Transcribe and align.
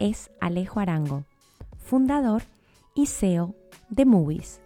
es 0.00 0.30
Alejo 0.40 0.80
Arango, 0.80 1.24
fundador 1.78 2.42
y 2.94 3.06
CEO 3.06 3.54
de 3.90 4.06
Movies. 4.06 4.60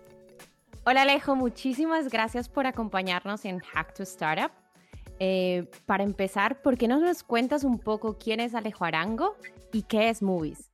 Hola 0.87 1.02
Alejo, 1.02 1.34
muchísimas 1.34 2.09
gracias 2.09 2.48
por 2.48 2.66
acompañarnos 2.66 3.45
en 3.45 3.59
Hack 3.59 3.95
to 3.95 4.05
Startup. 4.05 4.52
Eh, 5.19 5.69
para 5.87 6.05
empezar, 6.05 6.62
¿por 6.62 6.79
qué 6.79 6.88
no 6.88 7.01
nos 7.01 7.23
cuentas 7.23 7.65
un 7.65 7.79
poco 7.79 8.16
quién 8.16 8.41
es 8.41 8.55
Alejo 8.55 8.84
Arango 8.84 9.37
y 9.73 9.83
qué 9.83 10.09
es 10.09 10.23
Movies? 10.23 10.73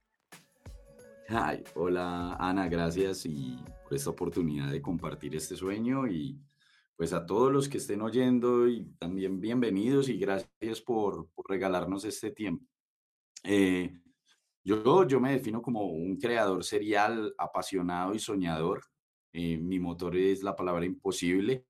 Hi, 1.29 1.65
hola 1.75 2.37
Ana, 2.39 2.69
gracias 2.69 3.25
y 3.25 3.59
por 3.85 3.95
esta 3.95 4.11
oportunidad 4.11 4.71
de 4.71 4.83
compartir 4.83 5.35
este 5.37 5.57
sueño 5.57 6.07
y 6.07 6.39
pues 6.97 7.15
a 7.15 7.25
todos 7.25 7.51
los 7.51 7.69
que 7.69 7.79
estén 7.79 8.03
oyendo 8.03 8.69
y 8.69 8.85
también 8.99 9.41
bienvenidos 9.41 10.11
y 10.11 10.19
gracias 10.19 10.83
por, 10.83 11.29
por 11.31 11.49
regalarnos 11.49 12.05
este 12.05 12.31
tiempo. 12.31 12.67
Eh, 13.45 13.91
yo, 14.65 15.07
yo 15.07 15.21
me 15.21 15.33
defino 15.33 15.63
como 15.63 15.87
un 15.87 16.17
creador 16.17 16.65
serial, 16.65 17.35
apasionado 17.39 18.15
y 18.15 18.19
soñador. 18.19 18.83
Eh, 19.33 19.59
mi 19.59 19.79
motor 19.79 20.17
es 20.17 20.43
la 20.43 20.57
palabra 20.57 20.85
imposible. 20.85 21.65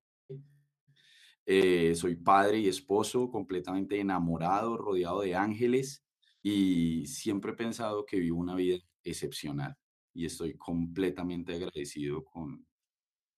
Eh, 1.46 1.94
soy 1.94 2.16
padre 2.16 2.58
y 2.58 2.68
esposo, 2.68 3.30
completamente 3.30 3.98
enamorado, 3.98 4.77
rodeado 4.77 5.20
de 5.22 5.34
ángeles 5.34 6.05
y 6.42 7.06
siempre 7.06 7.52
he 7.52 7.56
pensado 7.56 8.06
que 8.06 8.18
vivo 8.18 8.38
una 8.38 8.55
vida 8.55 8.78
excepcional 9.05 9.77
y 10.14 10.27
estoy 10.27 10.55
completamente 10.56 11.55
agradecido 11.55 12.24
con, 12.24 12.66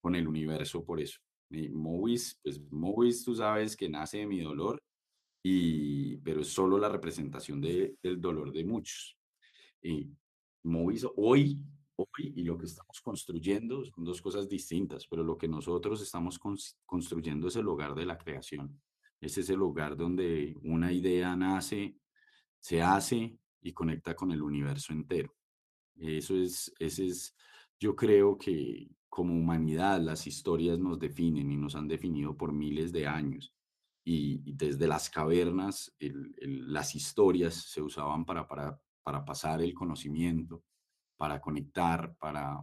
con 0.00 0.14
el 0.14 0.26
universo 0.28 0.84
por 0.84 1.00
eso. 1.00 1.20
Movies, 1.50 2.38
pues 2.42 2.60
Movies 2.70 3.24
tú 3.24 3.34
sabes 3.34 3.76
que 3.76 3.88
nace 3.88 4.18
de 4.18 4.26
mi 4.26 4.40
dolor, 4.40 4.82
y, 5.44 6.16
pero 6.18 6.40
es 6.40 6.48
solo 6.48 6.78
la 6.78 6.88
representación 6.88 7.60
de, 7.60 7.96
del 8.02 8.20
dolor 8.20 8.52
de 8.52 8.64
muchos. 8.64 9.16
Y 9.82 10.08
Movies 10.64 11.06
hoy, 11.16 11.58
hoy 11.96 12.32
y 12.36 12.44
lo 12.44 12.56
que 12.56 12.66
estamos 12.66 13.00
construyendo 13.00 13.84
son 13.84 14.04
dos 14.04 14.22
cosas 14.22 14.48
distintas, 14.48 15.06
pero 15.06 15.24
lo 15.24 15.36
que 15.36 15.48
nosotros 15.48 16.00
estamos 16.00 16.38
construyendo 16.86 17.48
es 17.48 17.56
el 17.56 17.68
hogar 17.68 17.94
de 17.94 18.06
la 18.06 18.16
creación. 18.16 18.80
Ese 19.20 19.40
es 19.40 19.50
el 19.50 19.58
lugar 19.58 19.96
donde 19.96 20.56
una 20.62 20.92
idea 20.92 21.34
nace, 21.36 21.96
se 22.58 22.82
hace 22.82 23.38
y 23.60 23.72
conecta 23.72 24.14
con 24.14 24.32
el 24.32 24.42
universo 24.42 24.92
entero. 24.92 25.34
Eso 25.96 26.36
es, 26.36 26.72
ese 26.78 27.06
es, 27.06 27.36
yo 27.78 27.94
creo 27.94 28.36
que 28.36 28.88
como 29.08 29.34
humanidad 29.34 30.00
las 30.00 30.26
historias 30.26 30.78
nos 30.78 30.98
definen 30.98 31.52
y 31.52 31.56
nos 31.56 31.74
han 31.76 31.86
definido 31.86 32.36
por 32.36 32.52
miles 32.52 32.92
de 32.92 33.06
años. 33.06 33.54
Y, 34.04 34.38
desde 34.54 34.88
las 34.88 35.08
cavernas 35.08 35.94
las 36.00 36.94
historias 36.96 37.54
se 37.54 37.80
usaban 37.80 38.24
para, 38.24 38.48
para 38.48 38.81
para 39.02 39.24
pasar 39.24 39.62
el 39.62 39.74
conocimiento, 39.74 40.62
para 41.16 41.40
conectar, 41.40 42.16
para, 42.18 42.60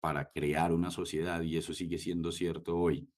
para 0.00 0.30
crear 0.30 0.72
una 0.72 0.90
sociedad 0.90 1.42
y 1.42 1.56
eso 1.56 1.72
sigue 1.72 1.98
siendo 1.98 2.32
cierto 2.32 2.76
hoy, 2.76 3.08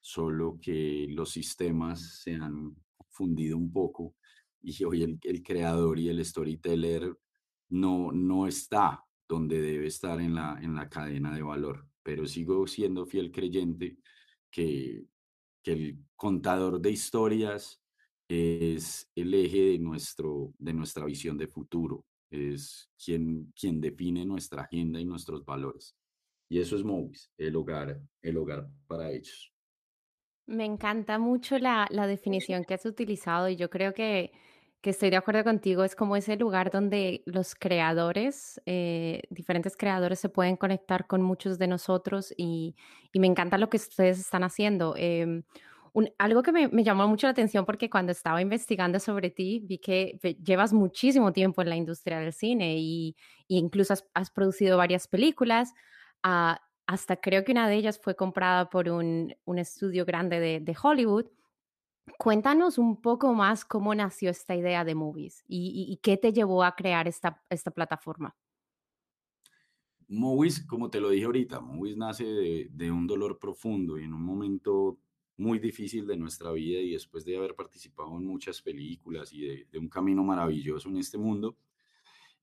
solo 0.00 0.58
que 0.60 1.06
los 1.08 1.30
sistemas 1.30 2.20
se 2.22 2.34
han 2.34 2.76
fundido 3.08 3.56
un 3.56 3.72
poco 3.72 4.14
y 4.62 4.84
hoy 4.84 5.02
el, 5.02 5.18
el 5.22 5.42
creador 5.42 5.98
y 5.98 6.08
el 6.08 6.24
storyteller 6.24 7.16
no, 7.70 8.12
no 8.12 8.46
está 8.46 9.02
donde 9.28 9.60
debe 9.60 9.86
estar 9.86 10.20
en 10.20 10.34
la, 10.34 10.58
en 10.60 10.74
la 10.74 10.88
cadena 10.88 11.34
de 11.34 11.42
valor, 11.42 11.88
pero 12.02 12.26
sigo 12.26 12.66
siendo 12.66 13.06
fiel 13.06 13.32
creyente 13.32 13.98
que, 14.50 15.04
que 15.62 15.72
el 15.72 15.98
contador 16.14 16.80
de 16.80 16.90
historias 16.90 17.80
es 18.28 19.10
el 19.14 19.34
eje 19.34 19.72
de, 19.72 19.78
nuestro, 19.78 20.52
de 20.58 20.72
nuestra 20.72 21.04
visión 21.04 21.36
de 21.36 21.48
futuro 21.48 22.04
es 22.30 22.90
quien, 23.02 23.52
quien 23.58 23.80
define 23.80 24.24
nuestra 24.24 24.62
agenda 24.62 25.00
y 25.00 25.04
nuestros 25.04 25.44
valores. 25.44 25.96
Y 26.48 26.60
eso 26.60 26.76
es 26.76 26.84
Movis, 26.84 27.30
el 27.38 27.56
hogar, 27.56 28.00
el 28.22 28.36
hogar 28.36 28.68
para 28.86 29.10
ellos. 29.10 29.52
Me 30.46 30.64
encanta 30.64 31.18
mucho 31.18 31.58
la, 31.58 31.88
la 31.90 32.06
definición 32.06 32.64
que 32.64 32.74
has 32.74 32.86
utilizado 32.86 33.48
y 33.48 33.56
yo 33.56 33.68
creo 33.68 33.94
que, 33.94 34.32
que, 34.80 34.90
estoy 34.90 35.10
de 35.10 35.16
acuerdo 35.16 35.42
contigo. 35.42 35.82
Es 35.82 35.96
como 35.96 36.16
ese 36.16 36.36
lugar 36.36 36.70
donde 36.70 37.24
los 37.26 37.56
creadores, 37.56 38.60
eh, 38.64 39.22
diferentes 39.30 39.76
creadores 39.76 40.20
se 40.20 40.28
pueden 40.28 40.56
conectar 40.56 41.08
con 41.08 41.20
muchos 41.20 41.58
de 41.58 41.66
nosotros 41.66 42.32
y, 42.36 42.76
y 43.12 43.18
me 43.18 43.26
encanta 43.26 43.58
lo 43.58 43.68
que 43.68 43.78
ustedes 43.78 44.20
están 44.20 44.44
haciendo. 44.44 44.94
Eh, 44.96 45.42
algo 46.18 46.42
que 46.42 46.52
me, 46.52 46.84
llamó 46.84 47.08
mucho 47.08 47.26
la 47.26 47.30
atención 47.30 47.64
porque 47.64 47.88
cuando 47.88 48.12
estaba 48.12 48.42
investigando 48.42 49.00
sobre 49.00 49.30
ti 49.30 49.60
vi 49.60 49.78
que 49.78 50.18
llevas 50.42 50.72
muchísimo 50.72 51.32
tiempo 51.32 51.62
en 51.62 51.70
la 51.70 51.76
industria 51.76 52.18
del 52.18 52.32
cine 52.32 52.76
y, 52.78 53.16
incluso 53.48 53.94
has, 54.14 54.30
producido 54.30 54.76
varias 54.76 55.08
películas. 55.08 55.72
Ah, 56.22 56.60
hasta 56.86 57.16
creo 57.16 57.44
que 57.44 57.52
una 57.52 57.68
de 57.68 57.76
ellas 57.76 57.98
fue 57.98 58.14
comprada 58.14 58.68
por 58.68 58.88
un, 58.88 59.34
estudio 59.56 60.04
grande 60.04 60.60
de, 60.60 60.76
Hollywood. 60.80 61.26
Cuéntanos 62.18 62.78
un 62.78 63.00
poco 63.00 63.32
más 63.32 63.64
cómo 63.64 63.94
nació 63.94 64.30
esta 64.30 64.54
idea 64.54 64.84
de 64.84 64.94
Movies 64.94 65.44
y, 65.48 65.98
qué 66.02 66.16
te 66.16 66.32
llevó 66.32 66.62
a 66.62 66.76
crear 66.76 67.08
esta, 67.08 67.42
esta 67.48 67.70
plataforma. 67.70 68.36
Movies, 70.08 70.64
como 70.64 70.88
te 70.88 71.00
lo 71.00 71.10
dije 71.10 71.24
ahorita, 71.24 71.60
Movies 71.60 71.96
nace 71.96 72.24
de, 72.24 72.68
de, 72.70 72.92
un 72.92 73.08
dolor 73.08 73.40
profundo 73.40 73.98
y 73.98 74.04
en 74.04 74.14
un 74.14 74.22
momento 74.22 75.00
muy 75.38 75.58
difícil 75.58 76.06
de 76.06 76.16
nuestra 76.16 76.50
vida 76.52 76.80
y 76.80 76.92
después 76.92 77.24
de 77.24 77.36
haber 77.36 77.54
participado 77.54 78.16
en 78.16 78.26
muchas 78.26 78.62
películas 78.62 79.32
y 79.32 79.64
de, 79.64 79.78
un 79.78 79.88
camino 79.88 80.24
maravilloso 80.24 80.88
en 80.88 80.96
este 80.96 81.18
mundo, 81.18 81.56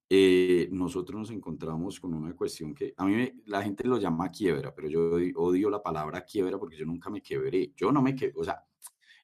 eh, 0.10 0.68
nosotros 0.72 1.22
nos 1.22 1.32
encontramos 1.32 2.00
con 2.00 2.14
una 2.14 2.36
cuestión 2.36 2.76
que 2.76 2.94
a 2.98 3.06
mí 3.06 3.32
la 3.46 3.64
gente 3.64 3.88
lo 3.88 3.98
llama 3.98 4.30
quiebra, 4.30 4.76
pero 4.76 4.88
yo 4.90 5.12
odio 5.36 5.70
la 5.70 5.82
palabra 5.82 6.24
quiebra 6.24 6.60
porque 6.60 6.78
yo 6.78 6.86
nunca 6.86 7.10
me 7.10 7.22
quebré. 7.22 7.74
Yo 7.76 7.92
no 7.92 8.02
me 8.02 8.16
quebré, 8.16 8.34
o 8.40 8.44
sea, 8.44 8.64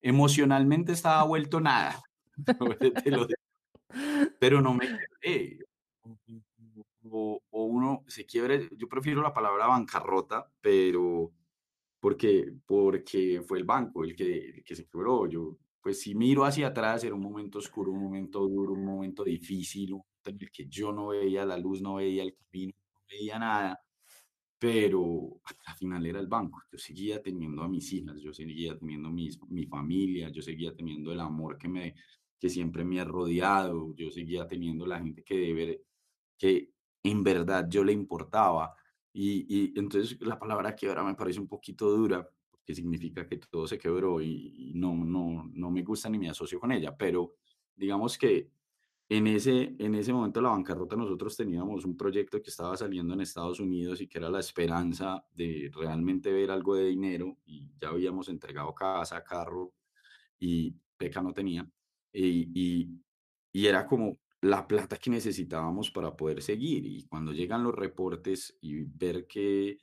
emocionalmente 0.01 0.93
estaba 0.93 1.23
vuelto 1.25 1.59
nada, 1.59 2.01
pero 4.39 4.61
no 4.61 4.73
me 4.73 4.87
quebré. 4.87 5.59
O, 7.11 7.41
o 7.49 7.63
uno 7.63 8.03
se 8.07 8.25
quiebre, 8.25 8.69
yo 8.75 8.87
prefiero 8.87 9.21
la 9.21 9.33
palabra 9.33 9.67
bancarrota, 9.67 10.51
pero 10.61 11.31
porque, 11.99 12.53
porque 12.65 13.41
fue 13.45 13.59
el 13.59 13.65
banco 13.65 14.03
el 14.03 14.15
que, 14.15 14.63
que 14.65 14.75
se 14.75 14.87
quebró. 14.87 15.27
Yo, 15.27 15.57
pues 15.81 16.01
si 16.01 16.15
miro 16.15 16.45
hacia 16.45 16.67
atrás, 16.67 17.03
era 17.03 17.15
un 17.15 17.21
momento 17.21 17.59
oscuro, 17.59 17.91
un 17.91 18.03
momento 18.03 18.39
duro, 18.41 18.73
un 18.73 18.85
momento 18.85 19.23
difícil, 19.23 19.95
en 20.25 20.37
el 20.39 20.51
que 20.51 20.67
yo 20.67 20.91
no 20.91 21.07
veía 21.07 21.45
la 21.45 21.57
luz, 21.57 21.81
no 21.81 21.95
veía 21.95 22.23
el 22.23 22.35
camino, 22.35 22.73
no 22.93 23.01
veía 23.09 23.39
nada, 23.39 23.79
pero 24.59 25.41
al 25.65 25.75
final 25.75 26.05
era 26.05 26.19
el 26.19 26.27
banco. 26.27 26.61
Yo 26.71 26.77
seguía 26.77 27.21
teniendo 27.21 27.63
a 27.63 27.69
mis 27.69 27.91
hijas, 27.93 28.19
yo 28.21 28.33
seguía 28.33 28.77
teniendo 28.77 29.09
mis, 29.09 29.39
mi 29.49 29.65
familia, 29.65 30.29
yo 30.29 30.41
seguía 30.41 30.75
teniendo 30.75 31.11
el 31.11 31.19
amor 31.19 31.57
que, 31.57 31.67
me, 31.67 31.95
que 32.39 32.49
siempre 32.49 32.83
me 32.83 32.99
ha 32.99 33.05
rodeado, 33.05 33.95
yo 33.95 34.11
seguía 34.11 34.47
teniendo 34.47 34.85
la 34.85 34.99
gente 34.99 35.23
que, 35.23 35.37
debe, 35.37 35.83
que 36.37 36.71
en 37.03 37.23
verdad 37.23 37.67
yo 37.69 37.83
le 37.83 37.93
importaba 37.93 38.75
y, 39.13 39.77
entonces 39.79 40.19
la 40.21 40.37
palabra 40.37 40.75
quiebra 40.75 41.03
me 41.03 41.15
parece 41.15 41.39
un 41.39 41.47
poquito 41.47 41.89
dura, 41.89 42.29
porque 42.51 42.75
significa 42.75 43.27
que 43.27 43.37
todo 43.37 43.67
se 43.67 43.77
quebró 43.77 44.21
y, 44.21 44.71
no, 44.75 44.93
no, 44.95 45.49
no 45.53 45.71
me 45.71 45.83
gusta 45.83 46.09
ni 46.09 46.19
me 46.19 46.29
asocio 46.29 46.59
con 46.59 46.71
ella, 46.71 46.95
pero 46.95 47.35
digamos 47.75 48.17
que 48.17 48.51
en 49.09 49.25
ese, 49.25 49.75
en 49.79 49.95
ese 49.95 50.13
momento 50.13 50.39
de 50.39 50.43
la 50.43 50.51
bancarrota 50.51 50.95
nosotros 50.95 51.35
teníamos 51.35 51.83
un 51.83 51.97
proyecto 51.97 52.41
que 52.41 52.51
estaba 52.51 52.77
saliendo 52.77 53.15
en 53.15 53.21
Estados 53.21 53.59
Unidos 53.59 54.01
y 54.01 54.07
que 54.07 54.19
era 54.19 54.29
la 54.29 54.39
esperanza 54.39 55.25
de 55.33 55.71
realmente 55.73 56.31
ver 56.31 56.51
algo 56.51 56.75
de 56.75 56.85
dinero 56.85 57.37
y 57.45 57.71
ya 57.81 57.89
habíamos 57.89 58.29
entregado 58.29 58.73
casa, 58.75 59.23
carro 59.23 59.73
y 60.37 60.75
Peca 60.95 61.23
no 61.23 61.33
tenía. 61.33 61.67
Y, 62.13 62.51
y, 62.53 63.01
y 63.51 63.65
era 63.65 63.87
como, 63.87 64.19
la 64.41 64.67
plata 64.67 64.97
que 64.97 65.09
necesitábamos 65.09 65.91
para 65.91 66.15
poder 66.15 66.41
seguir. 66.41 66.85
Y 66.85 67.05
cuando 67.07 67.33
llegan 67.33 67.63
los 67.63 67.75
reportes 67.75 68.57
y 68.61 68.83
ver 68.83 69.27
que 69.27 69.77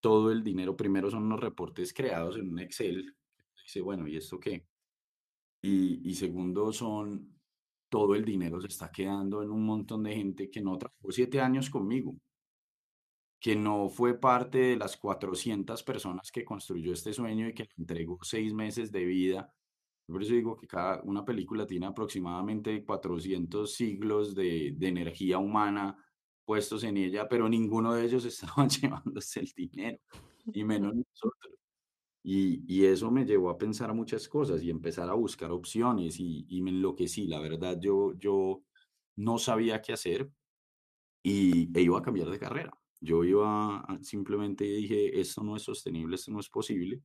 todo 0.00 0.30
el 0.30 0.44
dinero, 0.44 0.76
primero 0.76 1.10
son 1.10 1.28
los 1.28 1.40
reportes 1.40 1.92
creados 1.94 2.36
en 2.36 2.50
un 2.50 2.58
Excel, 2.60 3.16
dice, 3.62 3.80
bueno, 3.80 4.06
¿y 4.06 4.16
esto 4.16 4.38
qué? 4.38 4.66
Y, 5.62 6.08
y 6.08 6.14
segundo 6.14 6.72
son 6.72 7.34
todo 7.94 8.16
el 8.16 8.24
dinero 8.24 8.60
se 8.60 8.66
está 8.66 8.90
quedando 8.90 9.40
en 9.40 9.52
un 9.52 9.64
montón 9.64 10.02
de 10.02 10.16
gente 10.16 10.50
que 10.50 10.60
no 10.60 10.76
trabajó 10.76 11.12
siete 11.12 11.40
años 11.40 11.70
conmigo, 11.70 12.16
que 13.40 13.54
no 13.54 13.88
fue 13.88 14.18
parte 14.18 14.58
de 14.58 14.76
las 14.76 14.96
400 14.96 15.80
personas 15.84 16.32
que 16.32 16.44
construyó 16.44 16.92
este 16.92 17.12
sueño 17.12 17.46
y 17.46 17.54
que 17.54 17.62
le 17.62 17.70
entregó 17.78 18.18
seis 18.22 18.52
meses 18.52 18.90
de 18.90 19.04
vida. 19.04 19.54
Por 20.06 20.22
eso 20.22 20.34
digo 20.34 20.56
que 20.56 20.66
cada 20.66 21.02
una 21.02 21.24
película 21.24 21.66
tiene 21.66 21.86
aproximadamente 21.86 22.84
400 22.84 23.72
siglos 23.72 24.34
de, 24.34 24.74
de 24.76 24.88
energía 24.88 25.38
humana 25.38 25.96
puestos 26.44 26.84
en 26.84 26.96
ella, 26.96 27.28
pero 27.28 27.48
ninguno 27.48 27.94
de 27.94 28.04
ellos 28.04 28.24
estaban 28.24 28.68
llevándose 28.68 29.40
el 29.40 29.52
dinero, 29.56 29.98
y 30.52 30.64
menos 30.64 30.94
nosotros. 30.94 31.54
Y, 32.22 32.64
y, 32.66 32.86
eso 32.86 33.10
me 33.10 33.26
llevó 33.26 33.50
a 33.50 33.58
pensar 33.58 33.92
muchas 33.94 34.28
cosas 34.28 34.62
y 34.62 34.70
empezar 34.70 35.10
a 35.10 35.14
buscar 35.14 35.50
opciones 35.50 36.18
y, 36.18 36.46
y 36.48 36.62
me 36.62 36.70
enloquecí. 36.70 37.26
La 37.26 37.38
verdad, 37.38 37.78
yo, 37.78 38.14
yo 38.18 38.62
no 39.16 39.36
sabía 39.36 39.82
qué 39.82 39.92
hacer 39.92 40.30
y 41.22 41.76
e 41.78 41.82
iba 41.82 41.98
a 41.98 42.02
cambiar 42.02 42.30
de 42.30 42.38
carrera. 42.38 42.72
Yo 43.00 43.24
iba, 43.24 43.86
simplemente 44.00 44.64
dije, 44.64 45.20
esto 45.20 45.42
no 45.42 45.56
es 45.56 45.62
sostenible, 45.64 46.16
esto 46.16 46.32
no 46.32 46.40
es 46.40 46.48
posible. 46.48 47.02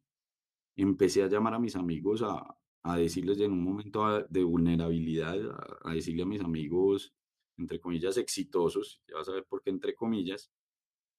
Empecé 0.78 1.24
a 1.24 1.28
llamar 1.28 1.56
a 1.56 1.60
mis 1.60 1.76
amigos 1.76 2.22
a, 2.22 2.58
a 2.84 2.98
decirles 2.98 3.40
en 3.40 3.52
un 3.52 3.64
momento 3.64 4.26
de 4.30 4.44
vulnerabilidad, 4.44 5.38
a, 5.52 5.90
a 5.90 5.94
decirle 5.94 6.24
a 6.24 6.26
mis 6.26 6.42
amigos, 6.42 7.14
entre 7.58 7.80
comillas, 7.80 8.18
exitosos, 8.18 9.02
ya 9.08 9.16
vas 9.18 9.30
a 9.30 9.34
ver 9.34 9.46
por 9.46 9.62
qué 9.62 9.70
entre 9.70 9.94
comillas, 9.96 10.52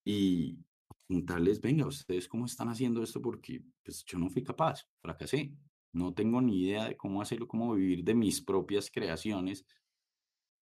y 0.05 0.59
preguntarles, 1.07 1.61
venga, 1.61 1.87
¿ustedes 1.87 2.29
cómo 2.29 2.47
están 2.47 2.69
haciendo 2.69 3.03
esto? 3.03 3.21
Porque 3.21 3.63
pues, 3.85 4.05
yo 4.05 4.19
no 4.19 4.31
fui 4.31 4.43
capaz, 4.43 4.87
fracasé, 5.03 5.53
no 5.93 6.15
tengo 6.15 6.41
ni 6.41 6.63
idea 6.63 6.87
de 6.87 6.97
cómo 6.97 7.21
hacerlo, 7.21 7.49
cómo 7.49 7.75
vivir 7.75 8.05
de 8.05 8.15
mis 8.15 8.41
propias 8.41 8.91
creaciones, 8.91 9.65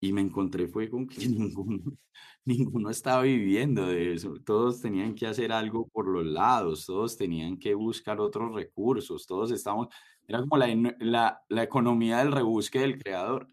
y 0.01 0.13
me 0.13 0.21
encontré 0.21 0.67
fue 0.67 0.89
con 0.89 1.07
que 1.07 1.19
ninguno, 1.27 1.97
ninguno 2.45 2.89
estaba 2.89 3.23
viviendo 3.23 3.85
de 3.87 4.13
eso, 4.13 4.33
todos 4.45 4.81
tenían 4.81 5.13
que 5.13 5.27
hacer 5.27 5.51
algo 5.51 5.87
por 5.87 6.07
los 6.07 6.25
lados, 6.25 6.85
todos 6.85 7.15
tenían 7.17 7.57
que 7.57 7.73
buscar 7.73 8.19
otros 8.19 8.53
recursos, 8.53 9.25
todos 9.25 9.51
estábamos, 9.51 9.87
era 10.29 10.41
como 10.41 10.57
la, 10.57 10.67
la, 10.99 11.43
la 11.49 11.63
economía 11.63 12.19
del 12.19 12.31
rebusque 12.31 12.79
del 12.79 13.01
creador. 13.01 13.49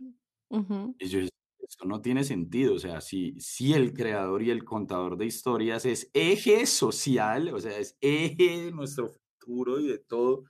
Y 0.99 1.09
yo 1.09 1.21
eso 1.21 1.85
no 1.87 2.03
tiene 2.03 2.25
sentido. 2.25 2.75
O 2.75 2.79
sea, 2.79 3.01
si, 3.01 3.35
si 3.41 3.75
el 3.75 3.95
creador 3.95 4.43
y 4.43 4.51
el 4.51 4.65
contador 4.65 5.17
de 5.17 5.27
historias 5.27 5.87
es 5.87 6.11
eje 6.15 6.67
social, 6.67 7.49
o 7.55 7.61
sea, 7.61 7.79
es 7.79 7.97
eje 8.01 8.67
de 8.67 8.73
nuestro 8.73 9.09
futuro 9.09 9.81
y 9.81 9.89
de 9.89 9.99
todo, 9.99 10.45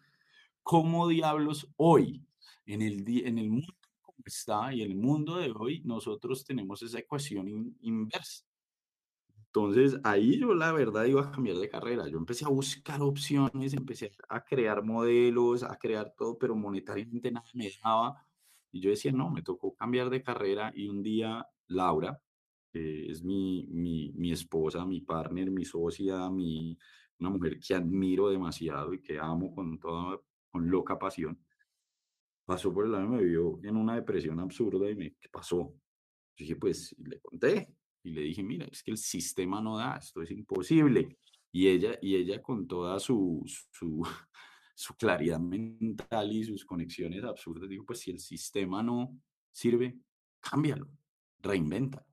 ¿cómo 0.65 1.09
diablos 1.09 1.73
hoy, 1.77 2.27
en 2.67 2.83
el, 2.83 3.05
en 3.27 3.39
el 3.39 3.51
mundo 3.51 3.75
como 4.03 4.19
está 4.27 4.75
y 4.75 4.83
el 4.83 4.97
mundo 4.97 5.37
de 5.39 5.53
hoy, 5.57 5.83
nosotros 5.85 6.45
tenemos 6.45 6.83
esa 6.83 7.01
ecuación 7.01 7.77
inversa? 7.83 8.46
Entonces 9.57 9.99
ahí 10.05 10.39
yo 10.39 10.55
la 10.55 10.71
verdad 10.71 11.07
iba 11.07 11.23
a 11.23 11.31
cambiar 11.31 11.57
de 11.57 11.71
carrera. 11.71 12.07
Yo 12.09 12.19
empecé 12.19 12.45
a 12.45 12.49
buscar 12.49 13.01
opciones, 13.01 13.73
empecé 13.73 14.13
a 14.29 14.45
crear 14.45 14.83
modelos, 14.85 15.63
a 15.63 15.79
crear 15.79 16.13
todo, 16.15 16.37
pero 16.37 16.55
monetariamente 16.55 17.31
nada 17.31 17.47
me 17.55 17.71
daba 17.83 18.23
y 18.71 18.81
yo 18.83 18.91
decía, 18.91 19.13
no, 19.13 19.31
me 19.31 19.41
tocó 19.41 19.75
cambiar 19.75 20.11
de 20.11 20.23
carrera 20.23 20.73
y 20.75 20.89
un 20.91 21.03
día 21.03 21.47
Laura, 21.69 22.21
que 22.71 23.11
es 23.11 23.23
mi, 23.23 23.67
mi, 23.69 24.13
mi 24.13 24.31
esposa, 24.31 24.85
mi 24.85 25.01
partner, 25.01 25.51
mi 25.51 25.65
socia, 25.65 26.29
mi, 26.29 26.77
una 27.19 27.31
mujer 27.31 27.59
que 27.59 27.75
admiro 27.75 28.29
demasiado 28.29 28.93
y 28.93 29.01
que 29.01 29.19
amo 29.19 29.55
con 29.55 29.79
toda, 29.79 30.21
con 30.51 30.71
loca 30.71 30.99
pasión, 30.99 31.43
pasó 32.45 32.75
por 32.75 32.85
el 32.85 32.93
lado 32.93 33.05
y 33.05 33.09
me 33.09 33.25
vio 33.25 33.59
en 33.63 33.77
una 33.77 33.95
depresión 33.95 34.39
absurda 34.39 34.91
y 34.91 34.97
me, 34.97 35.15
¿qué 35.15 35.31
pasó? 35.31 35.57
Yo 36.37 36.45
dije, 36.45 36.57
pues, 36.57 36.95
le 36.99 37.19
conté 37.21 37.75
y 38.07 38.13
le 38.13 38.21
dije, 38.23 38.43
mira, 38.43 38.67
es 38.71 38.83
que 38.83 38.93
el 38.93 38.99
sistema 38.99 39.61
no 39.61 39.77
da, 39.77 39.97
esto 39.97 40.23
es 40.23 40.31
imposible. 40.31 41.19
Y 41.51 41.69
ella, 41.69 41.99
y 42.01 42.15
ella 42.15 42.41
con 42.41 42.67
toda 42.69 43.01
su, 43.01 43.43
su, 43.73 44.03
su 44.75 44.95
claridad 44.95 45.41
mental 45.41 46.33
y 46.33 46.45
sus 46.45 46.65
conexiones 46.65 47.25
absurdas, 47.25 47.69
digo, 47.69 47.85
pues 47.85 48.01
si 48.01 48.13
el 48.13 48.21
sistema 48.21 48.83
no 48.83 49.19
sirve, 49.51 49.99
cámbialo, 50.41 50.89
reinventa. 51.41 52.07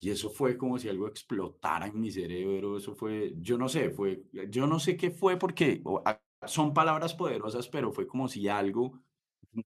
Y 0.00 0.10
eso 0.10 0.30
fue 0.30 0.58
como 0.58 0.78
si 0.78 0.88
algo 0.88 1.06
explotara 1.06 1.86
en 1.86 2.00
mi 2.00 2.10
cerebro, 2.10 2.76
eso 2.76 2.94
fue, 2.94 3.34
yo 3.38 3.56
no 3.56 3.68
sé, 3.68 3.90
fue, 3.90 4.24
yo 4.50 4.66
no 4.66 4.80
sé 4.80 4.96
qué 4.96 5.10
fue 5.10 5.38
porque 5.38 5.82
son 6.46 6.74
palabras 6.74 7.14
poderosas, 7.14 7.68
pero 7.68 7.92
fue 7.92 8.06
como 8.06 8.26
si 8.26 8.48
algo, 8.48 9.00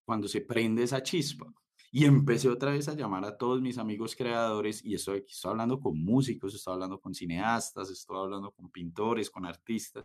cuando 0.04 0.28
se 0.28 0.42
prende 0.42 0.82
esa 0.82 1.02
chispa. 1.02 1.52
Y 1.90 2.04
empecé 2.04 2.48
otra 2.48 2.72
vez 2.72 2.88
a 2.88 2.94
llamar 2.94 3.24
a 3.24 3.36
todos 3.36 3.62
mis 3.62 3.78
amigos 3.78 4.14
creadores 4.14 4.84
y 4.84 4.94
estoy, 4.94 5.24
estoy 5.26 5.50
hablando 5.50 5.80
con 5.80 5.98
músicos, 5.98 6.54
estoy 6.54 6.74
hablando 6.74 7.00
con 7.00 7.14
cineastas, 7.14 7.90
estoy 7.90 8.18
hablando 8.18 8.52
con 8.52 8.70
pintores, 8.70 9.30
con 9.30 9.46
artistas, 9.46 10.04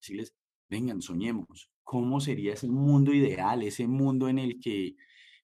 decirles, 0.00 0.34
vengan, 0.68 1.00
soñemos. 1.00 1.70
¿Cómo 1.84 2.20
sería 2.20 2.54
ese 2.54 2.68
mundo 2.68 3.12
ideal, 3.12 3.62
ese 3.62 3.86
mundo 3.86 4.28
en 4.28 4.38
el 4.38 4.60
que, 4.60 4.96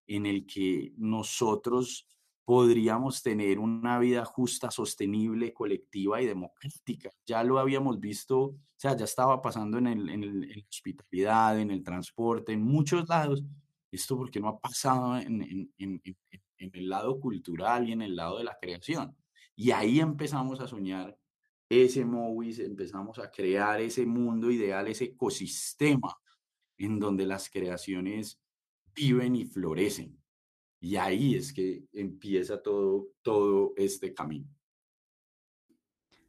en 0.06 0.26
el 0.26 0.46
que 0.46 0.92
nosotros 0.96 2.08
podríamos 2.44 3.22
tener 3.22 3.58
una 3.58 3.98
vida 3.98 4.24
justa, 4.24 4.70
sostenible, 4.70 5.52
colectiva 5.52 6.22
y 6.22 6.26
democrática? 6.26 7.10
Ya 7.24 7.44
lo 7.44 7.58
habíamos 7.58 8.00
visto, 8.00 8.40
o 8.40 8.58
sea, 8.76 8.96
ya 8.96 9.04
estaba 9.04 9.40
pasando 9.42 9.78
en, 9.78 9.86
el, 9.86 10.08
en, 10.08 10.40
la 10.40 10.64
hospitalidad, 10.68 11.60
en 11.60 11.70
el 11.70 11.82
transporte, 11.82 12.52
en 12.52 12.62
muchos 12.62 13.08
lados. 13.08 13.44
Esto 13.96 14.16
porque 14.16 14.40
no 14.40 14.48
ha 14.48 14.60
pasado 14.60 15.18
en, 15.18 15.72
en 15.78 16.70
el 16.72 16.88
lado 16.88 17.18
cultural 17.18 17.88
y 17.88 17.92
en 17.92 18.02
el 18.02 18.14
lado 18.16 18.38
de 18.38 18.44
la 18.44 18.56
creación. 18.60 19.16
Y 19.54 19.70
ahí 19.70 20.00
empezamos 20.00 20.60
a 20.60 20.68
soñar 20.68 21.16
ese 21.68 22.04
Mowis, 22.04 22.58
empezamos 22.58 23.18
a 23.18 23.30
crear 23.30 23.80
ese 23.80 24.06
mundo 24.06 24.50
ideal, 24.50 24.86
ese 24.86 25.04
ecosistema 25.04 26.16
en 26.78 26.98
donde 26.98 27.26
las 27.26 27.50
creaciones 27.50 28.40
viven 28.94 29.36
y 29.36 29.44
florecen. 29.44 30.16
Y 30.80 30.96
ahí 30.96 31.34
es 31.34 31.52
que 31.52 31.84
empieza 31.92 32.62
todo, 32.62 33.08
todo 33.22 33.72
este 33.76 34.14
camino. 34.14 34.46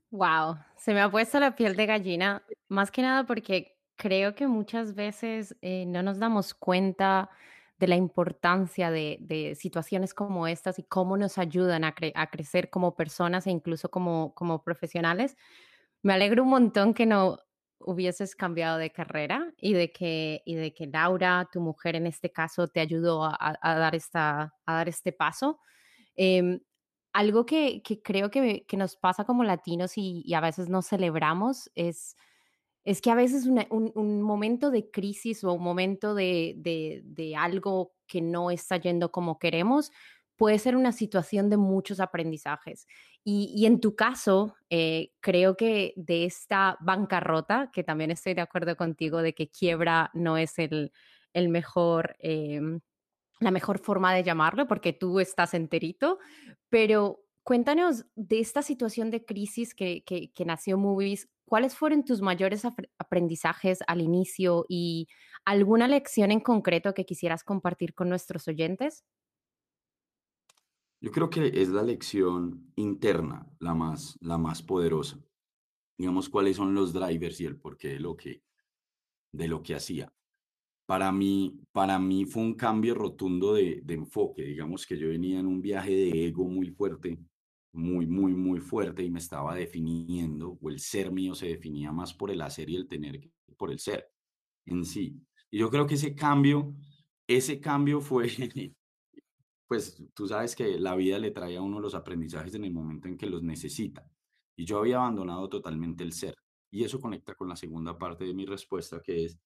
Wow, 0.09 0.57
se 0.77 0.93
me 0.93 1.01
ha 1.01 1.11
puesto 1.11 1.39
la 1.39 1.55
piel 1.55 1.75
de 1.75 1.85
gallina, 1.85 2.43
más 2.69 2.89
que 2.89 3.01
nada 3.01 3.25
porque 3.25 3.77
creo 3.97 4.33
que 4.35 4.47
muchas 4.47 4.95
veces 4.95 5.55
eh, 5.61 5.85
no 5.85 6.01
nos 6.01 6.17
damos 6.17 6.53
cuenta 6.53 7.29
de 7.79 7.87
la 7.87 7.95
importancia 7.95 8.89
de, 8.91 9.55
situaciones 9.59 10.13
como 10.13 10.47
estas 10.47 10.79
y 10.79 10.83
cómo 10.83 11.17
nos 11.17 11.37
ayudan 11.37 11.83
a, 11.83 11.93
crecer 12.29 12.69
como 12.69 12.95
personas 12.95 13.47
e 13.47 13.51
incluso 13.51 13.89
como, 13.89 14.33
como 14.33 14.63
profesionales. 14.63 15.37
Me 16.01 16.13
alegro 16.13 16.43
un 16.43 16.49
montón 16.49 16.93
que 16.93 17.05
no 17.05 17.39
hubieses 17.79 18.35
cambiado 18.35 18.77
de 18.77 18.91
carrera 18.91 19.53
y 19.57 19.73
de 19.73 19.91
que, 19.91 20.41
y 20.45 20.55
de 20.55 20.73
que 20.73 20.87
Laura, 20.87 21.47
tu 21.51 21.61
mujer 21.61 21.95
en 21.95 22.07
este 22.07 22.31
caso, 22.31 22.67
te 22.67 22.79
ayudó 22.79 23.23
a, 23.25 23.57
dar, 23.61 23.95
esta, 23.95 24.55
a 24.65 24.73
dar 24.73 24.89
este 24.89 25.11
paso. 25.11 25.59
Em, 26.15 26.59
algo 27.13 27.45
que, 27.45 27.81
creo 28.03 28.31
que, 28.31 28.65
nos 28.73 28.95
pasa 28.95 29.23
como 29.23 29.43
latinos 29.43 29.97
y, 29.97 30.23
y, 30.25 30.33
a 30.33 30.41
veces 30.41 30.69
no 30.69 30.81
celebramos 30.81 31.71
es 31.75 32.15
es 32.87 33.01
que 33.01 33.11
a 33.11 33.15
veces 33.15 33.45
un, 33.47 34.21
momento 34.21 34.71
de 34.71 34.89
crisis 34.89 35.43
o 35.43 35.51
un 35.51 35.61
momento 35.61 36.15
de, 36.15 37.35
algo 37.37 37.91
que 38.07 38.21
no 38.21 38.49
está 38.49 38.77
yendo 38.77 39.11
como 39.11 39.39
queremos 39.39 39.91
puede 40.37 40.57
ser 40.57 40.77
una 40.77 40.93
situación 40.93 41.49
de 41.49 41.57
muchos 41.57 41.99
aprendizajes. 41.99 42.87
Y, 43.25 43.65
en 43.65 43.81
tu 43.81 43.97
caso, 43.97 44.55
eh, 44.69 45.11
creo 45.19 45.57
que 45.57 45.95
de 45.97 46.23
esta 46.23 46.77
bancarrota, 46.79 47.71
que 47.73 47.83
también 47.83 48.09
estoy 48.09 48.35
de 48.35 48.41
acuerdo 48.41 48.77
contigo 48.77 49.21
de 49.21 49.35
que 49.35 49.49
quiebra 49.49 50.09
no 50.13 50.37
es 50.37 50.57
el, 50.57 50.93
mejor, 51.33 52.15
em, 52.19 52.79
la 53.41 53.51
mejor 53.51 53.79
forma 53.79 54.13
de 54.13 54.23
llamarlo, 54.23 54.65
porque 54.65 54.93
tú 54.93 55.19
estás 55.19 55.53
enterito, 55.53 56.19
pero 56.69 57.19
cuéntanos 57.43 58.05
de 58.15 58.39
esta 58.39 58.61
situación 58.61 59.11
de 59.11 59.25
crisis 59.25 59.75
que, 59.75 60.05
que, 60.05 60.31
que 60.31 60.45
nació 60.45 60.77
Movies, 60.77 61.27
¿cuáles 61.47 61.75
fueron 61.75 62.03
tus 62.03 62.21
mayores 62.21 62.63
aprendizajes 62.99 63.79
al 63.87 64.01
inicio 64.01 64.65
y 64.67 65.07
alguna 65.45 65.87
lección 65.87 66.29
en 66.31 66.41
concreto 66.41 66.93
que 66.93 67.05
quisieras 67.05 67.43
compartir 67.43 67.93
con 67.93 68.09
nuestros 68.09 68.47
oyentes? 68.47 69.05
Yo 70.99 71.11
creo 71.11 71.29
que 71.29 71.47
es 71.53 71.69
la 71.69 71.83
lección 71.83 72.71
interna 72.75 73.47
la 73.59 73.73
más, 73.73 74.17
la 74.19 74.37
más 74.37 74.61
poderosa. 74.61 75.19
Digamos, 75.97 76.27
cuáles 76.29 76.57
son 76.57 76.75
los 76.75 76.91
drivers 76.91 77.39
y 77.39 77.45
el 77.45 77.57
porqué 77.57 77.89
de 77.89 77.99
lo 77.99 78.17
que, 78.17 78.43
de 79.31 79.47
lo 79.47 79.63
que 79.63 79.75
hacía. 79.75 80.11
Para 80.85 81.11
mí, 81.11 81.61
para 81.71 81.97
mí 81.97 82.25
fue 82.25 82.43
un 82.43 82.55
cambio 82.55 82.93
rotundo 82.93 83.53
de, 83.53 83.81
de 83.83 83.93
enfoque. 83.93 84.43
Digamos 84.43 84.85
que 84.85 84.97
yo 84.97 85.09
venía 85.09 85.39
en 85.39 85.47
un 85.47 85.61
viaje 85.61 85.91
de 85.91 86.27
ego 86.27 86.45
muy 86.45 86.71
fuerte, 86.71 87.19
muy, 87.73 88.07
muy, 88.07 88.33
muy 88.33 88.59
fuerte 88.59 89.03
y 89.03 89.09
me 89.09 89.19
estaba 89.19 89.55
definiendo, 89.55 90.57
o 90.61 90.69
el 90.69 90.79
ser 90.79 91.11
mío 91.11 91.35
se 91.35 91.47
definía 91.47 91.91
más 91.91 92.13
por 92.13 92.31
el 92.31 92.41
hacer 92.41 92.69
y 92.69 92.75
el 92.75 92.87
tener 92.87 93.19
que 93.19 93.31
por 93.57 93.71
el 93.71 93.79
ser 93.79 94.09
en 94.65 94.85
sí. 94.85 95.19
Y 95.51 95.59
yo 95.59 95.69
creo 95.69 95.87
que 95.87 95.95
ese 95.95 96.15
cambio, 96.15 96.73
ese 97.27 97.59
cambio 97.59 98.01
fue, 98.01 98.27
pues 99.67 100.03
tú 100.13 100.27
sabes 100.27 100.55
que 100.55 100.79
la 100.79 100.95
vida 100.95 101.19
le 101.19 101.31
trae 101.31 101.57
a 101.57 101.61
uno 101.61 101.79
los 101.79 101.95
aprendizajes 101.95 102.53
en 102.55 102.65
el 102.65 102.73
momento 102.73 103.07
en 103.07 103.17
que 103.17 103.27
los 103.27 103.43
necesita. 103.43 104.09
Y 104.57 104.65
yo 104.65 104.79
había 104.79 104.97
abandonado 104.97 105.49
totalmente 105.49 106.03
el 106.03 106.13
ser. 106.13 106.35
Y 106.71 106.83
eso 106.83 106.99
conecta 106.99 107.35
con 107.35 107.47
la 107.47 107.55
segunda 107.55 107.97
parte 107.97 108.25
de 108.25 108.33
mi 108.33 108.45
respuesta, 108.45 109.01
que 109.01 109.25
es 109.25 109.39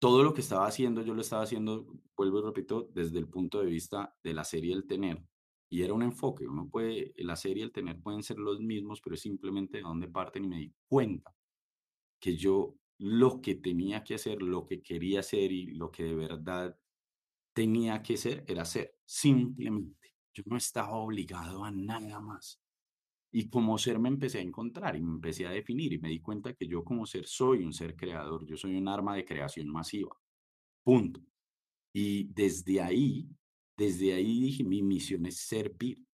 todo 0.00 0.22
lo 0.22 0.32
que 0.32 0.40
estaba 0.40 0.66
haciendo, 0.66 1.02
yo 1.02 1.14
lo 1.14 1.20
estaba 1.20 1.42
haciendo, 1.42 1.86
vuelvo 2.16 2.38
y 2.38 2.42
repito, 2.42 2.88
desde 2.94 3.18
el 3.18 3.28
punto 3.28 3.60
de 3.60 3.66
vista 3.66 4.16
de 4.22 4.32
la 4.32 4.44
serie 4.44 4.72
El 4.72 4.86
Tener. 4.86 5.22
Y 5.72 5.82
era 5.82 5.94
un 5.94 6.02
enfoque, 6.02 6.48
uno 6.48 6.68
puede, 6.68 7.14
la 7.18 7.36
serie 7.36 7.62
El 7.62 7.72
Tener 7.72 8.00
pueden 8.00 8.24
ser 8.24 8.38
los 8.38 8.60
mismos, 8.60 9.00
pero 9.00 9.14
es 9.14 9.22
simplemente 9.22 9.78
de 9.78 9.84
dónde 9.84 10.08
parten 10.08 10.44
y 10.44 10.48
me 10.48 10.58
di 10.58 10.74
cuenta 10.88 11.32
que 12.20 12.36
yo 12.36 12.76
lo 12.98 13.40
que 13.40 13.54
tenía 13.54 14.04
que 14.04 14.14
hacer, 14.14 14.42
lo 14.42 14.66
que 14.66 14.82
quería 14.82 15.20
hacer 15.20 15.52
y 15.52 15.74
lo 15.74 15.90
que 15.90 16.04
de 16.04 16.14
verdad 16.14 16.78
tenía 17.54 18.02
que 18.02 18.16
ser 18.16 18.44
era 18.48 18.64
ser, 18.64 18.96
simplemente. 19.04 20.14
Yo 20.34 20.42
no 20.46 20.56
estaba 20.56 20.92
obligado 20.96 21.64
a 21.64 21.70
nada 21.70 22.20
más. 22.20 22.60
Y 23.32 23.48
como 23.48 23.78
ser 23.78 23.98
me 23.98 24.08
empecé 24.08 24.38
a 24.38 24.42
encontrar 24.42 24.96
y 24.96 25.02
me 25.02 25.12
empecé 25.12 25.46
a 25.46 25.50
definir 25.50 25.92
y 25.92 25.98
me 25.98 26.08
di 26.08 26.20
cuenta 26.20 26.52
que 26.54 26.66
yo 26.66 26.84
como 26.84 27.06
ser 27.06 27.26
soy 27.26 27.62
un 27.64 27.72
ser 27.72 27.96
creador, 27.96 28.44
yo 28.46 28.56
soy 28.56 28.76
un 28.76 28.88
arma 28.88 29.14
de 29.16 29.24
creación 29.24 29.68
masiva. 29.68 30.16
Punto. 30.84 31.20
Y 31.92 32.24
desde 32.32 32.80
ahí, 32.80 33.28
desde 33.80 34.12
ahí 34.12 34.42
dije, 34.42 34.62
mi 34.62 34.82
misión 34.82 35.24
es 35.24 35.38
servir. 35.38 36.04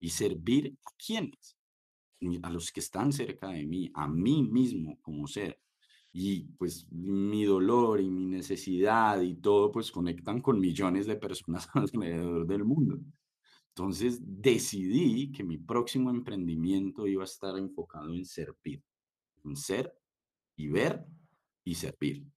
¿Y 0.00 0.08
servir 0.08 0.74
a 0.86 0.90
quiénes? 0.96 1.58
A 2.42 2.48
los 2.48 2.72
que 2.72 2.80
están 2.80 3.12
cerca 3.12 3.48
de 3.48 3.66
mí, 3.66 3.90
a 3.92 4.08
mí 4.08 4.42
mismo 4.42 4.98
como 5.02 5.26
ser. 5.26 5.60
Y 6.14 6.44
pues 6.56 6.90
mi 6.90 7.44
dolor 7.44 8.00
y 8.00 8.08
mi 8.08 8.24
necesidad 8.24 9.20
y 9.20 9.34
todo 9.34 9.70
pues 9.70 9.92
conectan 9.92 10.40
con 10.40 10.58
millones 10.58 11.06
de 11.06 11.16
personas 11.16 11.68
alrededor 11.74 12.46
del 12.46 12.64
mundo. 12.64 12.98
Entonces 13.68 14.18
decidí 14.22 15.30
que 15.30 15.44
mi 15.44 15.58
próximo 15.58 16.08
emprendimiento 16.08 17.06
iba 17.06 17.22
a 17.22 17.26
estar 17.26 17.58
enfocado 17.58 18.14
en 18.14 18.24
servir, 18.24 18.82
en 19.44 19.56
ser 19.56 19.92
y 20.56 20.68
ver 20.68 21.04
y 21.64 21.74
servir. 21.74 22.31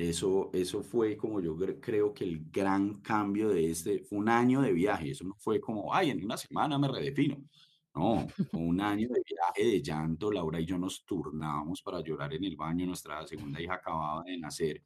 Eso, 0.00 0.48
eso 0.54 0.82
fue 0.82 1.14
como 1.14 1.42
yo 1.42 1.54
creo 1.78 2.14
que 2.14 2.24
el 2.24 2.50
gran 2.50 3.02
cambio 3.02 3.50
de 3.50 3.70
este, 3.70 4.02
fue 4.02 4.16
un 4.16 4.30
año 4.30 4.62
de 4.62 4.72
viaje, 4.72 5.10
eso 5.10 5.24
no 5.24 5.34
fue 5.36 5.60
como, 5.60 5.92
ay, 5.92 6.08
en 6.08 6.24
una 6.24 6.38
semana 6.38 6.78
me 6.78 6.88
redefino. 6.88 7.36
No, 7.94 8.26
fue 8.50 8.60
un 8.60 8.80
año 8.80 9.08
de 9.08 9.22
viaje, 9.26 9.70
de 9.70 9.82
llanto, 9.82 10.32
Laura 10.32 10.58
y 10.58 10.64
yo 10.64 10.78
nos 10.78 11.04
turnábamos 11.04 11.82
para 11.82 12.00
llorar 12.00 12.32
en 12.32 12.44
el 12.44 12.56
baño, 12.56 12.86
nuestra 12.86 13.26
segunda 13.26 13.60
hija 13.60 13.74
acababa 13.74 14.24
de 14.24 14.38
nacer. 14.38 14.82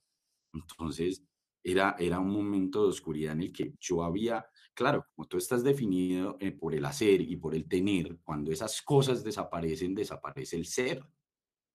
Entonces, 0.52 1.22
era, 1.62 1.94
era 1.96 2.18
un 2.18 2.30
momento 2.30 2.82
de 2.82 2.88
oscuridad 2.88 3.34
en 3.34 3.42
el 3.42 3.52
que 3.52 3.72
yo 3.78 4.02
había, 4.02 4.44
claro, 4.74 5.06
como 5.14 5.28
tú 5.28 5.36
estás 5.36 5.62
definido 5.62 6.36
eh, 6.40 6.50
por 6.50 6.74
el 6.74 6.84
hacer 6.84 7.20
y 7.20 7.36
por 7.36 7.54
el 7.54 7.68
tener, 7.68 8.18
cuando 8.24 8.50
esas 8.50 8.82
cosas 8.82 9.22
desaparecen, 9.22 9.94
desaparece 9.94 10.56
el 10.56 10.66
ser. 10.66 11.06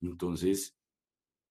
Entonces, 0.01 0.78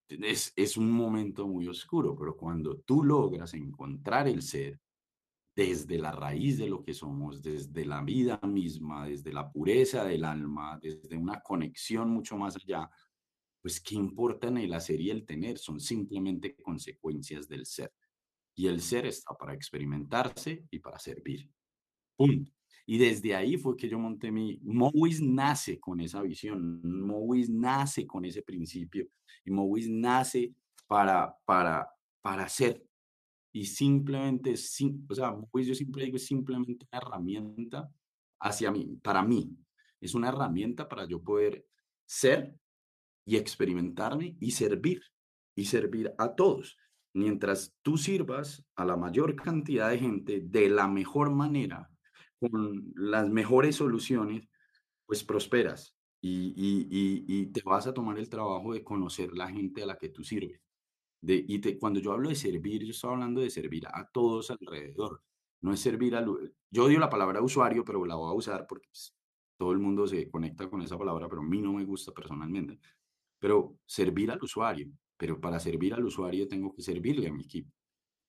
es, 0.09 0.77
un 0.77 0.91
momento 0.91 1.47
muy 1.47 1.69
oscuro, 1.69 2.17
pero 2.17 2.37
cuando 2.37 2.79
tú 2.79 3.05
logras 3.05 3.55
encontrar 3.55 4.29
el 4.29 4.43
ser 4.43 4.81
desde 5.55 5.99
la 5.99 6.13
raíz 6.13 6.59
de 6.59 6.69
lo 6.69 6.83
que 6.83 6.95
somos, 6.95 7.43
desde 7.43 7.85
la 7.85 8.03
vida 8.03 8.41
misma, 8.45 9.07
desde 9.09 9.33
la 9.33 9.51
pureza 9.51 10.05
del 10.05 10.25
alma, 10.25 10.79
desde 10.81 11.17
una 11.17 11.41
conexión 11.41 12.11
mucho 12.11 12.37
más 12.37 12.57
allá, 12.57 12.89
pues 13.61 13.81
qué 13.81 13.97
importa 13.97 14.49
en 14.49 14.59
el 14.59 14.73
hacer 14.73 15.01
y 15.01 15.11
el 15.11 15.27
tener, 15.27 15.59
son 15.59 15.81
simplemente 15.81 16.55
consecuencias 16.57 17.49
del 17.49 17.67
ser. 17.67 17.93
Y 18.55 18.69
el 18.69 18.81
ser 18.81 19.07
está 19.07 19.35
para 19.35 19.55
experimentarse 19.55 20.65
y 20.71 20.79
para 20.79 20.99
servir. 20.99 21.51
Punto. 22.17 22.58
Y 22.91 22.97
desde 22.97 23.35
ahí 23.35 23.59
fue 23.59 23.77
que 23.77 23.87
yo 23.87 23.99
monté 23.99 24.33
mi... 24.33 24.59
Mowis 24.63 25.21
nace 25.21 25.79
con 25.79 26.01
esa 26.01 26.23
visión, 26.23 26.81
Mowis 26.83 27.51
nace 27.51 28.07
con 28.07 28.25
ese 28.25 28.41
principio 28.41 29.07
y 29.45 29.51
Mowis 29.51 29.91
nace 29.91 30.55
para, 30.87 31.37
para, 31.45 31.87
para 32.23 32.49
ser. 32.49 32.83
Y 33.53 33.67
simplemente, 33.67 34.55
o 34.55 35.15
sea, 35.15 35.33
Mowis 35.33 35.67
yo 35.67 35.75
siempre 35.75 36.07
digo 36.07 36.17
es 36.17 36.25
simplemente 36.25 36.87
una 36.91 37.03
herramienta 37.03 37.93
hacia 38.41 38.71
mí, 38.71 38.99
para 39.03 39.23
mí. 39.23 39.55
Es 40.01 40.15
una 40.15 40.31
herramienta 40.31 40.89
para 40.89 41.07
yo 41.07 41.23
poder 41.23 41.67
ser 42.07 42.59
y 43.27 43.37
experimentarme 43.37 44.35
y 44.41 44.53
servir 44.53 45.03
y 45.55 45.67
servir 45.67 46.15
a 46.17 46.35
todos 46.35 46.79
mientras 47.13 47.77
tú 47.83 47.99
sirvas 47.99 48.65
a 48.77 48.87
la 48.87 48.97
mayor 48.97 49.37
cantidad 49.37 49.91
de 49.91 49.99
gente 49.99 50.41
de 50.41 50.71
la 50.71 50.89
mejor 50.89 51.31
manera, 51.31 51.91
con 52.39 52.93
las 52.95 53.29
mejores 53.31 53.77
soluciones, 53.77 54.49
pues 55.07 55.25
prosperas 55.25 55.99
y, 56.21 57.25
y, 57.27 57.47
te 57.47 57.63
vas 57.63 57.87
a 57.87 57.95
tomar 57.95 58.19
el 58.19 58.29
trabajo 58.29 58.73
de 58.73 58.83
conocer 58.83 59.33
la 59.33 59.49
gente 59.49 59.83
a 59.83 59.87
la 59.87 59.99
que 59.99 60.09
tú 60.09 60.25
sirves. 60.25 60.61
De, 61.21 61.45
y 61.47 61.59
te, 61.61 61.79
cuando 61.79 62.01
yo 62.01 62.13
hablo 62.13 62.29
de 62.29 62.35
servir, 62.35 62.85
yo 62.85 62.91
estoy 62.91 63.13
hablando 63.13 63.41
de 63.41 63.51
servir 63.51 63.87
a 63.89 64.09
todos 64.13 64.51
alrededor. 64.51 65.23
No 65.61 65.73
es 65.73 65.81
servir 65.81 66.15
al... 66.15 66.55
Yo 66.71 66.85
odio 66.85 67.01
la 67.01 67.11
palabra 67.11 67.43
usuario, 67.43 67.85
pero 67.85 68.05
la 68.05 68.15
voy 68.15 68.31
a 68.31 68.35
usar 68.35 68.67
porque 68.69 68.89
pues, 68.89 69.15
todo 69.57 69.73
el 69.73 69.79
mundo 69.79 70.07
se 70.07 70.31
conecta 70.31 70.69
con 70.71 70.83
esa 70.83 70.99
palabra, 70.99 71.29
pero 71.29 71.43
a 71.43 71.45
mí 71.45 71.61
no 71.61 71.73
me 71.73 71.85
gusta 71.85 72.13
personalmente. 72.13 72.79
Pero 73.39 73.77
servir 73.87 74.31
al 74.31 74.43
usuario, 74.43 74.89
pero 75.17 75.41
para 75.41 75.59
servir 75.59 75.95
al 75.95 76.05
usuario 76.05 76.47
tengo 76.47 76.73
que 76.75 76.83
servirle 76.83 77.29
a 77.29 77.33
mi 77.33 77.43
equipo. 77.43 77.73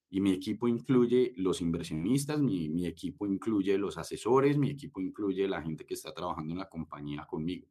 Y 0.09 0.21
mi 0.21 0.31
equipo 0.31 0.67
incluye 0.67 1.33
los 1.37 1.61
inversionistas, 1.61 2.41
mi, 2.41 2.69
mi, 2.69 2.87
equipo 2.87 3.27
incluye 3.27 3.77
los 3.77 3.97
asesores, 3.97 4.57
mi 4.57 4.71
equipo 4.71 4.99
incluye 5.01 5.47
la 5.47 5.61
gente 5.61 5.85
que 5.85 5.93
está 5.93 6.13
trabajando 6.13 6.53
en 6.53 6.59
la 6.59 6.69
compañía 6.69 7.25
conmigo. 7.25 7.67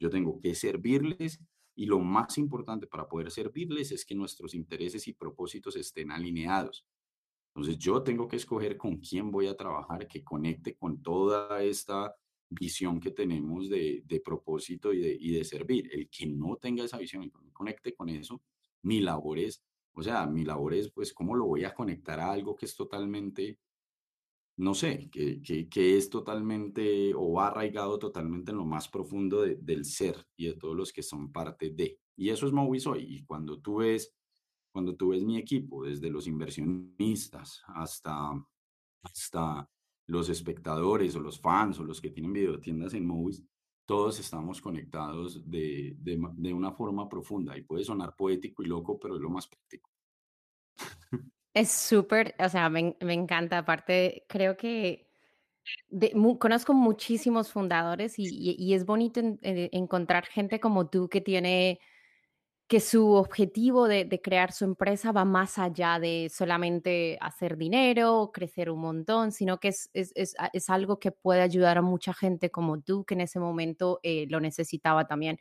Yo 0.00 0.10
tengo 0.10 0.40
que 0.40 0.54
servirles 0.54 1.40
y 1.76 1.86
lo 1.86 2.00
más 2.00 2.38
importante 2.38 2.86
para 2.86 3.08
poder 3.08 3.30
servirles 3.30 3.92
es 3.92 4.04
que 4.04 4.14
nuestros 4.14 4.54
intereses 4.54 5.06
y 5.06 5.12
propósitos 5.12 5.76
estén 5.76 6.10
alineados. 6.10 6.86
Entonces 7.54 7.78
yo 7.78 8.02
tengo 8.02 8.26
que 8.28 8.36
escoger 8.36 8.76
con 8.76 8.96
quién 8.96 9.30
voy 9.30 9.46
a 9.46 9.56
trabajar, 9.56 10.08
que 10.08 10.24
conecte 10.24 10.76
con 10.76 11.02
toda 11.02 11.62
esta 11.62 12.14
visión 12.48 13.00
que 13.00 13.10
tenemos 13.10 13.68
de, 13.68 14.02
de 14.04 14.20
propósito 14.20 14.92
y 14.92 15.00
de, 15.00 15.16
y 15.18 15.32
de 15.32 15.44
servir. 15.44 15.88
El 15.92 16.08
que 16.10 16.26
no 16.26 16.56
tenga 16.56 16.84
esa 16.84 16.98
visión 16.98 17.22
y 17.22 17.28
no 17.28 17.52
conecte 17.52 17.94
con 17.94 18.08
eso, 18.08 18.42
mi 18.82 19.00
labor 19.00 19.38
es, 19.38 19.62
o 19.96 20.02
sea, 20.02 20.26
mi 20.26 20.44
labor 20.44 20.74
es, 20.74 20.90
pues, 20.90 21.14
¿cómo 21.14 21.34
lo 21.34 21.46
voy 21.46 21.64
a 21.64 21.74
conectar 21.74 22.20
a 22.20 22.30
algo 22.30 22.54
que 22.54 22.66
es 22.66 22.76
totalmente, 22.76 23.58
no 24.58 24.74
sé, 24.74 25.08
que, 25.10 25.40
que, 25.42 25.96
es 25.96 26.10
totalmente 26.10 27.14
o 27.14 27.32
va 27.32 27.48
arraigado 27.48 27.98
totalmente 27.98 28.50
en 28.50 28.58
lo 28.58 28.66
más 28.66 28.88
profundo 28.88 29.40
del 29.40 29.84
ser 29.86 30.26
y 30.36 30.48
de 30.48 30.54
todos 30.54 30.76
los 30.76 30.92
que 30.92 31.02
son 31.02 31.32
parte 31.32 31.70
de. 31.70 31.98
Y 32.14 32.28
eso 32.28 32.46
es 32.46 32.52
Movis 32.52 32.86
hoy. 32.86 33.06
Y 33.08 33.24
cuando 33.24 33.58
tú 33.58 33.76
ves, 33.76 34.14
cuando 34.70 34.94
tú 34.94 35.08
ves 35.08 35.24
mi 35.24 35.38
equipo, 35.38 35.84
desde 35.84 36.10
los 36.10 36.26
inversionistas 36.26 37.62
hasta, 37.68 38.32
hasta 39.02 39.70
los 40.08 40.28
espectadores 40.28 41.16
o 41.16 41.20
los 41.20 41.40
fans 41.40 41.80
o 41.80 41.84
los 41.84 42.02
que 42.02 42.10
tienen 42.10 42.34
videotiendas 42.34 42.92
en 42.92 43.06
Movis, 43.06 43.42
todos 43.86 44.18
estamos 44.18 44.60
conectados 44.60 45.48
de, 45.48 45.94
de, 45.98 46.52
una 46.52 46.72
forma 46.72 47.08
profunda 47.08 47.56
y 47.56 47.62
puede 47.62 47.84
sonar 47.84 48.14
poético 48.16 48.62
y 48.62 48.66
loco, 48.66 48.98
pero 48.98 49.14
es 49.14 49.20
lo 49.20 49.30
más 49.30 49.46
práctico. 49.46 49.90
Es 51.54 51.70
súper, 51.70 52.34
o 52.38 52.50
sea, 52.50 52.68
me, 52.68 52.98
me, 53.00 53.14
encanta. 53.14 53.56
Aparte, 53.56 54.26
creo 54.28 54.58
que 54.58 55.08
conozco 56.38 56.74
muchísimos 56.74 57.50
fundadores 57.50 58.18
y, 58.18 58.26
y, 58.58 58.74
es 58.74 58.84
bonito 58.84 59.20
en, 59.20 59.38
en, 59.40 59.70
encontrar 59.72 60.26
gente 60.26 60.60
como 60.60 60.90
tú 60.90 61.08
que 61.08 61.22
tiene 61.22 61.80
que 62.68 62.80
su 62.80 63.12
objetivo 63.12 63.86
de, 63.86 64.20
crear 64.22 64.52
su 64.52 64.64
empresa 64.64 65.12
va 65.12 65.24
más 65.24 65.58
allá 65.58 66.00
de 66.00 66.28
solamente 66.32 67.16
hacer 67.20 67.56
dinero, 67.56 68.30
crecer 68.32 68.70
un 68.70 68.80
montón, 68.80 69.30
sino 69.30 69.60
que 69.60 69.68
es, 69.68 69.88
es, 69.94 70.12
es, 70.16 70.34
es 70.52 70.70
algo 70.70 70.98
que 70.98 71.12
puede 71.12 71.42
ayudar 71.42 71.78
a 71.78 71.82
mucha 71.82 72.12
gente 72.12 72.50
como 72.50 72.80
tú, 72.80 73.04
que 73.04 73.14
en 73.14 73.20
ese 73.20 73.38
momento 73.38 74.00
eh, 74.02 74.26
lo 74.30 74.40
necesitaba 74.40 75.06
también. 75.06 75.38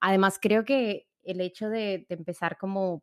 Además, 0.00 0.38
creo 0.40 0.64
que 0.64 1.08
el 1.24 1.40
hecho 1.40 1.68
de 1.68 2.06
empezar 2.08 2.58
como 2.58 3.02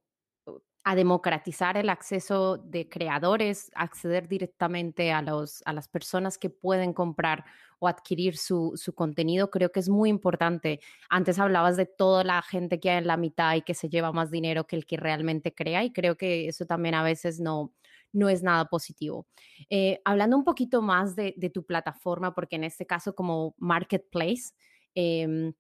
a 0.88 0.94
democratizar 0.94 1.78
el 1.78 1.90
acceso 1.90 2.58
de 2.58 2.88
creadores, 2.88 3.72
acceder 3.74 4.28
directamente 4.28 5.12
a, 5.12 5.24
los, 5.24 5.64
a 5.66 5.74
las 5.74 5.88
personas 5.88 6.38
que 6.38 6.52
pueden 6.52 6.94
comprar 6.94 7.44
o 7.80 7.88
adquirir 7.88 8.38
su, 8.38 8.74
su, 8.76 8.94
contenido, 8.94 9.50
creo 9.50 9.72
que 9.72 9.80
es 9.80 9.90
muy 9.90 10.12
importante. 10.12 10.80
Antes 11.10 11.40
hablabas 11.40 11.76
de 11.76 11.88
toda 11.88 12.24
la 12.24 12.40
gente 12.44 12.80
que 12.80 12.92
hay 12.92 13.00
en 13.00 13.08
la 13.08 13.18
mitad 13.18 13.56
y 13.56 13.64
que 13.64 13.74
se 13.74 13.90
lleva 13.90 14.12
más 14.12 14.30
dinero 14.30 14.68
que 14.68 14.76
el 14.76 14.86
que 14.86 14.98
realmente 14.98 15.56
crea 15.56 15.84
y 15.84 15.92
creo 15.92 16.18
que 16.18 16.48
eso 16.48 16.68
también 16.68 16.94
a 16.94 17.02
veces 17.02 17.40
no, 17.40 17.74
no 18.14 18.30
es 18.30 18.44
nada 18.44 18.66
positivo. 18.66 19.26
Eh, 19.72 20.00
hablando 20.06 20.38
un 20.38 20.44
poquito 20.44 20.84
más 20.84 21.16
de, 21.16 21.34
de, 21.36 21.50
tu 21.50 21.66
plataforma, 21.66 22.36
porque 22.36 22.58
en 22.58 22.64
este 22.64 22.86
caso 22.86 23.16
como 23.16 23.56
marketplace, 23.58 24.54
eh, 24.94 25.52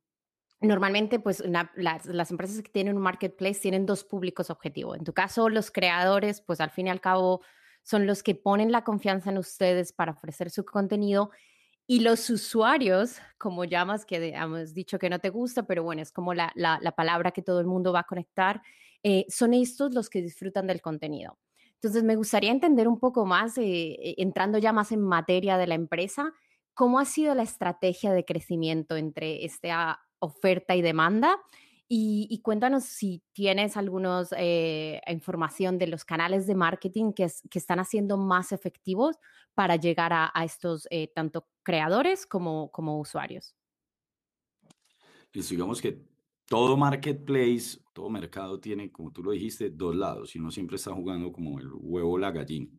Normalmente, 0.61 1.19
pues 1.19 1.43
la, 1.45 1.71
las, 1.75 2.31
empresas 2.31 2.61
que 2.61 2.71
tienen 2.71 2.95
un 2.95 3.03
marketplace 3.03 3.59
tienen 3.59 3.85
dos 3.85 4.03
públicos 4.03 4.49
objetivos. 4.49 4.97
En 4.97 5.03
tu 5.03 5.13
caso, 5.13 5.49
los 5.49 5.69
creadores, 5.69 6.41
pues 6.41 6.61
al 6.61 6.71
fin 6.71 6.87
y 6.87 6.89
al 6.89 7.01
cabo 7.01 7.41
son 7.83 8.07
los 8.07 8.23
que 8.23 8.35
ponen 8.35 8.71
la 8.71 8.83
confianza 8.83 9.29
en 9.29 9.37
ustedes 9.37 9.91
para 9.91 10.13
ofrecer 10.13 10.49
su 10.49 10.65
contenido 10.65 11.29
y 11.87 11.99
los 11.99 12.29
usuarios, 12.29 13.19
como 13.37 13.63
llamas, 13.63 14.05
que 14.05 14.29
hemos 14.29 14.73
dicho 14.73 14.97
que 14.97 15.09
no 15.09 15.19
te 15.19 15.29
gusta, 15.29 15.67
pero 15.67 15.83
bueno, 15.83 16.01
es 16.01 16.11
como 16.11 16.33
la, 16.33 16.51
palabra 16.95 17.31
que 17.31 17.43
todo 17.43 17.59
el 17.59 17.67
mundo 17.67 17.93
va 17.93 17.99
a 17.99 18.03
conectar, 18.05 18.61
eh, 19.03 19.25
son 19.29 19.53
estos 19.53 19.93
los 19.93 20.09
que 20.09 20.21
disfrutan 20.21 20.65
del 20.65 20.81
contenido. 20.81 21.37
Entonces, 21.75 22.03
me 22.03 22.15
gustaría 22.15 22.49
entender 22.49 22.87
un 22.87 22.99
poco 22.99 23.25
más, 23.25 23.57
eh, 23.59 24.15
entrando 24.17 24.57
ya 24.57 24.73
más 24.73 24.91
en 24.91 25.01
materia 25.01 25.57
de 25.57 25.67
la 25.67 25.75
empresa, 25.75 26.33
cómo 26.73 26.97
ha 26.97 27.05
sido 27.05 27.35
la 27.35 27.43
estrategia 27.43 28.13
de 28.13 28.25
crecimiento 28.25 28.97
entre 28.97 29.45
esta 29.45 29.99
oferta 30.19 30.75
y 30.75 30.81
demanda. 30.81 31.37
Y, 31.87 32.41
cuéntanos 32.41 32.83
si 32.83 33.21
tienes 33.31 33.77
alguna 33.77 34.23
eh, 34.37 34.99
información 35.07 35.77
de 35.77 35.85
los 35.85 36.03
canales 36.03 36.47
de 36.47 36.55
marketing 36.55 37.13
que, 37.13 37.25
están 37.25 37.79
haciendo 37.79 38.17
más 38.17 38.51
efectivos 38.51 39.17
para 39.53 39.75
llegar 39.75 40.11
a, 40.11 40.31
estos 40.43 40.87
eh, 40.89 41.11
tanto 41.13 41.47
creadores 41.61 42.25
como, 42.25 42.71
como 42.71 42.99
usuarios. 42.99 43.55
digamos 45.31 45.79
que 45.79 46.03
todo 46.47 46.75
marketplace, 46.75 47.79
todo 47.93 48.09
mercado 48.09 48.59
tiene, 48.59 48.91
como 48.91 49.11
tú 49.11 49.23
lo 49.23 49.31
dijiste, 49.31 49.69
dos 49.69 49.95
lados 49.95 50.35
y 50.35 50.39
uno 50.39 50.49
siempre 50.49 50.77
está 50.77 50.91
jugando 50.91 51.31
como 51.31 51.59
el 51.59 51.69
huevo 51.73 52.13
o 52.13 52.17
la 52.17 52.31
gallina. 52.31 52.71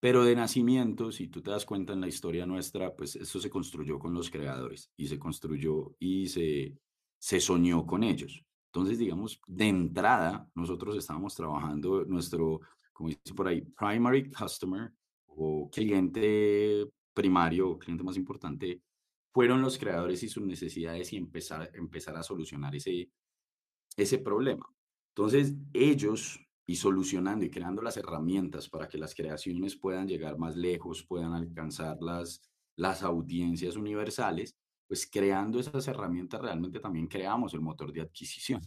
Pero 0.00 0.24
de 0.24 0.34
nacimiento, 0.34 1.12
si 1.12 1.28
tú 1.28 1.42
te 1.42 1.50
das 1.50 1.66
cuenta 1.66 1.92
en 1.92 2.00
la 2.00 2.08
historia 2.08 2.46
nuestra, 2.46 2.96
pues 2.96 3.16
eso 3.16 3.38
se 3.38 3.50
construyó 3.50 3.98
con 3.98 4.14
los 4.14 4.30
creadores 4.30 4.90
y 4.96 5.06
se 5.06 5.18
construyó 5.18 5.94
y 5.98 6.26
se, 6.26 6.74
se 7.18 7.38
soñó 7.38 7.86
con 7.86 8.02
ellos. 8.02 8.42
Entonces, 8.72 8.98
digamos, 8.98 9.40
de 9.46 9.68
entrada, 9.68 10.48
nosotros 10.54 10.96
estábamos 10.96 11.34
trabajando 11.34 12.04
nuestro, 12.06 12.60
como 12.92 13.10
dice 13.10 13.34
por 13.34 13.48
ahí, 13.48 13.60
primary 13.60 14.30
customer 14.30 14.90
o 15.26 15.68
cliente 15.70 16.86
primario, 17.12 17.78
cliente 17.78 18.02
más 18.02 18.16
importante, 18.16 18.80
fueron 19.32 19.60
los 19.60 19.76
creadores 19.76 20.22
y 20.22 20.28
sus 20.28 20.44
necesidades 20.44 21.12
y 21.12 21.16
empezar, 21.16 21.70
empezar 21.74 22.16
a 22.16 22.22
solucionar 22.22 22.74
ese, 22.74 23.10
ese 23.96 24.18
problema. 24.18 24.66
Entonces, 25.14 25.54
ellos 25.72 26.40
y 26.70 26.76
solucionando 26.76 27.44
y 27.44 27.50
creando 27.50 27.82
las 27.82 27.96
herramientas 27.96 28.68
para 28.68 28.86
que 28.86 28.96
las 28.96 29.12
creaciones 29.12 29.74
puedan 29.74 30.06
llegar 30.06 30.38
más 30.38 30.54
lejos, 30.54 31.02
puedan 31.02 31.32
alcanzar 31.32 32.00
las, 32.00 32.48
las 32.76 33.02
audiencias 33.02 33.74
universales, 33.74 34.56
pues 34.86 35.10
creando 35.10 35.58
esas 35.58 35.88
herramientas 35.88 36.40
realmente 36.40 36.78
también 36.78 37.08
creamos 37.08 37.54
el 37.54 37.60
motor 37.60 37.92
de 37.92 38.02
adquisición. 38.02 38.60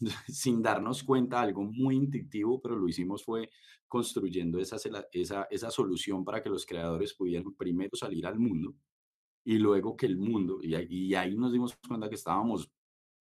Sin 0.26 0.60
darnos 0.60 1.04
cuenta, 1.04 1.40
algo 1.40 1.62
muy 1.62 1.94
intuitivo, 1.94 2.60
pero 2.60 2.74
lo 2.74 2.88
hicimos 2.88 3.22
fue 3.22 3.48
construyendo 3.86 4.58
esa, 4.58 4.78
esa, 5.12 5.46
esa 5.48 5.70
solución 5.70 6.24
para 6.24 6.42
que 6.42 6.50
los 6.50 6.66
creadores 6.66 7.14
pudieran 7.14 7.54
primero 7.54 7.96
salir 7.96 8.26
al 8.26 8.40
mundo 8.40 8.74
y 9.44 9.58
luego 9.58 9.96
que 9.96 10.06
el 10.06 10.16
mundo, 10.16 10.58
y, 10.60 10.74
y 10.92 11.14
ahí 11.14 11.36
nos 11.36 11.52
dimos 11.52 11.76
cuenta 11.86 12.08
que 12.08 12.16
estábamos 12.16 12.68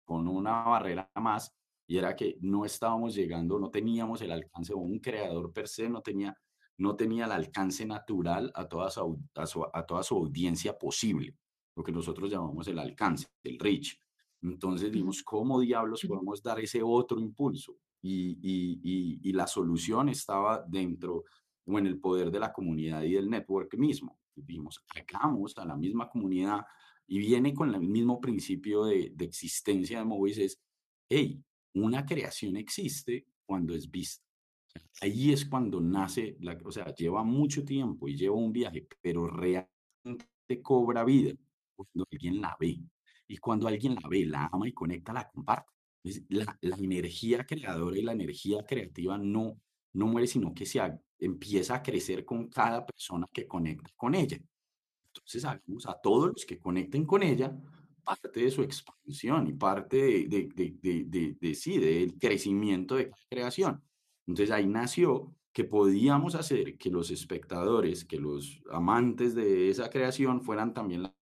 con 0.06 0.30
una 0.30 0.64
barrera 0.64 1.12
más 1.16 1.54
y 1.88 1.98
era 1.98 2.16
que 2.16 2.38
no 2.42 2.66
estábamos 2.66 3.14
llegando, 3.16 3.60
no 3.60 3.70
teníamos 3.70 4.22
el 4.22 4.32
alcance, 4.32 4.74
o 4.74 4.78
un 4.78 5.00
creador 5.00 5.52
per 5.52 5.68
se 5.68 5.90
no 5.90 6.02
tenía, 6.02 6.36
no 6.78 6.96
tenía 6.96 7.26
el 7.26 7.32
alcance 7.32 7.86
natural 7.86 8.52
a 8.56 8.68
toda, 8.68 8.90
su, 8.90 9.20
a, 9.74 9.86
toda 9.86 10.04
su 10.04 10.16
audiencia 10.16 10.78
posible, 10.78 11.36
lo 11.76 11.84
que 11.84 11.92
nosotros 11.92 12.32
llamamos 12.32 12.68
el 12.68 12.80
alcance, 12.80 13.28
el 13.44 13.60
reach. 13.60 14.00
Entonces 14.42 14.92
dimos, 14.92 15.24
¿cómo 15.24 15.60
diablos 15.60 16.02
podemos 16.08 16.42
dar 16.42 16.60
ese 16.60 16.82
otro 16.84 17.20
impulso? 17.20 17.78
Y, 18.02 18.38
y, 18.42 19.20
y, 19.22 19.32
la 19.32 19.48
solución 19.48 20.10
estaba 20.10 20.62
dentro 20.68 21.24
o 21.66 21.80
en 21.80 21.88
el 21.88 22.02
poder 22.02 22.30
de 22.32 22.40
la 22.42 22.52
comunidad 22.52 23.04
y 23.04 23.14
del 23.14 23.30
network 23.30 23.78
mismo. 23.78 24.20
Dijimos, 24.36 24.84
hagamos 24.90 25.58
a 25.58 25.64
la 25.64 25.78
misma 25.78 26.10
comunidad 26.10 26.66
y 27.08 27.20
viene 27.20 27.54
con 27.54 27.74
el 27.74 27.80
mismo 27.80 28.20
principio 28.20 28.84
de, 28.84 29.14
de 29.16 29.24
existencia 29.24 30.00
de 30.00 30.06
Movies, 30.06 30.38
es, 30.38 30.62
hey, 31.08 31.42
una 31.74 32.06
creación 32.06 32.58
existe 32.58 33.26
cuando 33.46 33.74
es 33.74 33.90
vista. 33.90 34.24
Ahí 35.02 35.32
es 35.32 35.46
cuando 35.46 35.80
nace, 35.82 36.38
la, 36.40 36.58
o 36.64 36.72
sea, 36.72 36.94
lleva 36.94 37.24
mucho 37.24 37.64
tiempo 37.64 38.08
y 38.08 38.16
lleva 38.16 38.36
un 38.36 38.52
viaje, 38.52 38.88
pero 39.02 39.28
realmente 39.28 40.28
cobra 40.62 41.04
vida 41.04 41.34
cuando 41.76 42.08
alguien 42.12 42.42
la 42.42 42.56
ve. 42.60 42.80
Y 43.28 43.38
cuando 43.38 43.68
alguien 43.68 43.96
la 43.96 44.08
ve, 44.10 44.26
la 44.26 44.50
ama 44.52 44.68
y 44.68 44.74
conecta, 44.74 45.14
la 45.14 45.30
comparte. 45.30 45.72
La, 46.30 46.58
la 46.62 46.76
energía 46.76 47.46
creadora 47.46 47.98
y 47.98 48.02
la 48.02 48.12
energía 48.12 48.66
creativa 48.66 49.18
no, 49.18 49.62
no 49.94 50.08
muere, 50.08 50.28
sino 50.28 50.54
que 50.54 50.66
se 50.66 50.82
empieza 51.20 51.76
a 51.76 51.84
crecer 51.84 52.26
con 52.26 52.50
cada 52.50 52.86
persona 52.86 53.28
que 53.32 53.48
conecta 53.48 53.90
con 53.96 54.14
ella. 54.14 54.38
Entonces, 55.08 55.46
a 55.46 56.02
todos 56.02 56.32
los 56.34 56.46
que 56.46 56.60
conecten 56.60 57.06
con 57.06 57.24
ella, 57.24 57.56
parte 58.04 58.40
de 58.40 58.52
su 58.52 58.62
expansión 58.62 59.48
y 59.48 59.54
parte 59.54 59.98
de, 59.98 60.50
de, 60.54 60.76
de, 60.82 61.38
de, 61.40 61.56
sí, 61.56 61.78
del 61.78 62.18
crecimiento 62.18 62.96
de 62.96 63.12
creación. 63.30 63.84
Entonces 64.28 64.52
ahí 64.52 64.68
nació 64.68 65.36
que 65.52 65.64
podíamos 65.64 66.36
hacer 66.36 66.78
que 66.78 66.90
los 66.90 67.12
espectadores, 67.12 68.06
que 68.06 68.18
los 68.18 68.62
amantes 68.72 69.36
de 69.36 69.70
esa 69.70 69.90
creación 69.90 70.42
fueran 70.42 70.74
también 70.74 71.04
la, 71.04 71.16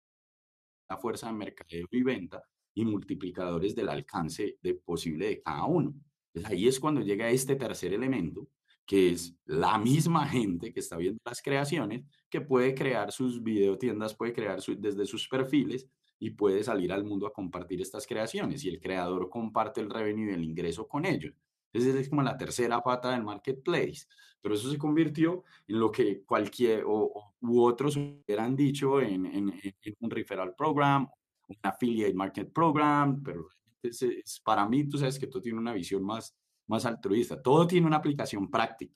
fuerza 0.99 1.27
de 1.27 1.33
mercadeo 1.33 1.87
y 1.89 2.03
venta 2.03 2.43
y 2.73 2.83
multiplicadores 2.83 3.73
del 3.73 3.87
alcance 3.87 4.57
de 4.61 4.73
posible 4.73 5.27
de 5.27 5.41
cada 5.41 5.63
uno. 5.63 5.93
Entonces 6.33 6.51
ahí 6.51 6.67
es 6.67 6.81
cuando 6.81 6.99
llega 6.99 7.29
este 7.29 7.55
tercer 7.55 7.93
elemento, 7.93 8.49
que 8.85 9.11
es 9.11 9.33
la 9.45 9.77
misma 9.77 10.27
gente 10.27 10.73
que 10.73 10.81
está 10.81 10.97
viendo 10.97 11.21
las 11.23 11.41
creaciones, 11.41 12.03
que 12.29 12.41
puede 12.41 12.75
crear 12.75 13.13
sus 13.13 13.41
videotiendas, 13.41 14.15
puede 14.15 14.33
crear 14.33 14.59
desde 14.61 15.05
sus 15.05 15.29
perfiles 15.29 15.87
y 16.21 16.29
puede 16.29 16.63
salir 16.63 16.93
al 16.93 17.03
mundo 17.03 17.25
a 17.25 17.33
compartir 17.33 17.81
estas 17.81 18.05
creaciones 18.05 18.63
y 18.63 18.69
el 18.69 18.79
creador 18.79 19.27
comparte 19.27 19.81
el 19.81 19.89
revenue 19.89 20.29
y 20.29 20.33
el 20.35 20.43
ingreso 20.43 20.87
con 20.87 21.03
ellos. 21.03 21.33
Entonces 21.73 21.99
es 21.99 22.09
como 22.09 22.21
la 22.21 22.37
tercera 22.37 22.79
pata 22.83 23.09
del 23.09 23.23
marketplace, 23.23 24.05
pero 24.39 24.53
eso 24.53 24.69
se 24.69 24.77
convirtió 24.77 25.43
en 25.67 25.79
lo 25.79 25.91
que 25.91 26.21
cualquier 26.21 26.83
o, 26.85 27.33
u 27.41 27.63
otros 27.63 27.97
hubieran 27.97 28.55
dicho 28.55 29.01
en, 29.01 29.51
un 29.99 30.09
referral 30.11 30.53
program, 30.53 31.09
un 31.47 31.57
affiliate 31.63 32.13
market 32.13 32.53
program, 32.53 33.23
pero 33.23 33.47
es, 33.81 34.39
para 34.45 34.69
mí 34.69 34.87
tú 34.87 34.99
sabes 34.99 35.17
que 35.17 35.25
todo 35.25 35.41
tiene 35.41 35.57
una 35.57 35.73
visión 35.73 36.03
más, 36.03 36.37
más 36.67 36.85
altruista, 36.85 37.41
todo 37.41 37.65
tiene 37.65 37.87
una 37.87 37.97
aplicación 37.97 38.49
práctica 38.49 38.93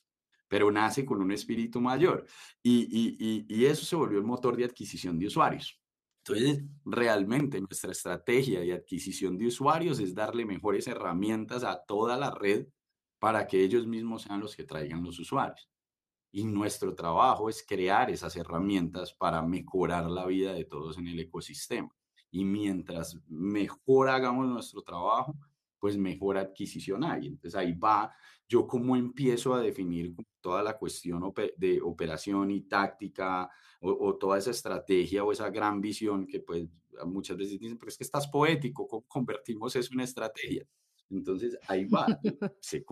pero 0.48 0.72
nace 0.72 1.04
con 1.04 1.24
un 1.24 1.32
espíritu 1.32 1.82
mayor. 1.82 2.24
Y, 2.62 2.88
y, 3.20 3.46
y, 3.50 3.66
eso 3.66 3.84
se 3.84 3.96
volvió 3.96 4.20
el 4.20 4.24
motor 4.24 4.56
de 4.56 4.64
adquisición 4.64 5.18
de 5.18 5.26
usuarios. 5.26 5.82
Entonces, 6.28 6.64
realmente 6.84 7.62
nuestra 7.62 7.92
estrategia 7.92 8.60
de 8.60 8.74
adquisición 8.74 9.38
de 9.38 9.46
usuarios 9.46 10.00
es 10.00 10.16
darle 10.16 10.44
mejores 10.44 10.88
herramientas 10.88 11.64
a 11.64 11.84
toda 11.86 12.18
la 12.18 12.32
red 12.32 12.68
para 13.20 13.46
que 13.46 13.64
ellos 13.64 13.86
mismos 13.86 14.24
sean 14.24 14.40
los 14.40 14.56
que 14.56 14.64
traigan 14.64 15.04
los 15.04 15.20
usuarios. 15.20 15.70
Y 16.32 16.44
nuestro 16.46 16.96
trabajo 16.96 17.48
es 17.48 17.64
crear 17.64 18.10
esas 18.10 18.36
herramientas 18.36 19.14
para 19.14 19.44
mejorar 19.44 20.10
la 20.10 20.26
vida 20.26 20.54
de 20.54 20.66
todos 20.66 20.98
en 20.98 21.08
el 21.08 21.20
ecosistema. 21.20 21.96
Y 22.32 22.44
mientras 22.44 23.20
mejor 23.28 24.10
hagamos 24.10 24.48
nuestro 24.48 24.82
trabajo, 24.82 25.36
pues 25.80 25.96
mejor 25.96 26.40
adquisición 26.40 27.04
hay. 27.04 27.28
Entonces 27.28 27.56
ahí 27.56 27.74
va 27.74 28.12
yo 28.48 28.68
cómo 28.68 28.96
empiezo 28.96 29.54
a 29.54 29.62
definir 29.62 30.16
toda 30.42 30.62
la 30.62 30.78
cuestión 30.78 31.34
de 31.58 31.82
operación 31.82 32.52
y 32.52 32.62
táctica 32.62 33.50
o, 33.82 34.16
toda 34.16 34.38
esa 34.38 34.52
estrategia 34.52 35.24
o 35.24 35.32
esa 35.32 35.50
gran 35.50 35.82
visión 35.82 36.26
que 36.26 36.40
pues 36.40 36.68
muchas 37.06 37.38
veces 37.38 37.60
dicen, 37.60 37.78
pero 37.78 37.90
es 37.90 37.98
que 37.98 38.04
estás 38.04 38.28
poético, 38.28 38.88
¿cómo 38.88 39.06
convertimos 39.08 39.76
eso 39.76 39.94
en 39.94 40.02
estrategia? 40.02 40.66
Entonces 41.10 41.58
ahí 41.68 41.86
va, 41.86 42.06
se 42.60 42.84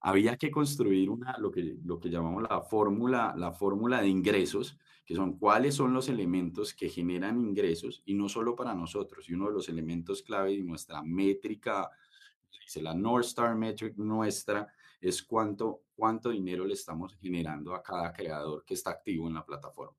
había 0.00 0.36
que 0.36 0.50
construir 0.50 1.10
una, 1.10 1.36
lo, 1.38 1.50
que, 1.50 1.76
lo 1.84 1.98
que 1.98 2.10
llamamos 2.10 2.42
la 2.42 2.60
fórmula, 2.60 3.34
la 3.36 3.52
fórmula 3.52 4.00
de 4.00 4.08
ingresos, 4.08 4.78
que 5.04 5.14
son 5.14 5.38
cuáles 5.38 5.74
son 5.74 5.92
los 5.92 6.08
elementos 6.08 6.74
que 6.74 6.88
generan 6.88 7.40
ingresos 7.40 8.02
y 8.04 8.14
no 8.14 8.28
solo 8.28 8.56
para 8.56 8.74
nosotros, 8.74 9.28
y 9.28 9.34
uno 9.34 9.46
de 9.46 9.52
los 9.52 9.68
elementos 9.68 10.22
clave 10.22 10.56
de 10.56 10.62
nuestra 10.62 11.02
métrica, 11.02 11.88
dice 12.60 12.82
la 12.82 12.94
North 12.94 13.26
Star 13.26 13.54
Metric 13.56 13.96
nuestra, 13.96 14.72
es 15.00 15.22
cuánto, 15.22 15.82
cuánto 15.94 16.30
dinero 16.30 16.64
le 16.64 16.74
estamos 16.74 17.16
generando 17.16 17.74
a 17.74 17.82
cada 17.82 18.12
creador 18.12 18.64
que 18.64 18.74
está 18.74 18.90
activo 18.90 19.26
en 19.28 19.34
la 19.34 19.44
plataforma. 19.44 19.96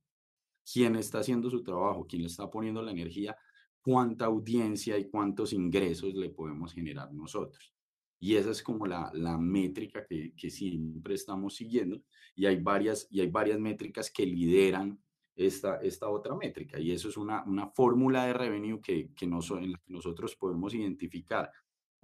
¿Quién 0.71 0.95
está 0.95 1.19
haciendo 1.19 1.49
su 1.49 1.61
trabajo? 1.61 2.07
¿Quién 2.07 2.21
le 2.21 2.29
está 2.29 2.49
poniendo 2.49 2.81
la 2.81 2.91
energía? 2.91 3.35
¿Cuánta 3.81 4.25
audiencia 4.25 4.97
y 4.97 5.09
cuántos 5.09 5.51
ingresos 5.51 6.13
le 6.13 6.29
podemos 6.29 6.73
generar 6.73 7.13
nosotros? 7.13 7.73
Y 8.17 8.37
esa 8.37 8.51
es 8.51 8.63
como 8.63 8.87
la, 8.87 9.11
la 9.13 9.37
métrica 9.37 10.05
que, 10.05 10.33
que, 10.33 10.49
siempre 10.49 11.15
estamos 11.15 11.55
siguiendo. 11.55 12.01
Y 12.33 12.45
hay 12.45 12.55
varias, 12.61 13.05
y 13.11 13.19
hay 13.19 13.27
varias 13.27 13.59
métricas 13.59 14.09
que 14.09 14.25
lideran 14.25 14.97
esta, 15.35 15.81
esta 15.81 16.07
otra 16.09 16.33
métrica. 16.33 16.79
Y 16.79 16.91
eso 16.91 17.09
es 17.09 17.17
una, 17.17 17.43
una 17.43 17.67
fórmula 17.67 18.25
de 18.25 18.31
revenue 18.31 18.79
que, 18.81 19.11
que, 19.13 19.27
no 19.27 19.39
en 19.57 19.73
la 19.73 19.77
que 19.77 19.91
nosotros 19.91 20.37
podemos 20.37 20.73
identificar 20.73 21.51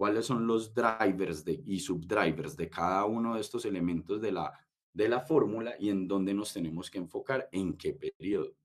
cuáles 0.00 0.24
son 0.24 0.46
los 0.46 0.72
drivers 0.72 1.44
de, 1.44 1.62
y 1.66 1.78
subdrivers 1.78 2.56
de 2.56 2.70
cada 2.70 3.04
uno 3.04 3.34
de 3.34 3.42
estos 3.42 3.66
elementos 3.66 4.18
de 4.18 4.32
la 4.32 4.50
de 4.94 5.10
la 5.10 5.20
fórmula 5.20 5.74
y 5.78 5.90
en 5.90 6.08
dónde 6.08 6.32
nos 6.32 6.54
tenemos 6.54 6.90
que 6.90 6.96
enfocar, 6.96 7.50
en 7.52 7.76
qué 7.76 7.92
periodo. 7.92 8.56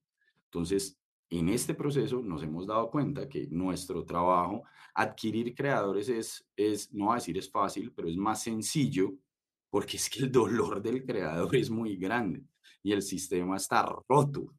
Entonces, 0.45 0.98
en 1.30 1.50
este 1.50 1.74
proceso 1.74 2.21
nos 2.21 2.41
hemos 2.41 2.65
dado 2.65 2.89
cuenta 2.89 3.28
que 3.28 3.48
nuestro 3.48 4.06
trabajo, 4.06 4.63
adquirir 4.93 5.54
creadores 5.54 6.08
es, 6.08 6.48
es, 6.56 6.93
no 6.93 7.12
a 7.12 7.15
decir 7.15 7.38
es 7.38 7.52
fácil, 7.52 7.91
pero 7.93 8.08
es 8.08 8.15
más 8.15 8.41
sencillo 8.41 9.13
porque 9.69 9.98
es 9.98 10.10
que 10.10 10.24
el 10.24 10.32
dolor 10.32 10.82
del 10.82 11.06
creador 11.06 11.54
es 11.58 11.69
muy 11.69 11.98
grande 11.98 12.45
y 12.82 12.93
el 12.93 13.02
sistema 13.02 13.58
está 13.58 13.86
roto. 14.08 14.54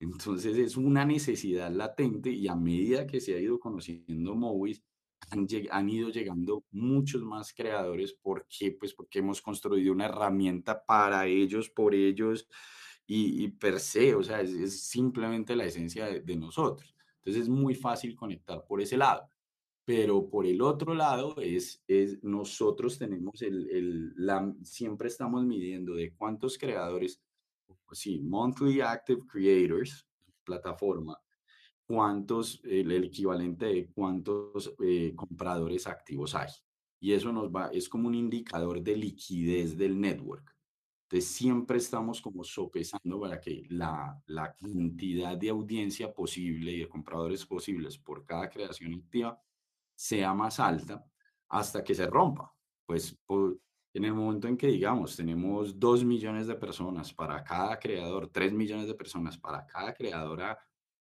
Entonces 0.00 0.56
es 0.56 0.76
una 0.76 1.04
necesidad 1.04 1.70
latente 1.70 2.30
y 2.30 2.48
a 2.48 2.56
medida 2.56 3.06
que 3.06 3.20
se 3.20 3.36
ha 3.36 3.38
ido 3.38 3.60
conociendo 3.60 4.34
Movis, 4.34 4.82
han, 5.30 5.46
han, 5.70 5.88
ido 5.88 6.08
llegando 6.08 6.64
muchos 6.70 7.22
más 7.22 7.52
creadores. 7.52 8.14
¿Por 8.14 8.46
qué? 8.48 8.72
Pues 8.72 8.94
porque 8.94 9.18
hemos 9.18 9.42
construido 9.42 9.92
una 9.92 10.06
herramienta 10.06 10.84
para 10.84 11.26
ellos, 11.26 11.68
por 11.68 11.94
ellos 11.94 12.48
y, 13.06 13.48
per 13.48 13.80
se, 13.80 14.14
o 14.14 14.22
sea, 14.22 14.40
es, 14.40 14.84
simplemente 14.84 15.56
la 15.56 15.64
esencia 15.64 16.06
de, 16.06 16.36
nosotros. 16.36 16.94
Entonces 17.18 17.42
es 17.42 17.48
muy 17.48 17.74
fácil 17.74 18.14
conectar 18.14 18.64
por 18.66 18.80
ese 18.80 18.96
lado. 18.96 19.28
Pero 19.84 20.28
por 20.30 20.46
el 20.46 20.62
otro 20.62 20.94
lado 20.94 21.34
es, 21.40 21.82
es 21.88 22.22
nosotros 22.22 22.98
tenemos 22.98 23.42
el, 23.42 23.68
el 23.70 24.12
la, 24.16 24.54
siempre 24.62 25.08
estamos 25.08 25.44
midiendo 25.44 25.94
de 25.94 26.14
cuántos 26.14 26.56
creadores 26.56 27.20
sí, 27.92 28.20
monthly 28.20 28.80
active 28.80 29.26
creators, 29.26 30.06
plataforma, 30.44 31.18
cuántos, 31.90 32.60
el, 32.62 32.92
equivalente 32.92 33.66
de 33.66 33.90
cuántos 33.90 34.72
eh, 34.78 35.12
compradores 35.16 35.88
activos 35.88 36.36
hay. 36.36 36.48
Y 37.00 37.12
eso 37.14 37.32
nos 37.32 37.50
va, 37.50 37.66
es 37.72 37.88
como 37.88 38.06
un 38.06 38.14
indicador 38.14 38.80
de 38.80 38.96
liquidez 38.96 39.76
del 39.76 40.00
network. 40.00 40.56
Entonces 41.08 41.28
siempre 41.28 41.78
estamos 41.78 42.20
como 42.20 42.44
sopesando 42.44 43.18
para 43.18 43.40
que 43.40 43.66
la, 43.70 44.22
la 44.26 44.54
cantidad 44.54 45.36
de 45.36 45.48
audiencia 45.48 46.14
posible 46.14 46.70
y 46.70 46.78
de 46.78 46.88
compradores 46.88 47.44
posibles 47.44 47.98
por 47.98 48.24
cada 48.24 48.48
creación 48.48 48.94
activa 48.94 49.42
sea 49.96 50.32
más 50.32 50.60
alta 50.60 51.04
hasta 51.48 51.82
que 51.82 51.96
se 51.96 52.06
rompa. 52.06 52.54
Pues 52.86 53.18
por, 53.26 53.58
en 53.94 54.04
el 54.04 54.14
momento 54.14 54.46
en 54.46 54.56
que 54.56 54.68
digamos 54.68 55.16
tenemos 55.16 55.76
dos 55.76 56.04
millones 56.04 56.46
de 56.46 56.54
personas 56.54 57.12
para 57.12 57.42
cada 57.42 57.80
creador, 57.80 58.28
tres 58.28 58.52
millones 58.52 58.86
de 58.86 58.94
personas 58.94 59.36
para 59.36 59.66
cada 59.66 59.92
creadora 59.92 60.56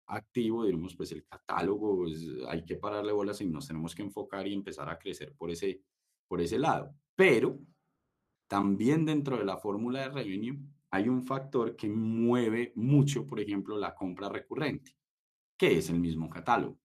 activo, 0.10 0.66
digamos, 0.66 0.96
pues 0.96 1.12
el 1.12 1.26
catálogo, 1.26 1.98
pues 1.98 2.28
hay 2.48 2.66
que 2.66 2.76
pararle 2.76 3.12
bolas 3.12 3.40
y 3.42 3.46
nos 3.46 3.68
tenemos 3.68 3.96
que 3.96 4.02
enfocar 4.02 4.48
y 4.48 4.54
empezar 4.54 4.90
a 4.90 4.98
crecer 4.98 5.34
por 5.36 5.52
ese, 5.52 5.82
por 6.28 6.42
ese 6.42 6.60
lado. 6.60 6.94
Pero 7.16 7.60
también 8.48 9.06
dentro 9.06 9.38
de 9.38 9.46
la 9.46 9.58
fórmula 9.58 10.02
de 10.02 10.10
revenue 10.10 10.60
hay 10.92 11.08
un 11.08 11.24
factor 11.24 11.76
que 11.76 11.88
mueve 11.88 12.74
mucho, 12.76 13.26
por 13.26 13.40
ejemplo, 13.40 13.78
la 13.78 13.94
compra 13.94 14.28
recurrente, 14.30 14.98
que 15.58 15.78
es 15.78 15.90
el 15.90 16.00
mismo 16.00 16.30
catálogo. 16.30 16.80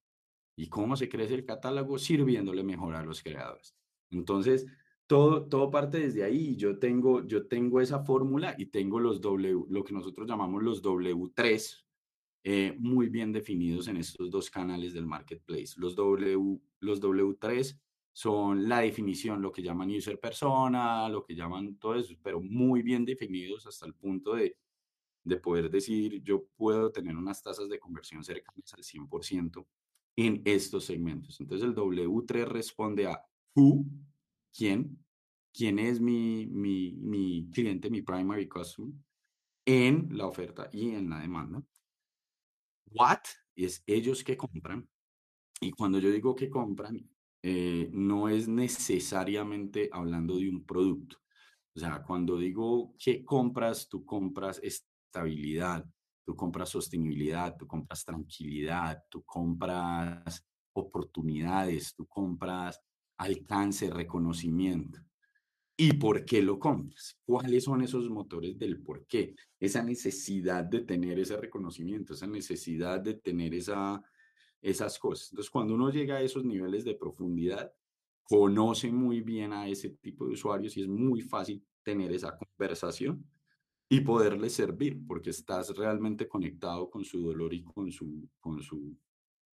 ¿Y 0.57 0.69
cómo 0.69 0.97
se 0.97 1.09
crece 1.09 1.35
el 1.35 1.45
catálogo? 1.45 1.99
Sirviéndole 1.99 2.63
mejor 2.63 2.95
a 2.95 3.03
los 3.03 3.23
creadores. 3.23 3.75
Entonces, 4.11 4.67
todo, 5.07 5.47
todo 5.47 5.71
parte 5.71 5.99
desde 5.99 6.23
ahí. 6.23 6.55
Yo 6.57 6.79
tengo, 6.79 7.27
yo 7.27 7.47
tengo 7.49 7.81
esa 7.81 8.05
fórmula 8.05 8.55
y 8.59 8.67
tengo 8.67 9.01
los 9.01 9.21
W, 9.21 9.65
lo 9.69 9.83
que 9.83 9.95
nosotros 9.95 10.29
llamamos 10.29 10.63
los 10.63 10.83
W3 10.83 11.84
eh, 12.47 12.77
muy 12.79 13.09
bien 13.09 13.33
definidos 13.33 13.89
en 13.89 13.97
estos 13.97 14.31
dos 14.31 14.51
canales 14.51 14.93
del 14.93 15.07
marketplace. 15.07 15.75
Los, 15.79 15.97
w, 15.97 16.61
los 16.81 17.01
W3 17.01 17.81
son 18.13 18.69
la 18.69 18.81
definición, 18.81 19.41
lo 19.41 19.51
que 19.51 19.63
llaman 19.63 19.91
user 19.91 20.21
persona, 20.21 21.09
lo 21.09 21.25
que 21.25 21.35
llaman 21.35 21.77
todo 21.77 21.95
eso, 21.95 22.15
pero 22.23 22.43
muy 22.43 22.83
bien 22.83 23.07
definidos 23.07 23.67
hasta 23.67 23.87
el 23.87 23.95
punto 23.95 24.35
de, 24.35 24.59
de 25.25 25.37
poder 25.39 25.71
decir, 25.71 26.23
yo 26.23 26.45
puedo 26.55 26.93
tener 26.93 27.17
unas 27.17 27.43
tasas 27.43 27.69
de 27.71 27.79
conversión 27.79 28.23
cercanas 28.23 28.75
al 28.75 28.85
100% 28.85 29.67
en 30.17 30.43
estos 30.45 30.85
segmentos. 30.85 31.41
Entonces 31.41 31.67
el 31.67 31.75
W3 31.75 32.45
responde 32.47 33.07
a 33.07 33.25
who, 33.57 33.87
quién, 34.55 35.03
quién 35.51 35.79
es 35.79 35.99
mi, 35.99 36.47
mi, 36.47 36.93
mi 36.93 37.49
cliente, 37.53 37.89
mi 37.89 38.03
primary 38.03 38.47
customer, 38.49 38.93
en 39.65 40.09
la 40.13 40.27
oferta 40.27 40.69
y 40.71 40.91
en 40.91 41.09
la 41.09 41.21
demanda. 41.21 41.65
What 42.90 43.20
es 43.57 43.83
ellos 43.87 44.25
que 44.25 44.37
compran. 44.37 44.88
Y 45.61 45.70
cuando 45.73 45.99
yo 45.99 46.11
digo 46.11 46.35
que 46.35 46.51
compran, 46.51 47.09
eh, 47.42 47.90
no 47.92 48.29
es 48.29 48.49
necesariamente 48.49 49.88
hablando 49.92 50.37
de 50.37 50.49
un 50.49 50.64
producto. 50.64 51.18
O 51.77 51.81
sea, 51.81 52.03
cuando 52.03 52.38
digo 52.38 52.94
que 52.99 53.25
compras, 53.25 53.88
tú 53.88 54.05
compras 54.05 54.61
estabilidad, 54.62 55.85
tú 56.25 56.37
compras 56.37 56.70
sostenibilidad, 56.70 57.57
tú 57.57 57.66
compras 57.66 58.05
tranquilidad, 58.05 59.05
tú 59.11 59.23
compras 59.25 60.47
oportunidades, 60.73 61.94
tú 61.94 62.07
compras 62.07 62.81
alcance, 63.18 63.90
reconocimiento. 63.90 65.01
¿Y 65.77 65.95
por 65.95 66.25
qué 66.25 66.41
lo 66.41 66.59
compras? 66.59 67.19
¿Cuáles 67.25 67.65
son 67.65 67.83
esos 67.83 68.09
motores 68.09 68.57
del 68.57 68.81
por 68.81 69.07
qué? 69.07 69.35
Esa 69.59 69.83
necesidad 69.83 70.65
de 70.65 70.83
tener 70.83 71.19
ese 71.19 71.37
reconocimiento, 71.37 72.15
esa 72.15 72.29
necesidad 72.29 73.01
de 73.01 73.15
tener 73.15 73.55
esa, 73.55 74.01
esas 74.63 74.99
cosas. 75.01 75.31
Entonces, 75.33 75.51
cuando 75.51 75.75
uno 75.75 75.91
llega 75.91 76.17
a 76.17 76.23
esos 76.23 76.45
niveles 76.45 76.85
de 76.85 76.95
profundidad, 76.95 77.73
conoce 78.23 78.93
muy 78.93 79.21
bien 79.21 79.53
a 79.53 79.69
ese 79.69 79.91
tipo 79.91 80.27
de 80.27 80.35
usuarios 80.35 80.77
y 80.77 80.83
es 80.83 80.89
muy 80.89 81.23
fácil 81.23 81.65
tener 81.83 82.13
esa 82.13 82.39
conversación 82.39 83.29
y 83.89 84.01
poderle 84.01 84.51
servir 84.51 85.05
porque 85.07 85.31
estás 85.31 85.77
realmente 85.77 86.29
conectado 86.29 86.89
con 86.89 87.05
su 87.05 87.21
dolor 87.21 87.53
y 87.53 87.65
con 87.65 87.91
su, 87.91 88.29
con 88.41 88.63
su, 88.63 88.97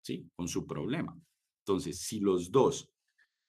sí, 0.03 0.29
con 0.35 0.49
su 0.49 0.67
problema. 0.67 1.17
Entonces, 1.61 2.01
si 2.01 2.19
los 2.19 2.51
dos 2.51 2.91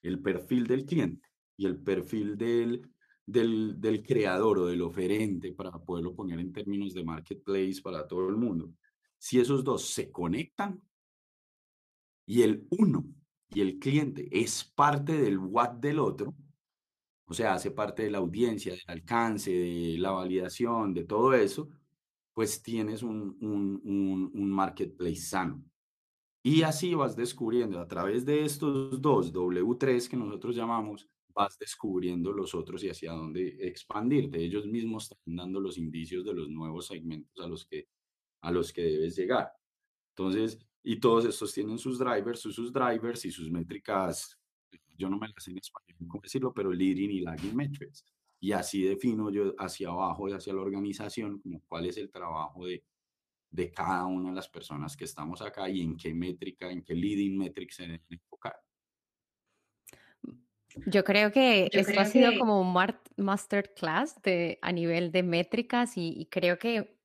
el 0.01 0.21
perfil 0.21 0.67
del 0.67 0.85
cliente 0.85 1.28
y 1.59 1.65
el 1.65 1.77
perfil 1.77 2.37
del, 2.37 2.89
del, 3.25 3.81
del, 3.81 4.01
creador 4.01 4.59
o 4.59 4.65
del 4.67 4.81
oferente, 4.81 5.51
para 5.51 5.71
poderlo 5.71 6.15
poner 6.15 6.39
en 6.39 6.53
términos 6.53 6.93
de 6.93 7.03
marketplace 7.03 7.81
para 7.83 8.07
todo 8.07 8.29
el 8.29 8.37
mundo, 8.37 8.71
si 9.17 9.41
esos 9.41 9.61
dos 9.61 9.85
se 9.89 10.09
conectan 10.09 10.81
y 12.25 12.43
el 12.43 12.65
uno 12.69 13.05
y 13.53 13.59
el 13.59 13.77
cliente 13.77 14.29
es 14.31 14.63
parte 14.63 15.17
del 15.17 15.37
what 15.37 15.71
del 15.71 15.99
otro, 15.99 16.33
o 17.25 17.33
sea, 17.33 17.55
hace 17.55 17.71
parte 17.71 18.03
de 18.03 18.11
la 18.11 18.19
audiencia, 18.19 18.71
del 18.71 18.81
alcance, 18.87 19.51
de 19.51 19.97
la 19.97 20.11
validación, 20.11 20.93
de 20.93 21.03
todo 21.03 21.33
eso, 21.33 21.67
pues 22.33 22.63
tienes 22.63 23.03
un, 23.03 23.37
un, 23.41 23.81
un, 23.83 24.31
un 24.33 24.49
marketplace 24.49 25.17
sano. 25.17 25.61
Y 26.41 26.61
así 26.61 26.93
vas 26.95 27.17
descubriendo 27.17 27.81
a 27.81 27.87
través 27.89 28.25
de 28.25 28.45
estos 28.45 29.01
dos 29.01 29.33
W3 29.33 30.07
que 30.07 30.15
nosotros 30.15 30.55
llamamos, 30.55 31.09
vas 31.39 31.57
descubriendo 31.57 32.33
los 32.33 32.53
otros 32.53 32.83
y 32.83 32.89
hacia 32.89 33.13
dónde 33.13 33.55
expandirte. 33.61 34.43
Ellos 34.43 34.65
mismos 34.65 35.03
están 35.03 35.35
dando 35.37 35.61
los 35.61 35.77
indicios 35.77 36.25
de 36.25 36.33
los 36.33 36.49
nuevos 36.49 36.87
segmentos 36.87 37.43
a 37.43 37.47
los 37.47 37.65
que, 37.65 37.87
a 38.41 38.51
los 38.51 38.73
que 38.73 38.81
debes 38.83 39.15
llegar. 39.15 39.49
Entonces, 40.09 40.59
y 40.83 40.99
todos 40.99 41.23
estos 41.25 41.53
tienen 41.53 41.77
sus 41.77 41.97
drivers, 41.97 42.41
sus, 42.41 42.73
drivers 42.73 43.23
y 43.23 43.31
sus 43.31 43.49
métricas, 43.49 44.37
yo 44.97 45.09
no 45.09 45.17
me 45.17 45.29
las 45.29 45.43
sé 45.43 45.51
en 45.51 45.59
español, 45.59 46.07
cómo 46.09 46.21
decirlo, 46.21 46.53
pero 46.53 46.73
leading 46.73 47.11
y 47.11 47.21
lagging 47.21 47.55
metrics. 47.55 48.03
Y 48.41 48.51
así 48.51 48.83
defino 48.83 49.31
yo 49.31 49.53
hacia 49.57 49.89
abajo 49.89 50.27
y 50.27 50.33
hacia 50.33 50.53
la 50.53 50.61
organización 50.61 51.39
como 51.39 51.61
cuál 51.67 51.85
es 51.85 51.97
el 51.97 52.11
trabajo 52.11 52.65
de 52.65 52.83
de 53.51 53.71
cada 53.71 54.05
una 54.05 54.29
de 54.29 54.35
las 54.35 54.47
personas 54.47 54.95
que 54.95 55.05
estamos 55.05 55.41
acá 55.41 55.69
y 55.69 55.81
en 55.81 55.97
qué 55.97 56.13
métrica, 56.13 56.69
en 56.69 56.83
qué 56.83 56.93
leading 56.93 57.37
metrics 57.37 57.77
se 57.77 57.83
deben 57.83 58.05
enfocar. 58.09 58.55
Yo 60.85 61.03
creo 61.03 61.31
que 61.31 61.69
esto 61.71 61.99
ha 61.99 62.05
sido 62.05 62.37
como 62.37 62.61
un 62.61 62.75
masterclass 63.17 64.21
de, 64.21 64.59
a 64.61 64.71
nivel 64.71 65.11
de 65.11 65.23
métricas 65.23 65.97
y, 65.97 66.13
y, 66.15 66.25
creo 66.27 66.59
que 66.59 66.95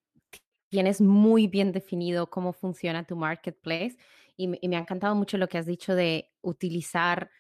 tienes 0.69 1.01
muy 1.01 1.47
bien 1.47 1.73
definido 1.73 2.29
cómo 2.29 2.53
funciona 2.53 3.07
tu 3.07 3.17
marketplace 3.17 3.97
y, 4.37 4.51
y 4.61 4.69
me 4.69 4.77
ha 4.77 4.81
encantado 4.81 5.15
mucho 5.15 5.39
lo 5.39 5.49
que 5.49 5.59
has 5.59 5.67
dicho 5.67 5.95
de 5.95 6.31
utilizar 6.43 7.31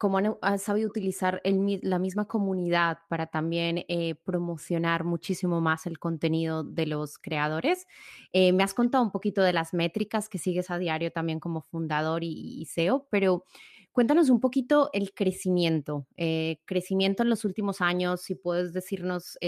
cómo 0.00 0.16
han, 0.40 0.58
sabido 0.58 0.88
utilizar 0.88 1.42
la 1.44 1.98
misma 1.98 2.24
comunidad 2.24 3.00
para 3.10 3.26
también 3.26 3.84
eh, 3.86 4.14
promocionar 4.24 5.04
muchísimo 5.04 5.60
más 5.60 5.84
el 5.84 5.98
contenido 5.98 6.64
de 6.64 6.86
los 6.86 7.18
creadores. 7.18 7.86
Eh, 8.32 8.54
me 8.54 8.62
has 8.62 8.72
contado 8.72 9.04
un 9.04 9.10
poquito 9.10 9.42
de 9.42 9.52
las 9.52 9.74
métricas 9.74 10.30
que 10.30 10.38
sigues 10.38 10.70
a 10.70 10.78
diario 10.78 11.12
también 11.12 11.38
como 11.38 11.60
fundador 11.60 12.24
y, 12.24 12.64
SEO, 12.64 13.08
pero 13.10 13.44
cuéntanos 13.92 14.30
un 14.30 14.40
poquito 14.40 14.90
el 14.92 15.12
crecimiento, 15.12 16.06
eh, 16.16 16.60
crecimiento 16.64 17.22
en 17.22 17.30
los 17.30 17.44
últimos 17.44 17.80
años, 17.80 18.22
si 18.22 18.34
puedes 18.34 18.72
decirnos 18.72 19.38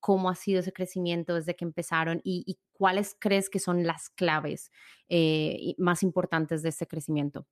cómo 0.00 0.30
ha 0.30 0.34
sido 0.34 0.60
ese 0.60 0.72
crecimiento 0.72 1.34
desde 1.34 1.56
que 1.56 1.64
empezaron 1.64 2.20
y, 2.22 2.44
y 2.46 2.58
cuáles 2.72 3.16
crees 3.18 3.50
que 3.50 3.58
son 3.58 3.84
las 3.84 4.10
claves 4.10 4.70
más 5.76 6.02
importantes 6.02 6.62
de 6.62 6.68
ese 6.68 6.86
crecimiento. 6.86 7.46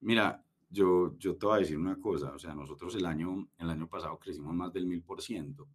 Mira, 0.00 0.42
yo, 0.70 1.16
yo 1.18 1.36
te 1.36 1.46
voy 1.46 1.56
a 1.56 1.60
decir 1.60 1.78
una 1.78 2.00
cosa, 2.00 2.32
o 2.32 2.38
sea, 2.38 2.54
nosotros 2.54 2.94
el 2.94 3.04
año, 3.04 3.48
el 3.58 3.70
año 3.70 3.88
pasado 3.88 4.18
crecimos 4.18 4.54
más 4.54 4.72
del 4.72 4.86
mil 4.86 5.02
por 5.02 5.20
ciento 5.20 5.68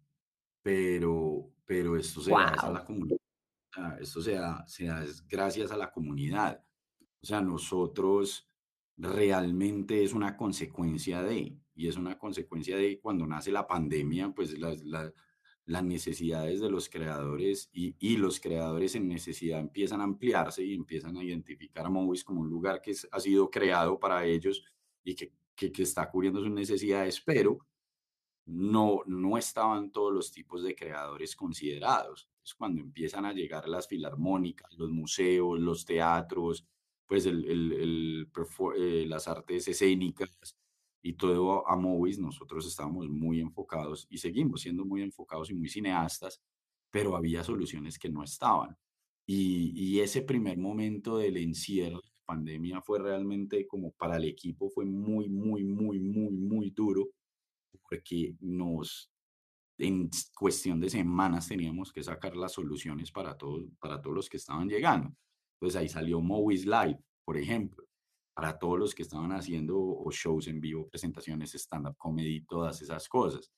pero, 0.62 1.50
pero 1.64 1.96
esto 1.96 2.20
se 2.20 2.30
da 2.30 2.48
a 2.48 2.70
la 2.70 2.84
comunidad, 2.84 3.18
esto 4.00 4.20
se 4.20 4.32
da, 4.32 4.66
se 4.66 4.86
da 4.86 5.04
gracias 5.28 5.70
a 5.72 5.76
la 5.76 5.90
comunidad. 5.90 6.62
O 7.22 7.26
sea, 7.26 7.40
nosotros 7.40 8.49
realmente 9.00 10.04
es 10.04 10.12
una 10.12 10.36
consecuencia 10.36 11.22
de, 11.22 11.56
y 11.74 11.88
es 11.88 11.96
una 11.96 12.18
consecuencia 12.18 12.76
de 12.76 13.00
cuando 13.00 13.26
nace 13.26 13.50
la 13.50 13.66
pandemia, 13.66 14.32
pues 14.34 14.58
las, 14.58 14.82
las 15.64 15.84
necesidades 15.84 16.60
de 16.60 16.70
los 16.70 16.88
creadores 16.88 17.70
y, 17.72 17.96
y, 17.98 18.16
los 18.16 18.40
creadores 18.40 18.94
en 18.94 19.08
necesidad 19.08 19.60
empiezan 19.60 20.00
a 20.00 20.04
ampliarse 20.04 20.64
y 20.64 20.74
empiezan 20.74 21.16
a 21.16 21.24
identificar 21.24 21.86
a 21.86 21.90
Movies 21.90 22.24
como 22.24 22.40
un 22.40 22.50
lugar 22.50 22.82
que 22.82 22.94
ha 23.10 23.20
sido 23.20 23.50
creado 23.50 23.98
para 23.98 24.24
ellos 24.26 24.64
y 25.02 25.14
que, 25.14 25.32
que, 25.54 25.72
que, 25.72 25.82
está 25.82 26.10
cubriendo 26.10 26.40
sus 26.40 26.50
necesidades, 26.50 27.20
pero 27.20 27.58
no, 28.46 29.00
no 29.06 29.38
estaban 29.38 29.90
todos 29.92 30.12
los 30.12 30.32
tipos 30.32 30.62
de 30.62 30.74
creadores 30.74 31.36
considerados. 31.36 32.28
Es 32.44 32.54
cuando 32.54 32.80
empiezan 32.80 33.24
a 33.24 33.32
llegar 33.32 33.68
las 33.68 33.86
filarmónicas, 33.86 34.76
los 34.76 34.90
museos, 34.90 35.58
los 35.58 35.84
teatros, 35.84 36.66
pues 37.10 37.26
el, 37.26 37.44
el, 37.44 37.72
el 37.72 38.28
eh, 38.76 39.04
las 39.04 39.26
artes 39.26 39.66
escénicas, 39.66 40.30
y 41.02 41.14
todo 41.14 41.66
a 41.68 41.74
Movies, 41.74 42.20
nosotros 42.20 42.64
estábamos 42.68 43.08
muy 43.08 43.40
enfocados 43.40 44.06
y 44.08 44.18
seguimos 44.18 44.60
siendo 44.60 44.84
muy 44.84 45.02
enfocados 45.02 45.50
y 45.50 45.54
muy 45.54 45.68
cineastas, 45.68 46.40
pero 46.88 47.16
había 47.16 47.42
soluciones 47.42 47.98
que 47.98 48.10
no 48.10 48.22
estaban. 48.22 48.76
Y, 49.26 49.72
y 49.74 49.98
ese 49.98 50.22
primer 50.22 50.56
momento 50.58 51.18
del 51.18 51.36
encierro, 51.38 51.96
de 52.00 52.12
pandemia, 52.24 52.80
fue 52.80 53.00
realmente 53.00 53.66
como 53.66 53.90
para 53.90 54.16
el 54.16 54.26
equipo, 54.26 54.70
fue 54.70 54.84
muy, 54.84 55.28
muy, 55.28 55.64
muy, 55.64 55.98
muy, 55.98 56.30
muy 56.30 56.70
duro, 56.70 57.08
porque 57.88 58.36
nos, 58.38 59.10
en 59.78 60.10
cuestión 60.38 60.78
de 60.78 60.90
semanas 60.90 61.48
teníamos 61.48 61.92
que 61.92 62.04
sacar 62.04 62.36
las 62.36 62.52
soluciones 62.52 63.10
para 63.10 63.36
todos, 63.36 63.64
para 63.80 64.00
todos 64.00 64.14
los 64.14 64.28
que 64.28 64.36
estaban 64.36 64.68
llegando. 64.68 65.12
Entonces 65.60 65.80
ahí 65.80 65.88
salió 65.88 66.20
Movies 66.20 66.64
Live, 66.66 66.98
por 67.24 67.36
ejemplo 67.36 67.84
para 68.40 68.58
todos 68.58 68.78
los 68.78 68.94
que 68.94 69.02
estaban 69.02 69.32
haciendo 69.32 70.02
shows 70.10 70.48
en 70.48 70.62
vivo, 70.62 70.88
presentaciones, 70.88 71.54
stand-up 71.54 71.96
comedy, 71.98 72.40
todas 72.46 72.80
esas 72.80 73.06
cosas. 73.06 73.52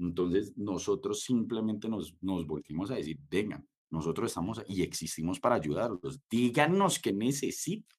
Entonces, 0.00 0.52
nosotros 0.56 1.22
simplemente 1.22 1.88
nos, 1.88 2.16
nos 2.20 2.44
volvimos 2.44 2.90
a 2.90 2.96
decir, 2.96 3.20
vengan, 3.30 3.64
nosotros 3.88 4.32
estamos 4.32 4.62
y 4.66 4.82
existimos 4.82 5.38
para 5.38 5.54
ayudarlos, 5.54 6.20
díganos 6.28 6.98
qué 6.98 7.12
necesitan. 7.12 7.96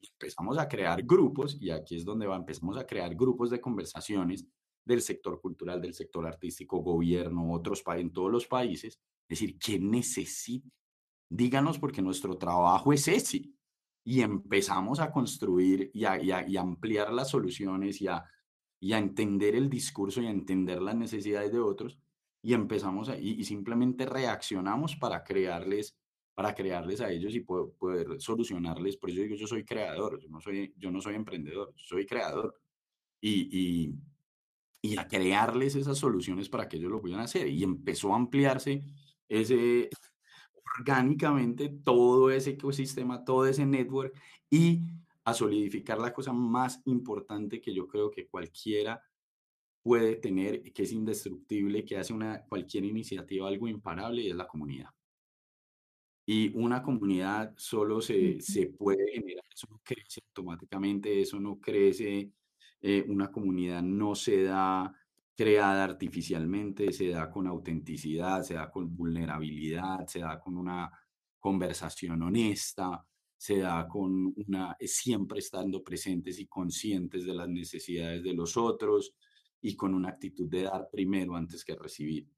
Empezamos 0.00 0.58
a 0.58 0.66
crear 0.66 1.04
grupos, 1.04 1.56
y 1.60 1.70
aquí 1.70 1.94
es 1.94 2.04
donde 2.04 2.26
va, 2.26 2.34
empezamos 2.34 2.76
a 2.76 2.84
crear 2.84 3.14
grupos 3.14 3.50
de 3.50 3.60
conversaciones 3.60 4.44
del 4.84 5.02
sector 5.02 5.40
cultural, 5.40 5.80
del 5.80 5.94
sector 5.94 6.26
artístico, 6.26 6.78
gobierno, 6.78 7.52
otros 7.52 7.82
en 7.96 8.12
todos 8.12 8.32
los 8.32 8.48
países, 8.48 8.98
decir, 9.28 9.56
¿qué 9.56 9.78
necesitan? 9.78 10.72
Díganos 11.28 11.78
porque 11.78 12.02
nuestro 12.02 12.36
trabajo 12.36 12.92
es 12.92 13.06
ese 13.08 13.50
y 14.04 14.22
empezamos 14.22 15.00
a 15.00 15.10
construir 15.10 15.90
y 15.92 16.04
a, 16.04 16.18
y 16.20 16.56
ampliar 16.56 17.12
las 17.12 17.30
soluciones 17.30 18.00
y 18.00 18.08
a, 18.08 18.24
y 18.80 18.92
a 18.92 18.98
entender 18.98 19.54
el 19.54 19.68
discurso 19.68 20.22
y 20.22 20.26
a 20.26 20.30
entender 20.30 20.80
las 20.80 20.96
necesidades 20.96 21.52
de 21.52 21.60
otros 21.60 21.98
y 22.42 22.54
empezamos 22.54 23.08
a, 23.08 23.18
y, 23.18 23.44
simplemente 23.44 24.06
reaccionamos 24.06 24.96
para 24.96 25.24
crearles 25.24 25.96
para 26.34 26.54
crearles 26.54 27.00
a 27.00 27.10
ellos 27.10 27.34
y 27.34 27.40
poder, 27.40 27.74
poder, 27.76 28.20
solucionarles. 28.20 28.96
Por 28.96 29.10
eso 29.10 29.22
digo, 29.22 29.34
yo 29.34 29.48
soy 29.48 29.64
creador, 29.64 30.20
yo 30.20 30.28
no 30.28 30.40
soy, 30.40 30.72
yo 30.76 30.88
no 30.92 31.00
soy 31.00 31.16
emprendedor, 31.16 31.74
soy 31.74 32.06
creador. 32.06 32.54
Y, 33.20 33.48
y, 33.50 33.94
y 34.80 34.96
a 34.96 35.08
crearles 35.08 35.74
esas 35.74 35.98
soluciones 35.98 36.48
para 36.48 36.68
que 36.68 36.76
ellos 36.76 36.92
lo 36.92 37.00
puedan 37.00 37.18
hacer. 37.18 37.48
Y 37.48 37.64
empezó 37.64 38.12
a 38.12 38.16
ampliarse 38.16 38.84
ese, 39.28 39.90
orgánicamente 40.78 41.68
todo 41.68 42.30
ese 42.30 42.50
ecosistema, 42.50 43.24
todo 43.24 43.46
ese 43.46 43.66
network 43.66 44.14
y 44.50 44.82
a 45.24 45.34
solidificar 45.34 45.98
la 45.98 46.12
cosa 46.12 46.32
más 46.32 46.80
importante 46.86 47.60
que 47.60 47.74
yo 47.74 47.86
creo 47.86 48.10
que 48.10 48.26
cualquiera 48.26 49.02
puede 49.82 50.16
tener, 50.16 50.72
que 50.72 50.82
es 50.82 50.92
indestructible, 50.92 51.84
que 51.84 51.96
hace 51.96 52.12
una, 52.12 52.42
cualquier 52.44 52.84
iniciativa 52.84 53.48
algo 53.48 53.68
imparable 53.68 54.22
y 54.22 54.30
es 54.30 54.36
la 54.36 54.46
comunidad. 54.46 54.90
Y 56.26 56.54
una 56.54 56.82
comunidad 56.82 57.54
solo 57.56 58.00
se, 58.00 58.40
se 58.40 58.66
puede 58.66 59.10
generar, 59.12 59.44
eso 59.54 59.66
no 59.70 59.80
crece 59.82 60.20
automáticamente, 60.28 61.22
eso 61.22 61.40
no 61.40 61.58
crece, 61.58 62.30
eh, 62.80 63.04
una 63.08 63.30
comunidad 63.30 63.82
no 63.82 64.14
se 64.14 64.44
da 64.44 64.92
creada 65.38 65.84
artificialmente, 65.84 66.92
se 66.92 67.10
da 67.10 67.30
con 67.30 67.46
autenticidad, 67.46 68.42
se 68.42 68.54
da 68.54 68.68
con 68.72 68.96
vulnerabilidad, 68.96 70.04
se 70.08 70.18
da 70.18 70.40
con 70.40 70.56
una 70.56 70.90
conversación 71.38 72.20
honesta, 72.22 73.06
se 73.36 73.58
da 73.58 73.86
con 73.86 74.34
una 74.36 74.76
siempre 74.80 75.38
estando 75.38 75.84
presentes 75.84 76.40
y 76.40 76.46
conscientes 76.48 77.24
de 77.24 77.34
las 77.34 77.48
necesidades 77.48 78.24
de 78.24 78.34
los 78.34 78.56
otros 78.56 79.14
y 79.60 79.76
con 79.76 79.94
una 79.94 80.08
actitud 80.08 80.48
de 80.48 80.62
dar 80.62 80.88
primero 80.90 81.36
antes 81.36 81.64
que 81.64 81.76
recibir. 81.76 82.28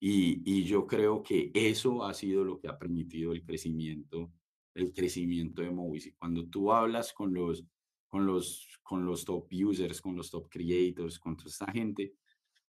Y, 0.00 0.42
y 0.44 0.64
yo 0.64 0.84
creo 0.84 1.22
que 1.22 1.52
eso 1.54 2.04
ha 2.04 2.12
sido 2.12 2.42
lo 2.42 2.58
que 2.58 2.66
ha 2.66 2.76
permitido 2.76 3.30
el 3.30 3.44
crecimiento, 3.44 4.32
el 4.74 4.92
crecimiento 4.92 5.62
de 5.62 5.70
Movies. 5.70 6.12
Cuando 6.18 6.44
tú 6.48 6.72
hablas 6.72 7.12
con 7.12 7.32
los, 7.32 7.64
con 8.08 8.26
los, 8.26 8.66
con 8.82 9.06
los 9.06 9.24
top 9.24 9.46
users, 9.52 10.00
con 10.00 10.16
los 10.16 10.28
top 10.28 10.48
creators, 10.50 11.20
con 11.20 11.36
toda 11.36 11.48
esta 11.48 11.70
gente, 11.70 12.16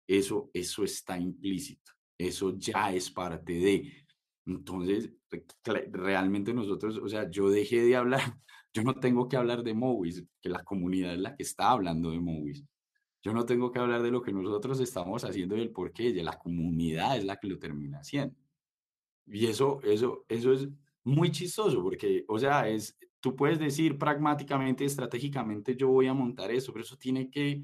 eso, 0.08 0.50
eso 0.54 0.84
está 0.84 1.18
implícito, 1.18 1.92
eso 2.18 2.58
ya 2.58 2.94
es 2.94 3.10
parte 3.12 3.54
de. 3.54 4.06
Entonces, 4.46 5.12
realmente 5.92 6.54
nosotros, 6.54 6.98
o 6.98 7.08
sea, 7.08 7.30
yo 7.30 7.50
dejé 7.50 7.82
de 7.82 7.96
hablar, 7.96 8.20
yo 8.74 8.84
no 8.84 8.96
tengo 8.96 9.28
que 9.28 9.38
hablar 9.38 9.64
de 9.64 9.74
Movies, 9.74 10.24
que 10.42 10.50
la 10.50 10.64
comunidad 10.64 11.14
es 11.14 11.20
la 11.20 11.36
que 11.36 11.44
está 11.44 11.72
hablando 11.72 12.12
de 12.12 12.20
Movies. 12.20 12.64
Yo 13.22 13.34
no 13.34 13.46
tengo 13.46 13.72
que 13.72 13.80
hablar 13.80 14.04
de 14.04 14.12
lo 14.12 14.22
que 14.22 14.34
nosotros 14.34 14.82
estamos 14.82 15.24
haciendo 15.24 15.56
y 15.56 15.62
el 15.62 15.72
por 15.72 15.94
qué, 15.94 16.14
la 16.22 16.38
comunidad 16.38 17.18
es 17.18 17.24
la 17.24 17.38
que 17.38 17.48
lo 17.48 17.58
termina 17.58 18.00
haciendo. 18.00 18.36
Y 19.26 19.46
eso, 19.46 19.80
eso, 19.84 20.26
eso 20.28 20.52
es 20.52 20.68
muy 21.06 21.32
chistoso 21.32 21.82
porque, 21.82 22.26
o 22.28 22.38
sea, 22.38 22.68
es, 22.68 22.98
tú 23.22 23.34
puedes 23.36 23.60
decir 23.60 23.98
pragmáticamente, 23.98 24.84
estratégicamente, 24.84 25.78
yo 25.78 25.88
voy 25.88 26.08
a 26.08 26.14
montar 26.14 26.52
eso, 26.52 26.74
pero 26.74 26.84
eso 26.84 26.98
tiene 26.98 27.30
que 27.30 27.64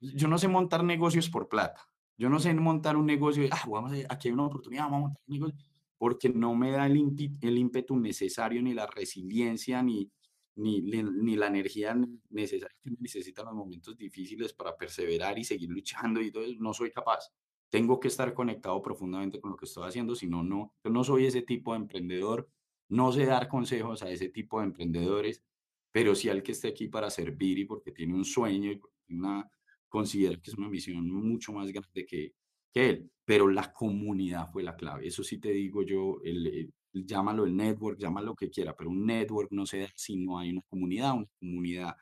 yo 0.00 0.28
no 0.28 0.38
sé 0.38 0.48
montar 0.48 0.84
negocios 0.84 1.28
por 1.28 1.48
plata. 1.48 1.88
Yo 2.16 2.28
no 2.28 2.40
sé 2.40 2.52
montar 2.54 2.96
un 2.96 3.06
negocio, 3.06 3.48
ah, 3.52 3.62
vamos 3.68 3.92
a, 3.92 3.96
aquí 4.12 4.28
hay 4.28 4.34
una 4.34 4.46
oportunidad, 4.46 4.84
vamos 4.84 4.96
a 4.96 5.00
montar 5.02 5.22
un 5.26 5.34
negocio, 5.34 5.58
porque 5.96 6.28
no 6.28 6.54
me 6.54 6.72
da 6.72 6.86
el, 6.86 6.96
ímpetu, 6.96 7.96
necesario, 7.96 8.60
ni 8.60 8.74
la 8.74 8.86
resiliencia, 8.86 9.82
ni, 9.82 10.10
ni, 10.56 10.80
ni 10.80 11.36
la 11.36 11.46
energía 11.46 11.96
necesaria 12.30 12.76
que 12.82 12.90
necesitan 12.98 13.46
los 13.46 13.54
momentos 13.54 13.96
difíciles 13.96 14.52
para 14.52 14.76
perseverar 14.76 15.38
y 15.38 15.44
seguir 15.44 15.70
luchando 15.70 16.20
y 16.20 16.28
eso. 16.28 16.40
No 16.58 16.74
soy 16.74 16.90
capaz. 16.90 17.30
Tengo 17.70 18.00
que 18.00 18.08
estar 18.08 18.34
conectado 18.34 18.82
profundamente 18.82 19.40
con 19.40 19.52
lo 19.52 19.56
que 19.56 19.66
estoy 19.66 19.86
haciendo, 19.86 20.16
si 20.16 20.26
no, 20.26 20.42
no. 20.42 20.74
Yo 20.82 20.90
no 20.90 21.04
soy 21.04 21.26
ese 21.26 21.42
tipo 21.42 21.72
de 21.72 21.78
emprendedor, 21.80 22.48
no 22.88 23.12
sé 23.12 23.26
dar 23.26 23.46
consejos 23.46 24.02
a 24.02 24.10
ese 24.10 24.28
tipo 24.28 24.58
de 24.58 24.66
emprendedores, 24.66 25.44
pero 25.92 26.16
sí 26.16 26.28
al 26.28 26.42
que 26.42 26.52
esté 26.52 26.68
aquí 26.68 26.88
para 26.88 27.10
servir 27.10 27.58
y 27.58 27.64
porque 27.64 27.92
tiene 27.92 28.14
un 28.14 28.24
sueño 28.24 28.72
y 28.72 28.80
una 29.10 29.48
considera 29.88 30.36
que 30.40 30.50
es 30.50 30.58
una 30.58 30.68
misión 30.68 31.08
mucho 31.10 31.52
más 31.52 31.70
grande 31.72 32.06
que, 32.06 32.34
que 32.72 32.90
él, 32.90 33.10
pero 33.24 33.48
la 33.48 33.72
comunidad 33.72 34.46
fue 34.50 34.62
la 34.62 34.76
clave. 34.76 35.06
Eso 35.06 35.22
sí 35.22 35.38
te 35.38 35.50
digo 35.50 35.82
yo, 35.82 36.18
el, 36.24 36.72
llámalo 36.92 37.44
el 37.44 37.56
network, 37.56 37.98
llámalo 37.98 38.28
lo 38.28 38.34
que 38.34 38.50
quiera, 38.50 38.74
pero 38.76 38.90
un 38.90 39.06
network 39.06 39.50
no 39.52 39.66
se 39.66 39.80
da 39.80 39.88
si 39.94 40.16
no 40.16 40.38
hay 40.38 40.50
una 40.50 40.62
comunidad, 40.68 41.14
una 41.14 41.26
comunidad 41.38 41.96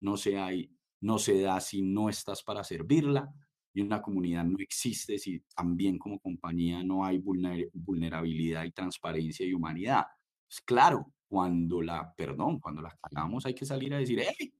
no 0.00 0.16
se, 0.16 0.38
hay, 0.38 0.70
no 1.00 1.18
se 1.18 1.40
da 1.40 1.60
si 1.60 1.82
no 1.82 2.08
estás 2.08 2.42
para 2.42 2.64
servirla 2.64 3.32
y 3.72 3.80
una 3.80 4.02
comunidad 4.02 4.44
no 4.44 4.58
existe 4.58 5.18
si 5.18 5.40
también 5.54 5.98
como 5.98 6.18
compañía 6.18 6.82
no 6.82 7.04
hay 7.04 7.18
vulnerabilidad 7.18 8.64
y 8.64 8.72
transparencia 8.72 9.46
y 9.46 9.54
humanidad. 9.54 10.04
Pues 10.46 10.60
claro, 10.62 11.12
cuando 11.28 11.82
la, 11.82 12.12
perdón, 12.16 12.58
cuando 12.60 12.82
la 12.82 12.96
cagamos 13.02 13.46
hay 13.46 13.54
que 13.54 13.66
salir 13.66 13.94
a 13.94 13.98
decir, 13.98 14.20
hey, 14.20 14.52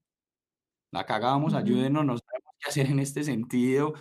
la 0.91 1.05
cagamos, 1.05 1.53
ayúdenos, 1.53 2.05
no 2.05 2.17
qué 2.59 2.69
hacer 2.69 2.87
en 2.87 2.99
este 2.99 3.23
sentido. 3.23 3.93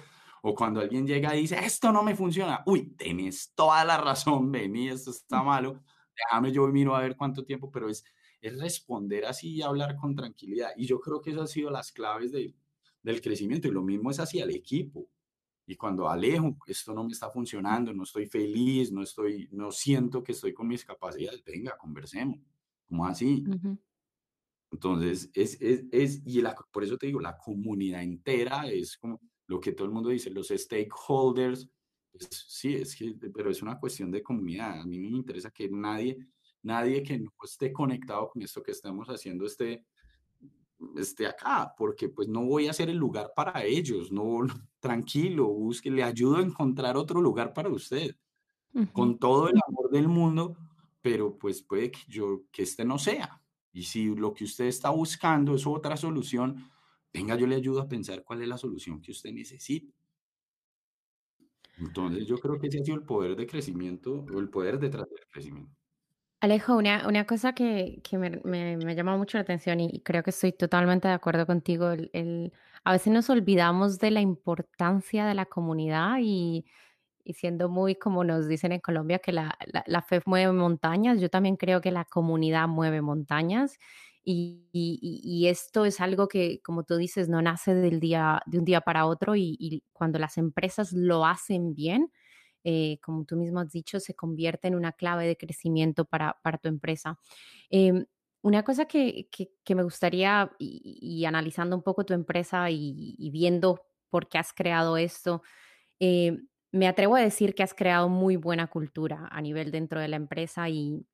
O 0.42 0.54
cuando 0.54 0.80
alguien 0.80 1.06
llega 1.06 1.34
y 1.36 1.42
dice, 1.42 1.58
esto 1.64 1.92
no 1.92 2.02
me 2.02 2.14
funciona, 2.14 2.62
uy, 2.66 2.94
tenés 2.96 3.52
toda 3.54 3.84
la 3.84 3.96
razón, 3.98 4.52
vení, 4.52 4.88
esto 4.88 5.10
está 5.10 5.42
malo, 5.42 5.82
déjame 6.16 6.52
yo 6.52 6.66
miro 6.68 6.94
a 6.94 7.00
ver 7.00 7.16
cuánto 7.16 7.44
tiempo, 7.44 7.70
pero 7.72 7.88
es, 7.88 8.04
es 8.40 8.56
responder 8.58 9.24
así 9.26 9.56
y 9.56 9.62
hablar 9.62 9.96
con 9.96 10.14
tranquilidad. 10.14 10.70
Y 10.76 10.86
yo 10.86 11.00
creo 11.00 11.20
que 11.20 11.30
eso 11.30 11.42
ha 11.42 11.46
sido 11.46 11.70
las 11.70 11.90
claves 11.90 12.30
de, 12.30 12.54
del 13.02 13.20
crecimiento 13.20 13.68
y 13.68 13.72
lo 13.72 13.82
mismo 13.82 14.10
es 14.10 14.20
hacia 14.20 14.44
el 14.44 14.50
equipo. 14.50 15.08
Y 15.66 15.76
cuando 15.76 16.08
alejo, 16.08 16.56
esto 16.66 16.94
no 16.94 17.04
me 17.04 17.12
está 17.12 17.30
funcionando, 17.30 17.92
no 17.92 18.04
estoy 18.04 18.26
feliz, 18.26 18.90
no 18.90 19.02
estoy, 19.02 19.48
no 19.52 19.70
siento 19.70 20.22
que 20.22 20.32
estoy 20.32 20.54
con 20.54 20.66
mis 20.66 20.84
capacidades, 20.84 21.44
venga, 21.44 21.76
conversemos. 21.76 22.38
¿Cómo 22.88 23.06
así? 23.06 23.44
Entonces, 24.70 25.30
es, 25.34 25.60
es, 25.60 25.84
es 25.90 26.22
y 26.26 26.42
la, 26.42 26.54
por 26.70 26.84
eso 26.84 26.96
te 26.98 27.06
digo, 27.06 27.20
la 27.20 27.36
comunidad 27.38 28.02
entera 28.02 28.66
es 28.68 28.96
como 28.98 29.20
lo 29.46 29.60
que 29.60 29.72
todo 29.72 29.86
el 29.86 29.94
mundo 29.94 30.10
dice, 30.10 30.30
los 30.30 30.48
stakeholders 30.48 31.68
Pues, 32.12 32.28
sí, 32.30 32.74
es 32.74 32.94
que, 32.94 33.14
pero 33.34 33.50
es 33.50 33.62
una 33.62 33.78
cuestión 33.78 34.10
de 34.10 34.22
comunidad. 34.22 34.80
A 34.80 34.84
mí 34.84 34.98
me 34.98 35.08
interesa 35.08 35.50
que 35.50 35.68
nadie, 35.70 36.18
nadie 36.62 37.02
que 37.02 37.18
no 37.18 37.32
esté 37.42 37.72
conectado 37.72 38.28
con 38.28 38.42
esto 38.42 38.62
que 38.62 38.72
estamos 38.72 39.08
haciendo 39.08 39.46
esté, 39.46 39.86
esté 40.96 41.26
acá, 41.26 41.74
porque 41.76 42.08
pues 42.08 42.28
no 42.28 42.44
voy 42.44 42.68
a 42.68 42.72
ser 42.72 42.90
el 42.90 42.98
lugar 42.98 43.32
para 43.34 43.64
ellos. 43.64 44.12
No, 44.12 44.40
tranquilo, 44.80 45.48
busque, 45.48 45.90
le 45.90 46.02
ayudo 46.02 46.36
a 46.36 46.42
encontrar 46.42 46.96
otro 46.96 47.20
lugar 47.20 47.52
para 47.54 47.70
usted, 47.70 48.14
con 48.92 49.18
todo 49.18 49.48
el 49.48 49.58
amor 49.66 49.90
del 49.90 50.08
mundo, 50.08 50.56
pero 51.00 51.36
pues 51.38 51.62
puede 51.62 51.90
que 51.90 52.00
yo, 52.06 52.42
que 52.52 52.62
este 52.62 52.84
no 52.84 52.98
sea. 52.98 53.42
Y 53.72 53.84
si 53.84 54.14
lo 54.14 54.32
que 54.32 54.44
usted 54.44 54.66
está 54.66 54.90
buscando 54.90 55.54
es 55.54 55.66
otra 55.66 55.96
solución, 55.96 56.70
venga, 57.12 57.36
yo 57.36 57.46
le 57.46 57.56
ayudo 57.56 57.80
a 57.80 57.88
pensar 57.88 58.24
cuál 58.24 58.42
es 58.42 58.48
la 58.48 58.58
solución 58.58 59.00
que 59.00 59.12
usted 59.12 59.32
necesita. 59.32 59.92
Entonces 61.78 62.26
yo 62.26 62.38
creo 62.38 62.58
que 62.58 62.66
ese 62.66 62.80
ha 62.80 62.84
sido 62.84 62.96
el 62.96 63.04
poder 63.04 63.36
de 63.36 63.46
crecimiento 63.46 64.26
o 64.34 64.40
el 64.40 64.48
poder 64.48 64.78
detrás 64.78 65.08
del 65.08 65.26
crecimiento. 65.30 65.72
Alejo, 66.40 66.76
una, 66.76 67.06
una 67.08 67.24
cosa 67.24 67.52
que, 67.52 68.00
que 68.02 68.16
me, 68.16 68.40
me, 68.44 68.76
me, 68.76 68.94
llama 68.94 69.16
mucho 69.16 69.38
la 69.38 69.42
atención 69.42 69.80
y 69.80 70.00
creo 70.02 70.22
que 70.22 70.30
estoy 70.30 70.52
totalmente 70.52 71.08
de 71.08 71.14
acuerdo 71.14 71.46
contigo, 71.46 71.90
el, 71.90 72.10
el, 72.12 72.52
a 72.84 72.92
veces 72.92 73.12
nos 73.12 73.28
olvidamos 73.28 73.98
de 73.98 74.12
la 74.12 74.20
importancia 74.20 75.26
de 75.26 75.34
la 75.34 75.46
comunidad 75.46 76.18
y, 76.20 76.64
y, 77.28 77.34
siendo 77.34 77.68
muy, 77.68 77.94
como 77.94 78.24
nos 78.24 78.48
dicen 78.48 78.72
en 78.72 78.80
Colombia, 78.80 79.18
que 79.20 79.32
la, 79.32 79.56
la, 79.66 79.84
la 79.86 80.02
fe 80.02 80.20
mueve 80.26 80.52
montañas, 80.52 81.20
yo 81.20 81.30
también 81.30 81.56
creo 81.56 81.80
que 81.80 81.90
la 81.92 82.04
comunidad 82.04 82.68
mueve 82.68 83.02
montañas 83.02 83.78
y, 84.24 84.68
y, 84.72 85.20
y, 85.24 85.46
esto 85.48 85.84
es 85.86 86.00
algo 86.00 86.28
que, 86.28 86.60
como 86.62 86.84
tú 86.84 86.96
dices, 86.96 87.28
no 87.28 87.40
nace 87.40 87.74
del 87.74 88.00
día, 88.00 88.42
de 88.46 88.58
un 88.58 88.64
día 88.64 88.82
para 88.82 89.06
otro 89.06 89.36
y, 89.36 89.56
y 89.58 89.82
cuando 89.92 90.18
las 90.18 90.36
empresas 90.38 90.92
lo 90.92 91.24
hacen 91.24 91.74
bien, 91.74 92.12
eh, 92.64 92.98
como 93.02 93.24
tú 93.24 93.36
mismo 93.36 93.60
has 93.60 93.72
dicho, 93.72 94.00
se 94.00 94.14
convierte 94.14 94.68
en 94.68 94.74
una 94.74 94.92
clave 94.92 95.26
de 95.26 95.36
crecimiento 95.36 96.04
para, 96.04 96.38
para 96.42 96.58
tu 96.58 96.68
empresa. 96.68 97.18
Eh, 97.70 98.04
una 98.42 98.62
cosa 98.64 98.84
que, 98.86 99.28
que, 99.30 99.50
que, 99.64 99.74
me 99.74 99.82
gustaría, 99.82 100.50
y, 100.58 101.24
analizando 101.24 101.76
un 101.76 101.82
poco 101.82 102.04
tu 102.04 102.14
empresa 102.14 102.70
y, 102.70 103.30
viendo 103.32 103.80
por 104.10 104.28
qué 104.28 104.38
has 104.38 104.52
creado 104.52 104.96
esto, 104.96 105.42
eh, 106.00 106.38
me 106.72 106.86
atrevo 106.86 107.16
a 107.16 107.20
decir 107.20 107.54
que 107.54 107.62
has 107.62 107.74
creado 107.74 108.08
muy 108.08 108.36
buena 108.36 108.66
cultura 108.66 109.28
a 109.30 109.40
nivel 109.40 109.70
dentro 109.70 110.00
de 110.00 110.08
la 110.08 110.16
empresa 110.16 110.68
y, 110.68 111.06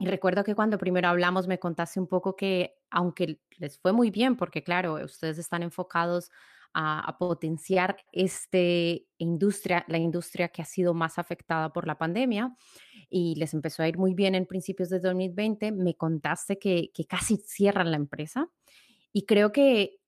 recuerdo 0.00 0.44
que 0.44 0.54
cuando 0.54 0.76
primero 0.76 1.08
hablamos 1.08 1.46
me 1.46 1.58
contaste 1.58 2.00
un 2.00 2.08
poco 2.08 2.36
que 2.36 2.74
aunque 2.90 3.40
les 3.58 3.78
fue 3.78 3.92
muy 3.92 4.10
bien, 4.10 4.36
porque 4.36 4.62
claro, 4.62 5.02
ustedes 5.02 5.38
están 5.38 5.62
enfocados 5.62 6.30
a, 6.74 7.16
potenciar 7.18 7.96
este 8.12 9.06
industria, 9.18 9.84
la 9.88 9.98
industria 9.98 10.48
que 10.48 10.60
ha 10.60 10.64
sido 10.64 10.92
más 10.92 11.18
afectada 11.18 11.72
por 11.72 11.86
la 11.86 11.96
pandemia 11.96 12.54
y 13.08 13.36
les 13.36 13.54
empezó 13.54 13.82
a 13.82 13.88
ir 13.88 13.96
muy 13.96 14.12
bien 14.14 14.34
en 14.34 14.46
principios 14.46 14.90
de 14.90 14.98
2020, 14.98 15.72
me 15.72 15.94
contaste 15.94 16.58
que 16.58 16.90
casi 17.08 17.36
cierran 17.36 17.90
la 17.90 17.96
empresa 17.96 18.50
y 19.12 19.24
creo 19.26 19.52
que 19.52 20.00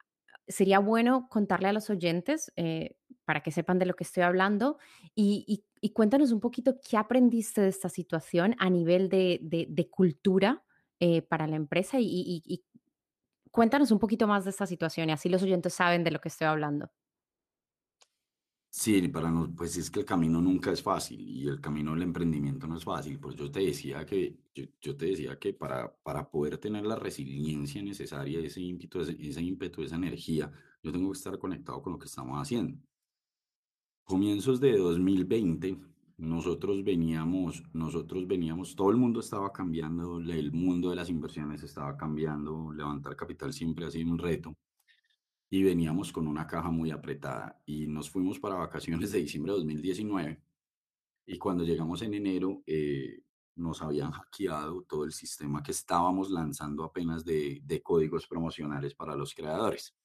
sería 0.48 0.78
bueno 0.78 1.28
contarle 1.28 1.68
a 1.68 1.72
los 1.72 1.90
oyentes 1.90 2.52
eh, 2.56 2.96
para 3.24 3.42
que 3.42 3.50
sepan 3.50 3.78
de 3.78 3.86
lo 3.86 3.94
que 3.94 4.04
estoy 4.04 4.22
hablando 4.22 4.78
y, 5.14 5.64
cuéntanos 5.94 6.32
un 6.32 6.40
poquito 6.40 6.80
qué 6.80 6.96
aprendiste 6.96 7.60
de 7.60 7.68
esta 7.68 7.88
situación 7.88 8.56
a 8.58 8.68
nivel 8.70 9.08
de 9.08 9.88
cultura 9.88 10.64
eh, 10.98 11.20
para 11.20 11.46
la 11.46 11.56
empresa 11.56 12.00
y, 12.00 12.42
y, 12.44 12.64
cuéntanos 13.50 13.90
un 13.90 13.98
poquito 13.98 14.26
más 14.26 14.44
de 14.44 14.50
esta 14.50 14.66
situación 14.66 15.10
y 15.10 15.12
así 15.12 15.28
los 15.28 15.42
oyentes 15.42 15.74
saben 15.74 16.04
de 16.04 16.10
lo 16.10 16.20
que 16.20 16.28
estoy 16.28 16.46
hablando. 16.46 16.90
Sí, 18.78 19.08
para 19.08 19.30
no, 19.30 19.50
pues 19.56 19.76
es 19.78 19.90
que 19.90 20.00
el 20.00 20.04
camino 20.06 20.38
nunca 20.40 20.70
es 20.70 20.82
fácil 20.82 21.18
y 21.20 21.48
el 21.48 21.60
camino 21.62 21.92
del 21.94 22.02
emprendimiento 22.02 22.66
no 22.66 22.76
es 22.76 22.84
fácil. 22.84 23.18
Pues 23.18 23.34
yo 23.34 23.50
te 23.50 23.60
decía 23.60 24.04
que, 24.04 24.36
yo, 24.54 24.64
yo 24.82 24.94
te 24.96 25.06
decía 25.06 25.38
que 25.38 25.54
para, 25.54 25.90
para 26.02 26.28
poder 26.30 26.58
tener 26.58 26.84
la 26.84 26.96
resiliencia 26.96 27.82
necesaria, 27.82 28.38
ese 28.40 28.60
ímpetu, 28.60 29.00
ese, 29.00 29.16
ese 29.18 29.42
ímpetu, 29.42 29.82
esa 29.82 29.96
energía, 29.96 30.52
yo 30.82 30.92
tengo 30.92 31.10
que 31.10 31.16
estar 31.16 31.38
conectado 31.38 31.80
con 31.82 31.94
lo 31.94 31.98
que 31.98 32.04
estamos 32.04 32.38
haciendo. 32.40 32.78
Comienzos 34.04 34.60
de 34.60 34.76
2020, 34.76 35.78
nosotros 36.18 36.84
veníamos, 36.84 37.62
nosotros 37.72 38.26
veníamos, 38.26 38.76
todo 38.76 38.90
el 38.90 38.98
mundo 38.98 39.20
estaba 39.20 39.52
cambiando, 39.52 40.18
el 40.18 40.52
mundo 40.52 40.90
de 40.90 40.96
las 40.96 41.08
inversiones 41.08 41.62
estaba 41.62 41.96
cambiando, 41.96 42.72
levantar 42.72 43.16
capital 43.16 43.54
siempre 43.54 43.86
ha 43.86 43.90
sido 43.90 44.10
un 44.10 44.18
reto 44.18 44.54
y 45.48 45.62
veníamos 45.62 46.12
con 46.12 46.26
una 46.26 46.46
caja 46.46 46.70
muy 46.70 46.90
apretada 46.90 47.60
y 47.66 47.86
nos 47.86 48.10
fuimos 48.10 48.38
para 48.40 48.56
vacaciones 48.56 49.12
de 49.12 49.20
diciembre 49.20 49.52
de 49.52 49.58
2019 49.58 50.42
y 51.26 51.38
cuando 51.38 51.64
llegamos 51.64 52.02
en 52.02 52.14
enero 52.14 52.62
eh, 52.66 53.22
nos 53.56 53.82
habían 53.82 54.10
hackeado 54.10 54.82
todo 54.82 55.04
el 55.04 55.12
sistema 55.12 55.62
que 55.62 55.72
estábamos 55.72 56.30
lanzando 56.30 56.84
apenas 56.84 57.24
de, 57.24 57.60
de 57.64 57.82
códigos 57.82 58.26
promocionales 58.26 58.94
para 58.94 59.16
los 59.16 59.34
creadores. 59.34 59.96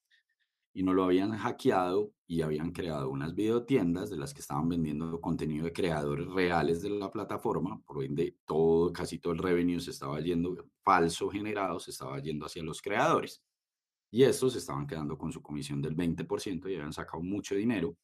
Y 0.73 0.83
nos 0.83 0.95
lo 0.95 1.03
habían 1.03 1.37
hackeado 1.37 2.13
y 2.25 2.43
habían 2.43 2.71
creado 2.71 3.09
unas 3.09 3.35
videotiendas 3.35 4.09
de 4.09 4.15
las 4.15 4.33
que 4.33 4.39
estaban 4.39 4.69
vendiendo 4.69 5.19
contenido 5.19 5.65
de 5.65 5.73
creadores 5.73 6.27
reales 6.27 6.81
de 6.81 6.91
la 6.91 7.11
plataforma, 7.11 7.81
por 7.81 8.05
ende 8.05 8.37
todo, 8.45 8.93
casi 8.93 9.19
todo 9.19 9.33
el 9.33 9.39
revenue 9.39 9.81
se 9.81 9.91
estaba 9.91 10.21
yendo 10.21 10.69
falso 10.81 11.29
generado, 11.29 11.77
se 11.81 11.91
estaba 11.91 12.21
yendo 12.21 12.45
hacia 12.45 12.63
los 12.63 12.81
creadores 12.81 13.43
y 14.11 14.23
estos 14.23 14.55
estaban 14.57 14.85
quedando 14.85 15.17
con 15.17 15.31
su 15.31 15.41
comisión 15.41 15.81
del 15.81 15.95
20% 15.95 16.69
y 16.69 16.75
habían 16.75 16.91
sacado 16.91 17.23
mucho 17.23 17.55
dinero. 17.55 17.97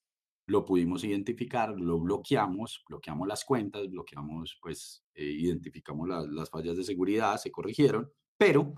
Lo 0.46 0.64
pudimos 0.64 1.04
identificar, 1.04 1.78
lo 1.78 2.00
bloqueamos, 2.00 2.86
bloqueamos 2.88 3.28
las 3.28 3.44
cuentas, 3.44 3.90
bloqueamos, 3.90 4.58
pues, 4.62 5.04
eh, 5.14 5.26
identificamos 5.26 6.08
la, 6.08 6.26
las 6.26 6.50
fallas 6.50 6.78
de 6.78 6.86
seguridad, 6.86 7.36
se 7.36 7.52
corrigieron, 7.52 8.10
pero 8.38 8.74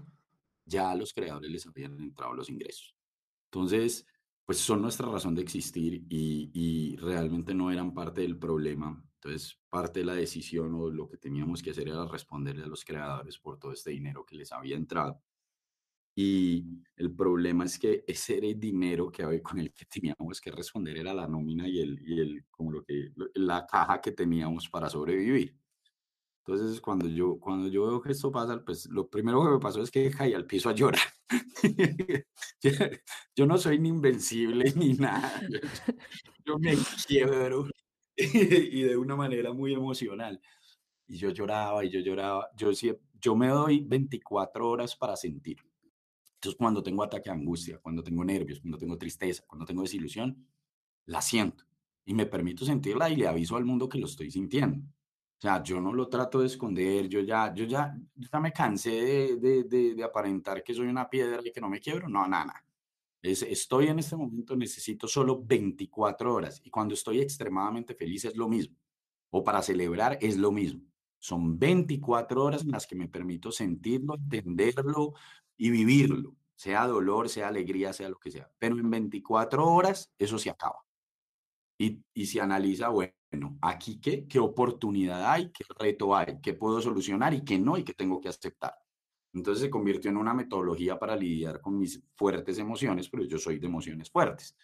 ya 0.65 0.89
a 0.89 0.96
los 0.96 1.13
creadores 1.13 1.52
les 1.52 1.68
habían 1.68 2.00
entrado 2.00 2.34
los 2.34 2.50
ingresos. 2.50 2.96
Entonces, 3.52 4.08
pues 4.44 4.58
son 4.58 4.82
nuestra 4.82 5.08
razón 5.08 5.36
de 5.36 5.44
existir 5.44 6.04
y, 6.10 6.50
y 6.52 6.96
realmente 6.96 7.54
no 7.54 7.72
eran 7.72 7.94
parte 7.94 8.22
del 8.22 8.39
problema. 8.39 9.04
Entonces, 9.15 9.60
parte 9.70 10.00
de 10.00 10.08
la 10.08 10.15
decisión 10.15 10.74
o 10.74 10.89
lo 10.89 11.08
que 11.08 11.18
teníamos 11.18 11.62
que 11.62 11.70
hacer 11.70 11.89
era 11.89 12.08
responderle 12.08 12.63
a 12.63 12.68
los 12.68 12.84
creadores 12.84 13.38
por 13.38 13.60
todo 13.60 13.72
este 13.74 13.92
dinero 13.92 14.26
que 14.26 14.36
les 14.36 14.52
había 14.52 14.76
entrado 14.76 15.22
y 16.21 16.65
el 16.97 17.15
problema 17.15 17.63
es 17.63 17.79
que 17.79 18.03
ese 18.05 18.39
era 18.39 18.47
el 18.47 18.60
dinero 18.60 19.10
que 19.10 19.41
con 19.41 19.58
el 19.58 19.71
que 19.71 19.86
teníamos 19.86 20.41
que 20.41 20.51
responder 20.51 20.97
era 20.97 21.13
la 21.13 21.29
nómina 21.29 21.65
y, 21.65 21.79
el, 21.79 21.97
y 22.05 22.19
el, 22.19 22.45
como 22.51 22.73
lo 22.73 22.84
que, 22.84 23.13
la 23.36 23.65
caja 23.65 24.01
que 24.01 24.12
teníamos 24.12 24.67
para 24.67 24.89
sobrevivir. 24.89 25.55
Entonces, 26.45 26.82
cuando 26.82 27.08
yo, 27.08 27.39
cuando 27.39 27.69
yo 27.69 27.88
veo 27.88 28.01
que 28.01 28.12
esto 28.12 28.34
pasa, 28.34 28.62
pues 28.65 28.88
lo 28.88 29.10
primero 29.10 29.41
que 29.45 29.49
me 29.51 29.60
pasó 29.60 29.82
es 29.82 29.89
que 29.89 30.12
caí 30.12 30.34
al 30.34 30.45
piso 30.45 30.67
a 30.67 30.73
llorar. 30.73 30.99
yo, 33.34 33.45
no 33.45 33.58
soy 33.58 33.79
ni 33.79 33.88
invencible 33.88 34.73
ni 34.75 34.95
nada. 34.95 35.41
Yo, 35.49 35.60
yo 36.45 36.60
me 36.60 36.75
quiebro 37.08 37.65
y 38.17 38.82
de 38.82 38.97
una 38.97 39.15
manera 39.15 39.53
muy 39.53 39.73
emocional. 39.73 40.41
Y 41.08 41.15
yo 41.15 41.29
lloraba 41.29 41.86
y 41.86 41.89
yo 41.89 42.01
lloraba. 42.01 42.49
Yo, 42.58 42.71
yo 43.21 43.36
me 43.38 43.47
doy 43.47 43.86
24 43.88 44.67
horas 44.67 44.97
para 44.97 45.15
sentir 45.15 45.68
entonces, 46.39 46.58
cuando 46.58 46.82
tengo 46.82 47.04
ataque 47.04 47.30
de 47.30 47.36
angustia, 47.36 47.80
cuando 47.80 48.02
tengo 48.02 48.23
nervios, 48.23 48.62
cuando 48.62 48.78
tengo 48.78 48.97
tristeza, 48.97 49.43
cuando 49.45 49.65
tengo 49.65 49.82
desilusión, 49.82 50.47
la 51.06 51.21
siento 51.21 51.65
y 52.06 52.13
me 52.13 52.25
permito 52.25 52.63
sentirla 52.63 53.10
y 53.10 53.17
le 53.17 53.28
aviso 53.28 53.58
al 53.58 53.65
mundo 53.65 53.89
que 53.89 53.99
lo 53.99 54.06
estoy 54.06 54.32
sintiendo. 54.32 54.78
O 54.78 55.41
sea, 55.41 55.62
yo 55.62 55.82
no 55.82 55.91
lo 55.93 56.08
trato 56.08 56.39
de 56.39 56.47
esconder, 56.47 57.10
yo 57.10 57.19
ya, 57.19 57.54
yo 57.54 57.65
ya, 57.65 57.93
ya 58.15 58.39
me 58.39 58.54
cansé 58.54 58.89
de, 58.89 59.36
de, 59.36 59.63
de, 59.65 59.95
de, 59.95 60.04
aparentar 60.04 60.63
que 60.63 60.73
soy 60.73 60.88
una 60.88 61.10
piedra 61.10 61.41
y 61.43 61.52
que 61.52 61.60
no 61.60 61.67
me 61.67 61.82
quiebro. 61.82 62.08
No, 62.08 62.25
nada, 62.25 62.46
nada. 62.46 62.65
Es, 63.21 63.42
estoy 63.44 63.87
en 63.87 64.00
este 64.00 64.15
momento, 64.15 64.56
necesito 64.56 65.10
solo 65.10 65.44
24 65.44 66.33
horas 66.33 66.62
y 66.63 66.69
cuando 66.69 66.94
estoy 66.94 67.19
extremadamente 67.19 67.96
feliz 67.96 68.23
es 68.23 68.37
lo 68.37 68.48
mismo. 68.48 68.77
O 69.29 69.44
para 69.44 69.62
celebrar 69.62 70.17
es 70.21 70.37
lo 70.37 70.54
mismo. 70.54 70.83
Son 71.17 71.60
24 71.60 72.46
horas 72.46 72.62
en 72.63 72.71
las 72.71 72.87
que 72.87 72.96
me 72.96 73.10
permito 73.10 73.52
sentirlo, 73.52 74.15
entenderlo, 74.15 75.15
y 75.60 75.69
vivirlo, 75.69 76.37
sea 76.55 76.87
dolor, 76.87 77.27
sea 77.27 77.49
alegría, 77.49 77.91
sea 77.91 78.10
lo 78.10 78.17
que 78.17 78.31
sea. 78.31 78.49
Pero 78.57 78.79
en 78.79 78.89
24 78.89 79.67
horas 79.67 80.12
eso 80.17 80.39
se 80.39 80.49
acaba. 80.49 80.85
Y, 81.77 82.01
y 82.13 82.25
se 82.25 82.39
analiza, 82.39 82.87
bueno, 82.89 83.57
aquí 83.62 83.99
qué, 83.99 84.25
qué 84.25 84.39
oportunidad 84.39 85.31
hay, 85.31 85.51
qué 85.51 85.65
reto 85.77 86.15
hay, 86.15 86.39
qué 86.41 86.53
puedo 86.53 86.81
solucionar 86.81 87.33
y 87.33 87.43
qué 87.43 87.60
no 87.60 87.77
y 87.77 87.83
qué 87.83 87.93
tengo 87.93 88.21
que 88.21 88.29
aceptar. 88.29 88.73
Entonces 89.33 89.63
se 89.63 89.69
convirtió 89.69 90.10
en 90.10 90.17
una 90.17 90.33
metodología 90.33 90.97
para 90.97 91.15
lidiar 91.15 91.60
con 91.60 91.77
mis 91.77 92.01
fuertes 92.15 92.57
emociones, 92.57 93.10
pero 93.10 93.25
yo 93.25 93.37
soy 93.37 93.60
de 93.60 93.67
emociones 93.67 94.10
fuertes. 94.10 94.55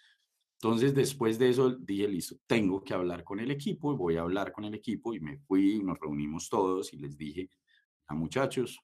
Entonces, 0.61 0.95
después 0.95 1.37
de 1.37 1.49
eso, 1.49 1.71
dije, 1.71 2.07
listo, 2.07 2.37
tengo 2.47 2.81
que 2.83 2.93
hablar 2.93 3.25
con 3.25 3.41
el 3.41 3.51
equipo, 3.51 3.93
y 3.93 3.97
voy 3.97 4.15
a 4.15 4.21
hablar 4.21 4.53
con 4.53 4.63
el 4.63 4.73
equipo 4.73 5.13
y 5.13 5.19
me 5.19 5.37
fui, 5.39 5.83
nos 5.83 5.99
reunimos 5.99 6.49
todos 6.49 6.93
y 6.93 6.97
les 6.97 7.17
dije, 7.17 7.49
a 8.07 8.15
muchachos, 8.15 8.79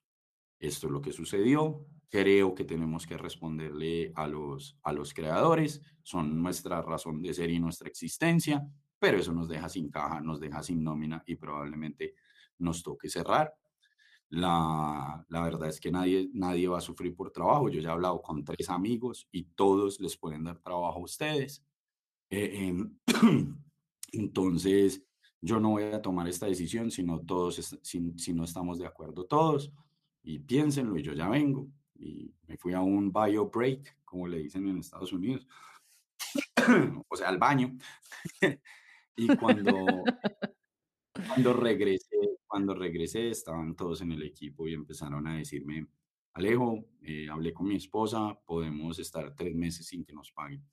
esto 0.60 0.86
es 0.86 0.92
lo 0.92 1.00
que 1.00 1.12
sucedió, 1.12 1.86
creo 2.12 2.54
que 2.54 2.64
tenemos 2.64 3.06
que 3.06 3.16
responderle 3.16 4.12
a 4.14 4.28
los, 4.28 4.78
a 4.82 4.92
los 4.92 5.14
creadores, 5.14 5.80
son 6.02 6.42
nuestra 6.42 6.82
razón 6.82 7.22
de 7.22 7.32
ser 7.32 7.48
y 7.48 7.58
nuestra 7.58 7.88
existencia, 7.88 8.68
pero 8.98 9.16
eso 9.18 9.32
nos 9.32 9.48
deja 9.48 9.66
sin 9.70 9.88
caja, 9.90 10.20
nos 10.20 10.38
deja 10.38 10.62
sin 10.62 10.84
nómina 10.84 11.22
y 11.26 11.36
probablemente 11.36 12.14
nos 12.58 12.82
toque 12.82 13.08
cerrar. 13.08 13.54
La, 14.28 15.24
la, 15.30 15.42
verdad 15.42 15.70
es 15.70 15.80
que 15.80 15.90
nadie, 15.90 16.28
nadie 16.34 16.68
va 16.68 16.78
a 16.78 16.82
sufrir 16.82 17.16
por 17.16 17.30
trabajo. 17.30 17.70
Yo 17.70 17.80
ya 17.80 17.88
he 17.88 17.92
hablado 17.92 18.20
con 18.20 18.44
tres 18.44 18.68
amigos 18.68 19.26
y 19.32 19.44
todos 19.44 19.98
les 19.98 20.14
pueden 20.18 20.44
dar 20.44 20.58
trabajo 20.58 20.98
a 20.98 21.04
ustedes. 21.04 21.64
Eh, 22.28 22.68
em, 22.68 22.94
entonces, 24.12 25.02
yo 25.40 25.58
no 25.60 25.70
voy 25.70 25.84
a 25.84 26.02
tomar 26.02 26.28
esta 26.28 26.44
decisión 26.44 26.90
si 26.90 27.02
no, 27.02 27.20
todos, 27.20 27.78
si, 27.82 28.12
si 28.18 28.32
no 28.34 28.44
estamos 28.44 28.78
de 28.78 28.86
acuerdo 28.86 29.24
todos. 29.24 29.72
Y 30.22 30.40
piénsenlo 30.40 30.98
y 30.98 31.02
yo 31.02 31.14
ya 31.14 31.28
vengo. 31.30 31.68
Y 32.02 32.34
me 32.48 32.56
fui 32.56 32.72
a 32.72 32.80
un 32.80 33.12
bio 33.12 33.48
break, 33.48 34.04
como 34.04 34.26
le 34.26 34.38
dicen 34.38 34.66
en 34.66 34.78
Estados 34.78 35.12
Unidos. 35.12 35.46
o 37.08 37.16
sea, 37.16 37.28
al 37.28 37.38
baño. 37.38 37.76
y 39.16 39.28
cuando, 39.36 39.86
cuando 41.28 41.52
regresé, 41.52 42.16
cuando 42.46 42.74
regresé, 42.74 43.30
estaban 43.30 43.76
todos 43.76 44.00
en 44.00 44.12
el 44.12 44.22
equipo 44.22 44.66
y 44.66 44.74
empezaron 44.74 45.26
a 45.28 45.36
decirme, 45.36 45.86
Alejo, 46.34 46.84
eh, 47.02 47.28
hablé 47.30 47.52
con 47.54 47.68
mi 47.68 47.76
esposa, 47.76 48.36
podemos 48.46 48.98
estar 48.98 49.34
tres 49.36 49.54
meses 49.54 49.86
sin 49.86 50.04
que 50.04 50.12
nos 50.12 50.32
paguen. 50.32 50.64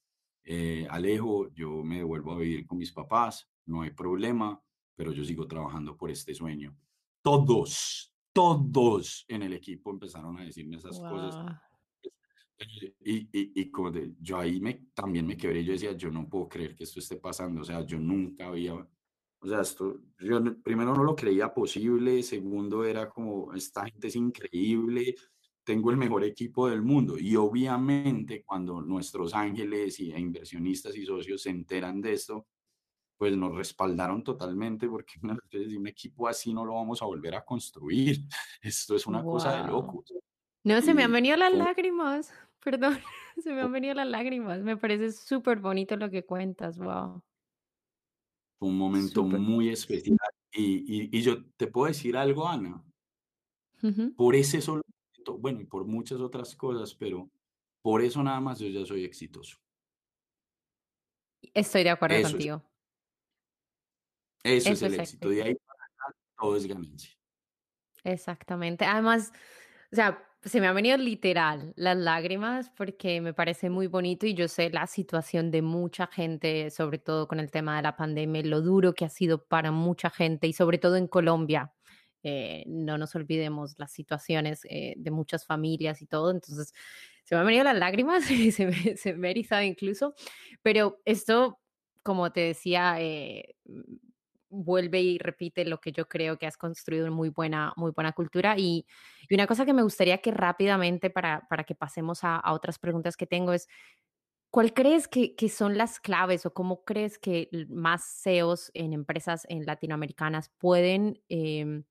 Eh, 0.44 0.88
Alejo, 0.90 1.54
yo 1.54 1.84
me 1.84 1.98
devuelvo 1.98 2.32
a 2.32 2.40
vivir 2.40 2.66
con 2.66 2.78
mis 2.78 2.92
papás, 2.92 3.48
no 3.66 3.84
hay 3.84 3.92
problema, 3.92 4.60
pero 4.96 5.12
yo 5.12 5.24
sigo 5.24 5.48
trabajando 5.48 5.96
por 5.96 6.10
este 6.10 6.34
sueño. 6.34 6.76
Todos, 7.22 8.14
todos 8.40 9.26
en 9.28 9.44
el 9.44 9.54
equipo 9.54 9.92
empezaron 9.92 10.38
a 10.40 10.44
decirme 10.44 10.78
esas 10.78 11.00
cosas. 11.00 11.58
Y, 13.02 13.16
y, 13.16 13.62
y 13.62 13.72
como 13.72 13.90
de, 13.90 14.14
yo 14.20 14.38
ahí 14.38 14.60
me, 14.60 14.88
también 14.94 15.26
me 15.26 15.38
quebré, 15.38 15.64
yo 15.64 15.72
decía, 15.72 15.94
yo 15.94 16.12
no 16.12 16.28
puedo 16.28 16.50
creer 16.50 16.76
que 16.76 16.84
esto 16.84 17.00
esté 17.00 17.16
pasando, 17.16 17.62
o 17.62 17.64
sea, 17.64 17.86
yo 17.86 17.98
nunca 17.98 18.48
había, 18.48 18.74
o 18.74 19.48
sea, 19.48 19.62
esto, 19.62 20.02
yo 20.20 20.44
primero 20.62 20.94
no 20.94 21.04
lo 21.06 21.16
creía 21.16 21.54
posible, 21.54 22.22
segundo 22.22 22.84
era 22.84 23.10
como, 23.10 23.54
esta 23.54 23.86
gente 23.86 24.08
es 24.08 24.16
increíble, 24.18 25.16
tengo 25.64 25.90
el 25.92 25.98
mejor 25.98 26.26
equipo 26.26 26.68
del 26.68 26.82
mundo, 26.82 27.18
y 27.18 27.38
obviamente 27.38 28.44
cuando 28.44 28.82
nuestros 28.82 29.34
ángeles 29.34 29.98
y, 30.02 30.12
e 30.12 30.20
inversionistas 30.20 30.98
y 30.98 31.06
socios 31.06 31.44
se 31.44 31.52
enteran 31.52 32.02
de 32.02 32.14
esto, 32.14 32.48
pues 33.20 33.36
nos 33.36 33.54
respaldaron 33.54 34.24
totalmente 34.24 34.88
porque 34.88 35.20
un 35.78 35.88
equipo 35.88 36.28
así 36.28 36.54
no 36.54 36.66
lo 36.66 36.76
vamos 36.76 37.02
a 37.02 37.06
volver 37.06 37.36
a 37.36 37.44
construir, 37.44 38.22
esto 38.62 38.96
es 38.96 39.06
una 39.06 39.22
cosa 39.22 39.62
de 39.62 39.68
locos. 39.68 40.14
No, 40.64 40.82
se 40.82 40.94
me 40.94 41.04
han 41.04 41.12
venido 41.12 41.36
las 41.38 41.54
lágrimas. 41.54 42.34
Perdón, 42.64 42.98
se 43.42 43.54
me 43.54 43.62
han 43.62 43.72
venido 43.72 43.94
las 43.94 44.08
lágrimas. 44.08 44.62
Me 44.62 44.78
parece 44.78 45.12
súper 45.12 45.60
bonito 45.60 45.96
lo 45.98 46.10
que 46.10 46.26
cuentas, 46.26 46.78
wow. 46.78 47.22
Un 48.62 48.78
momento 48.78 49.24
muy 49.24 49.70
especial. 49.70 50.18
Y, 50.52 51.18
y, 51.18 51.22
yo 51.22 51.46
te 51.56 51.68
puedo 51.68 51.88
decir 51.88 52.18
algo, 52.18 52.48
Ana. 52.48 52.84
Por 54.18 54.36
ese 54.36 54.62
solo 54.62 54.82
momento, 54.86 55.38
bueno, 55.38 55.62
y 55.62 55.66
por 55.66 55.86
muchas 55.86 56.20
otras 56.20 56.54
cosas, 56.56 56.94
pero 56.94 57.30
por 57.82 58.02
eso 58.02 58.22
nada 58.22 58.42
más 58.42 58.60
yo 58.60 58.68
ya 58.68 58.86
soy 58.86 59.06
exitoso. 59.06 59.58
Estoy 61.54 61.84
de 61.84 61.90
acuerdo 61.92 62.22
contigo. 62.22 62.62
Eso, 64.44 64.72
es 64.72 64.82
el 64.82 65.00
éxito. 65.00 65.30
De 65.30 65.44
ahí 65.44 65.56
para 65.56 65.86
acá 65.86 66.18
todo 66.38 66.56
es 66.56 66.68
ganancia. 66.68 67.12
Exactamente. 68.04 68.86
Además, 68.86 69.32
o 69.92 69.96
sea, 69.96 70.24
se 70.44 70.62
me 70.62 70.68
han 70.68 70.76
venido 70.76 70.98
literal 70.98 71.74
las 71.76 71.98
lágrimas 71.98 72.70
porque 72.70 73.20
me 73.20 73.34
parece 73.34 73.70
muy 73.70 73.88
bonito 73.88 74.26
y 74.26 74.34
yo 74.34 74.48
sé 74.48 74.70
la 74.70 74.88
situación 74.88 75.52
de 75.52 75.62
mucha 75.62 76.08
gente, 76.08 76.70
sobre 76.72 76.98
todo 76.98 77.28
con 77.28 77.40
el 77.40 77.52
tema 77.52 77.76
de 77.76 77.84
la 77.84 77.98
pandemia, 77.98 78.44
lo 78.44 78.62
duro 78.62 78.94
que 78.94 79.06
ha 79.06 79.10
sido 79.10 79.44
para 79.46 79.72
mucha 79.72 80.10
gente 80.10 80.48
y 80.48 80.54
sobre 80.54 80.78
todo 80.78 80.96
en 80.96 81.08
Colombia. 81.08 81.74
Eh, 82.24 82.64
no 82.68 82.98
nos 82.98 83.16
olvidemos 83.16 83.76
las 83.80 83.92
situaciones 83.92 84.62
eh, 84.70 84.94
de 84.98 85.12
muchas 85.12 85.46
familias 85.46 86.02
y 86.02 86.06
todo. 86.06 86.32
Entonces, 86.32 86.74
se 87.24 87.36
me 87.36 87.42
han 87.42 87.48
venido 87.48 87.64
las 87.66 87.78
lágrimas 87.78 88.30
y 88.32 88.52
se 88.52 88.68
me, 88.68 88.98
se 88.98 89.14
me 89.14 89.28
ha 89.28 89.32
erizado 89.32 89.64
incluso. 89.64 90.16
Pero 90.62 91.02
esto, 91.06 91.60
como 92.02 92.32
te 92.32 92.42
decía, 92.42 92.96
eh, 93.00 93.56
vuelve 94.50 95.02
y 95.02 95.18
repite 95.18 95.66
lo 95.66 95.80
que 95.80 95.92
yo 95.92 96.08
creo 96.08 96.38
que 96.38 96.48
has 96.48 96.58
construido 96.58 97.12
muy 97.12 97.30
buena, 97.30 97.74
muy 97.76 97.92
buena 97.92 98.12
cultura. 98.12 98.56
Y, 98.58 98.86
una 99.32 99.48
cosa 99.48 99.66
que 99.66 99.74
me 99.74 99.84
gustaría 99.84 100.18
que 100.20 100.32
rápidamente, 100.32 101.10
para, 101.10 101.48
para 101.50 101.64
que 101.64 101.76
pasemos 101.76 102.24
a, 102.24 102.42
otras 102.52 102.80
preguntas 102.80 103.16
que 103.16 103.28
tengo, 103.28 103.54
es, 103.54 103.68
¿cuál 104.52 104.74
crees 104.74 105.08
que, 105.08 105.36
que, 105.36 105.50
son 105.50 105.78
las 105.78 106.00
claves 106.00 106.46
o 106.46 106.54
cómo 106.54 106.84
crees 106.84 107.20
que 107.20 107.50
más 107.70 108.04
CEOs 108.24 108.72
en 108.74 108.94
empresas 108.94 109.46
en 109.50 109.66
latinoamericanas 109.66 110.50
pueden 110.58 111.22
em, 111.30 111.84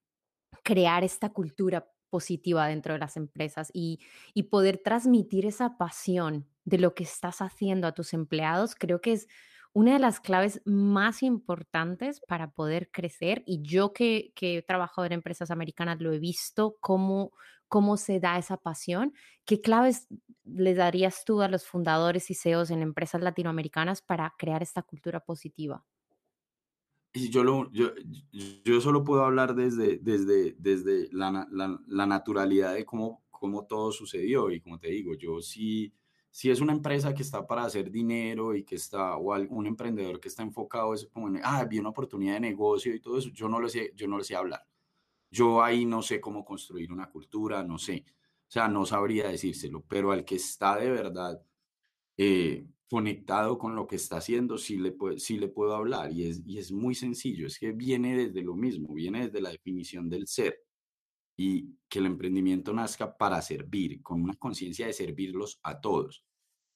crear 0.65 1.05
esta 1.05 1.31
cultura 1.31 1.89
positiva 2.11 2.67
dentro 2.67 2.95
de 2.95 2.99
las 2.99 3.17
empresas 3.17 3.71
y, 3.73 4.01
y 4.35 4.45
poder 4.45 4.79
transmitir 4.79 5.47
esa 5.47 5.77
pasión 5.79 6.49
de 6.65 6.79
lo 6.79 6.95
que 6.95 7.05
estás 7.05 7.41
haciendo 7.41 7.87
a 7.87 7.93
tus 7.93 8.13
empleados? 8.15 8.75
Creo 8.75 9.01
que 9.01 9.13
es 9.13 9.29
una 9.73 9.93
de 9.93 9.99
las 9.99 10.21
claves 10.21 10.63
más 10.65 11.23
importantes 11.23 12.21
para 12.27 12.51
poder 12.51 12.91
crecer, 12.91 13.43
y 13.47 13.63
yo 13.63 13.93
que, 13.93 14.33
he 14.41 14.63
trabajado 14.63 15.07
en 15.07 15.13
empresas 15.13 15.51
americanas 15.51 16.01
lo 16.01 16.13
he 16.13 16.19
visto, 16.19 16.77
cómo, 16.81 17.33
cómo 17.69 17.97
se 17.97 18.21
da 18.21 18.39
esa 18.39 18.57
pasión. 18.57 19.13
¿Qué 19.45 19.61
claves 19.61 20.09
le 20.45 20.75
darías 20.75 21.25
tú 21.25 21.43
a 21.43 21.49
los 21.49 21.67
fundadores 21.67 22.31
y 22.31 22.35
CEOs 22.35 22.71
en 22.71 22.83
empresas 22.83 23.21
latinoamericanas 23.21 24.03
para 24.03 24.35
crear 24.39 24.63
esta 24.63 24.83
cultura 24.83 25.21
positiva? 25.21 25.85
Yo, 27.15 27.43
lo, 27.43 27.71
yo, 27.73 27.93
yo 28.65 28.81
solo 28.81 29.03
puedo 29.03 29.25
hablar 29.25 29.55
desde, 29.55 29.99
desde, 29.99 30.55
desde 30.59 31.09
la, 31.13 31.49
la, 31.51 32.07
naturalidad 32.07 32.75
de 32.75 32.85
cómo, 32.85 33.25
cómo 33.31 33.67
todo 33.67 33.93
sucedió. 33.93 34.51
Y 34.51 34.61
como 34.61 34.79
te 34.79 34.89
digo, 34.89 35.15
yo 35.15 35.41
sí 35.41 35.93
si 36.39 36.53
es 36.53 36.61
una 36.61 36.73
empresa 36.73 37.13
que 37.13 37.23
está 37.23 37.45
para 37.45 37.65
hacer 37.65 37.91
dinero 37.91 38.55
y 38.55 38.63
que 38.63 38.77
está, 38.77 39.17
o 39.17 39.33
algún 39.33 39.67
emprendedor 39.67 40.21
que 40.21 40.29
está 40.29 40.45
enfocado, 40.45 40.95
es 40.95 41.05
como, 41.09 41.37
ah, 41.43 41.65
vi 41.65 41.81
una 41.81 41.89
oportunidad 41.89 42.35
de 42.35 42.41
negocio 42.41 42.95
y 42.95 43.01
todo 43.01 43.19
eso, 43.19 43.31
yo 43.31 43.49
no 43.49 43.59
lo 43.59 43.69
sé, 43.69 43.93
yo 43.97 44.07
no 44.07 44.19
lo 44.19 44.23
sé 44.23 44.37
hablar. 44.37 44.65
Yo 45.33 45.61
ahí 45.65 45.85
no 45.85 46.01
sé 46.01 46.21
cómo 46.21 46.45
construir 46.45 46.93
una 46.93 47.11
cultura, 47.11 47.65
no 47.65 47.77
sé. 47.77 48.05
O 48.47 48.51
sea, 48.53 48.69
no 48.69 48.87
sabría 48.87 49.27
decírselo, 49.27 49.85
pero 49.89 50.13
al 50.13 50.25
que 50.25 50.37
está 50.37 50.77
de 50.77 50.89
verdad 50.91 51.43
eh, 52.17 52.69
conectado 52.89 53.59
con 53.59 53.75
lo 53.75 53.89
que 53.89 53.97
está 53.97 54.19
haciendo, 54.19 54.59
sí 54.59 54.79
le, 54.79 54.95
sí 55.17 55.39
le 55.39 55.49
puedo 55.49 55.75
hablar. 55.75 56.13
Y 56.13 56.29
es, 56.29 56.41
y 56.47 56.59
es 56.59 56.71
muy 56.71 56.95
sencillo, 56.95 57.49
es 57.49 57.59
que 57.59 57.73
viene 57.73 58.17
desde 58.17 58.43
lo 58.43 58.55
mismo, 58.55 58.95
viene 58.95 59.27
desde 59.27 59.41
la 59.41 59.51
definición 59.51 60.09
del 60.09 60.29
ser 60.29 60.57
y 61.37 61.77
que 61.89 61.99
el 61.99 62.07
emprendimiento 62.07 62.73
nazca 62.73 63.17
para 63.17 63.43
servir, 63.43 64.03
con 64.03 64.23
una 64.23 64.35
conciencia 64.35 64.87
de 64.87 64.93
servirlos 64.93 65.59
a 65.65 65.81
todos. 65.81 66.28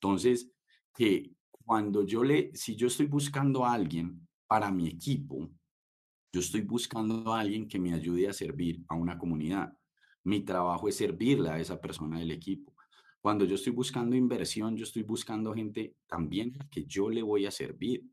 Entonces, 0.03 0.51
que 0.93 1.31
cuando 1.65 2.05
yo 2.05 2.25
le, 2.25 2.51
si 2.55 2.75
yo 2.75 2.89
estoy 2.89 3.07
buscando 3.07 3.65
a 3.65 3.73
alguien 3.73 4.27
para 4.49 4.73
mi 4.73 4.89
equipo, 4.89 5.49
yo 6.33 6.41
estoy 6.41 6.63
buscando 6.63 7.33
a 7.33 7.39
alguien 7.39 7.69
que 7.69 7.79
me 7.79 7.95
ayude 7.95 8.29
a 8.29 8.33
servir 8.33 8.83
a 8.89 8.97
una 8.97 9.17
comunidad. 9.17 9.73
Mi 10.25 10.41
trabajo 10.41 10.89
es 10.89 10.97
servirle 10.97 11.51
a 11.51 11.61
esa 11.61 11.81
persona 11.81 12.19
del 12.19 12.33
equipo. 12.33 12.75
Cuando 13.21 13.45
yo 13.45 13.55
estoy 13.55 13.73
buscando 13.73 14.17
inversión, 14.17 14.77
yo 14.77 14.83
estoy 14.83 15.05
buscando 15.05 15.55
gente 15.55 15.95
también 16.09 16.53
que 16.69 16.85
yo 16.85 17.09
le 17.09 17.23
voy 17.23 17.47
a 17.47 17.53
servir 17.53 18.05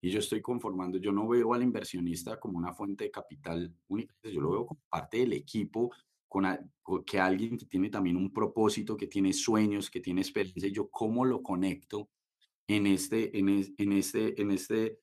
y 0.00 0.10
yo 0.10 0.20
estoy 0.20 0.40
conformando, 0.40 0.98
yo 0.98 1.10
no 1.10 1.26
veo 1.26 1.54
al 1.54 1.64
inversionista 1.64 2.38
como 2.38 2.58
una 2.58 2.72
fuente 2.72 3.04
de 3.04 3.10
capital 3.10 3.74
única, 3.88 4.14
yo 4.22 4.40
lo 4.40 4.50
veo 4.52 4.66
como 4.66 4.80
parte 4.88 5.18
del 5.18 5.32
equipo, 5.32 5.90
con, 6.32 7.04
que 7.04 7.20
alguien 7.20 7.58
que 7.58 7.66
tiene 7.66 7.90
también 7.90 8.16
un 8.16 8.32
propósito, 8.32 8.96
que 8.96 9.06
tiene 9.06 9.34
sueños, 9.34 9.90
que 9.90 10.00
tiene 10.00 10.22
experiencia, 10.22 10.70
yo 10.70 10.88
cómo 10.88 11.26
lo 11.26 11.42
conecto 11.42 12.08
en 12.66 12.86
este, 12.86 13.38
en, 13.38 13.74
en 13.76 13.92
este, 13.92 14.40
en 14.40 14.50
este, 14.50 15.00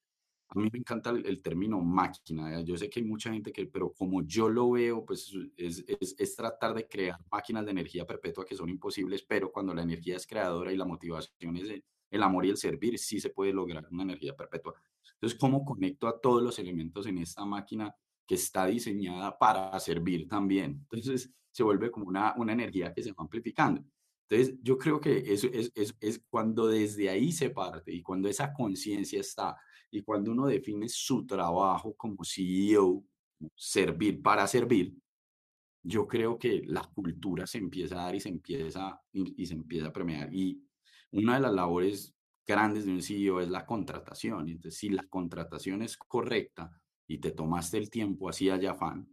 a 0.48 0.58
mí 0.58 0.68
me 0.74 0.80
encanta 0.80 1.12
el, 1.12 1.42
término 1.44 1.80
máquina, 1.82 2.62
yo 2.62 2.76
sé 2.76 2.90
que 2.90 3.02
hay 3.02 3.06
mucha 3.06 3.32
gente 3.32 3.52
que, 3.52 3.68
pero 3.68 3.94
como 3.94 4.24
yo 4.24 4.50
lo 4.50 4.72
veo, 4.72 5.06
pues 5.06 5.32
es, 5.56 5.86
es, 5.88 6.16
es 6.18 6.36
tratar 6.36 6.74
de 6.74 6.88
crear 6.88 7.20
máquinas 7.32 7.64
de 7.64 7.72
energía 7.72 8.08
perpetua 8.08 8.44
que 8.44 8.56
son 8.56 8.70
imposibles, 8.70 9.22
pero 9.22 9.52
cuando 9.52 9.76
la 9.76 9.84
energía 9.84 10.16
es 10.16 10.26
creadora 10.26 10.74
y 10.74 10.78
la 10.78 10.86
motivación 10.86 11.58
es 11.58 11.84
el 12.10 12.24
amor 12.24 12.48
y 12.48 12.50
el 12.50 12.58
servir, 12.58 12.98
sí 12.98 13.20
se 13.20 13.30
puede 13.30 13.54
lograr 13.54 13.88
una 13.92 14.02
energía 14.02 14.36
perpetua. 14.36 14.74
Entonces, 15.14 15.38
¿cómo 15.38 15.64
conecto 15.64 16.08
a 16.08 16.20
todos 16.20 16.42
los 16.42 16.58
elementos 16.58 17.06
en 17.06 17.20
esta 17.20 17.46
máquina 17.46 17.96
que 18.30 18.36
está 18.36 18.68
diseñada 18.68 19.36
para 19.40 19.80
servir 19.80 20.28
también? 20.28 20.86
Entonces, 20.92 21.34
se 21.50 21.64
vuelve 21.64 21.90
como 21.90 22.06
una, 22.06 22.36
una 22.38 22.54
energía 22.54 22.94
que 22.94 23.02
se 23.02 23.10
va 23.12 23.24
amplificando. 23.24 23.84
Entonces, 24.30 24.56
yo 24.62 24.78
creo 24.78 25.02
que 25.02 25.18
eso 25.34 25.48
es, 25.52 25.72
es, 25.74 25.96
es 26.00 26.22
cuando 26.30 26.68
desde 26.68 27.10
ahí 27.10 27.32
se 27.32 27.50
parte 27.50 27.92
y 27.92 28.04
cuando 28.04 28.30
esa 28.30 28.54
conciencia 28.54 29.20
está 29.20 29.58
y 29.90 30.04
cuando 30.04 30.32
uno 30.32 30.46
define 30.46 30.88
su 30.88 31.26
trabajo 31.26 31.96
como 31.96 32.24
CEO, 32.24 33.04
servir 33.56 34.22
para 34.22 34.46
servir, 34.46 34.94
yo 35.82 36.08
creo 36.08 36.38
que 36.38 36.62
la 36.68 36.84
cultura 36.84 37.48
se 37.48 37.58
empieza 37.58 37.96
a 37.96 38.04
dar 38.04 38.16
y 38.16 38.20
se 38.20 38.30
empieza, 38.30 39.02
y, 39.12 39.42
y 39.42 39.48
se 39.48 39.56
empieza 39.56 39.88
a 39.88 39.94
premiar. 39.94 40.32
Y 40.32 40.64
una 41.14 41.34
de 41.34 41.40
las 41.40 41.54
labores 41.54 42.14
grandes 42.46 42.86
de 42.86 42.92
un 42.92 43.02
CEO 43.02 43.42
es 43.42 43.50
la 43.50 43.66
contratación. 43.66 44.50
Entonces, 44.50 44.80
si 44.80 44.90
la 44.90 45.08
contratación 45.08 45.82
es 45.82 45.98
correcta 45.98 46.79
y 47.10 47.18
te 47.18 47.32
tomaste 47.32 47.80
el 47.80 47.90
tiempo, 47.90 48.30
así 48.30 48.52
allá 48.52 48.76
fan, 48.76 49.10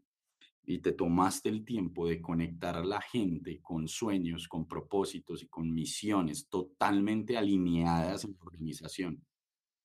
y 0.66 0.80
te 0.80 0.92
tomaste 0.92 1.48
el 1.48 1.64
tiempo 1.64 2.06
de 2.06 2.20
conectar 2.20 2.76
a 2.76 2.84
la 2.84 3.00
gente 3.00 3.62
con 3.62 3.88
sueños, 3.88 4.48
con 4.48 4.68
propósitos 4.68 5.42
y 5.42 5.48
con 5.48 5.72
misiones 5.72 6.46
totalmente 6.48 7.38
alineadas 7.38 8.24
en 8.24 8.32
la 8.32 8.44
organización, 8.44 9.24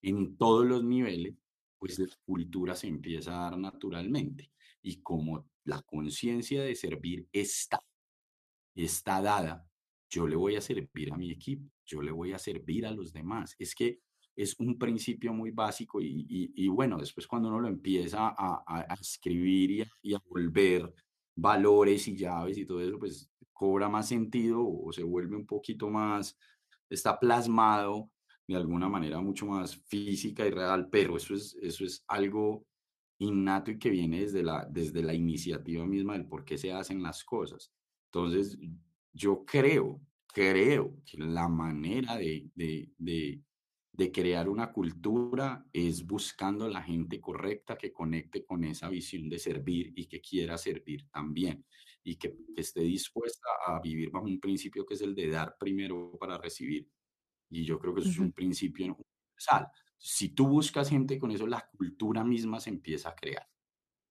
en 0.01 0.35
todos 0.35 0.65
los 0.65 0.83
niveles, 0.83 1.35
pues 1.79 1.99
la 1.99 2.07
cultura 2.25 2.75
se 2.75 2.87
empieza 2.87 3.31
a 3.31 3.49
dar 3.49 3.57
naturalmente. 3.57 4.51
Y 4.81 5.01
como 5.01 5.47
la 5.63 5.81
conciencia 5.81 6.63
de 6.63 6.75
servir 6.75 7.29
está, 7.31 7.81
está 8.75 9.21
dada, 9.21 9.65
yo 10.09 10.27
le 10.27 10.35
voy 10.35 10.57
a 10.57 10.61
servir 10.61 11.13
a 11.13 11.17
mi 11.17 11.31
equipo, 11.31 11.71
yo 11.85 12.01
le 12.01 12.11
voy 12.11 12.33
a 12.33 12.39
servir 12.39 12.85
a 12.85 12.91
los 12.91 13.13
demás. 13.13 13.55
Es 13.57 13.73
que 13.73 14.01
es 14.35 14.59
un 14.59 14.77
principio 14.77 15.33
muy 15.33 15.51
básico 15.51 15.99
y, 16.01 16.67
bueno, 16.69 16.97
después 16.97 17.27
cuando 17.27 17.49
uno 17.49 17.59
lo 17.59 17.67
empieza 17.67 18.33
a, 18.37 18.95
escribir 18.99 19.87
y 20.01 20.13
a, 20.13 20.19
volver 20.29 20.93
valores 21.35 22.07
y 22.07 22.15
llaves 22.15 22.57
y 22.57 22.65
todo 22.65 22.81
eso, 22.81 22.99
pues 22.99 23.29
cobra 23.53 23.89
más 23.89 24.07
sentido 24.07 24.65
o 24.67 24.91
se 24.91 25.03
vuelve 25.03 25.35
un 25.35 25.45
poquito 25.45 25.89
más, 25.89 26.37
está 26.89 27.19
plasmado 27.19 28.09
de 28.47 28.55
alguna 28.55 28.89
manera 28.89 29.21
mucho 29.21 29.45
más 29.45 29.75
física 29.87 30.45
y 30.45 30.51
real, 30.51 30.89
pero 30.89 31.17
eso 31.17 31.35
es, 31.35 31.55
eso 31.61 31.85
es 31.85 32.03
algo 32.07 32.65
innato 33.19 33.71
y 33.71 33.77
que 33.77 33.89
viene 33.89 34.21
desde 34.21 34.43
la, 34.43 34.67
desde 34.69 35.03
la 35.03 35.13
iniciativa 35.13 35.85
misma 35.85 36.13
del 36.13 36.25
por 36.25 36.43
qué 36.43 36.57
se 36.57 36.73
hacen 36.73 37.03
las 37.03 37.23
cosas. 37.23 37.71
Entonces, 38.05 38.57
yo 39.13 39.45
creo, 39.45 40.01
creo 40.27 40.97
que 41.05 41.17
la 41.17 41.47
manera 41.47 42.17
de, 42.17 42.49
de 42.55 42.91
de 42.97 43.41
crear 44.11 44.49
una 44.49 44.71
cultura 44.71 45.65
es 45.71 46.05
buscando 46.05 46.67
la 46.67 46.81
gente 46.81 47.19
correcta 47.19 47.77
que 47.77 47.91
conecte 47.91 48.45
con 48.45 48.63
esa 48.63 48.89
visión 48.89 49.29
de 49.29 49.37
servir 49.37 49.93
y 49.95 50.07
que 50.07 50.21
quiera 50.21 50.57
servir 50.57 51.07
también 51.11 51.65
y 52.03 52.15
que, 52.15 52.35
esté 52.55 52.81
dispuesta 52.81 53.47
a 53.65 53.79
vivir 53.79 54.09
bajo 54.09 54.25
un 54.25 54.39
principio 54.39 54.85
que 54.85 54.95
es 54.95 55.01
el 55.01 55.13
de 55.13 55.29
dar 55.29 55.57
primero 55.57 56.17
para 56.19 56.37
recibir. 56.37 56.89
Y 57.49 57.63
yo 57.63 57.79
creo 57.79 57.93
que 57.93 58.01
eso 58.01 58.09
es 58.09 58.19
un 58.19 58.31
principio 58.31 58.85
universal. 58.85 59.67
Si 59.97 60.29
tú 60.29 60.47
buscas 60.47 60.89
gente 60.89 61.19
con 61.19 61.31
eso, 61.31 61.45
la 61.45 61.69
cultura 61.77 62.23
misma 62.23 62.59
se 62.59 62.69
empieza 62.69 63.09
a 63.09 63.15
crear. 63.15 63.47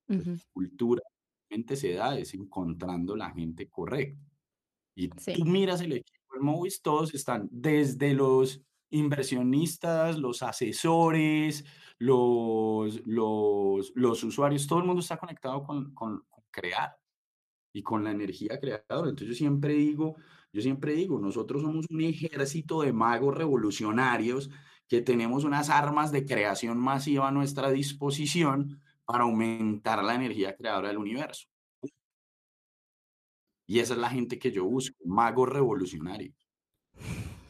La 0.06 0.36
cultura 0.52 1.02
se 1.74 1.94
da 1.94 2.18
es 2.18 2.34
encontrando 2.34 3.16
la 3.16 3.30
gente 3.30 3.68
correcta. 3.68 4.20
Y 4.94 5.08
tú 5.08 5.44
miras 5.44 5.80
el 5.80 5.92
equipo 5.92 6.34
de 6.34 6.40
Movis, 6.40 6.82
todos 6.82 7.14
están 7.14 7.48
desde 7.50 8.14
los 8.14 8.62
inversionistas, 8.90 10.18
los 10.18 10.42
asesores, 10.42 11.64
los, 11.98 13.00
los, 13.06 14.24
usuarios, 14.24 14.66
todo 14.66 14.80
el 14.80 14.86
mundo 14.86 15.00
está 15.00 15.16
conectado 15.16 15.62
con, 15.62 15.94
con, 15.94 16.24
crear 16.50 16.98
y 17.72 17.82
con 17.82 18.02
la 18.02 18.10
energía 18.10 18.58
creadora. 18.58 19.10
Entonces 19.10 19.28
yo 19.28 19.34
siempre 19.34 19.74
digo, 19.74 20.16
yo 20.52 20.62
siempre 20.62 20.94
digo, 20.94 21.20
nosotros 21.20 21.62
somos 21.62 21.86
un 21.88 22.00
ejército 22.00 22.82
de 22.82 22.92
magos 22.92 23.36
revolucionarios 23.36 24.50
que 24.88 25.02
tenemos 25.02 25.44
unas 25.44 25.70
armas 25.70 26.10
de 26.10 26.26
creación 26.26 26.78
masiva 26.78 27.28
a 27.28 27.30
nuestra 27.30 27.70
disposición 27.70 28.80
para 29.04 29.24
aumentar 29.24 30.02
la 30.02 30.14
energía 30.14 30.56
creadora 30.56 30.88
del 30.88 30.98
universo. 30.98 31.46
Y 33.68 33.78
esa 33.78 33.94
es 33.94 34.00
la 34.00 34.10
gente 34.10 34.38
que 34.40 34.50
yo 34.50 34.64
busco, 34.64 34.96
magos 35.04 35.48
revolucionarios. 35.48 36.34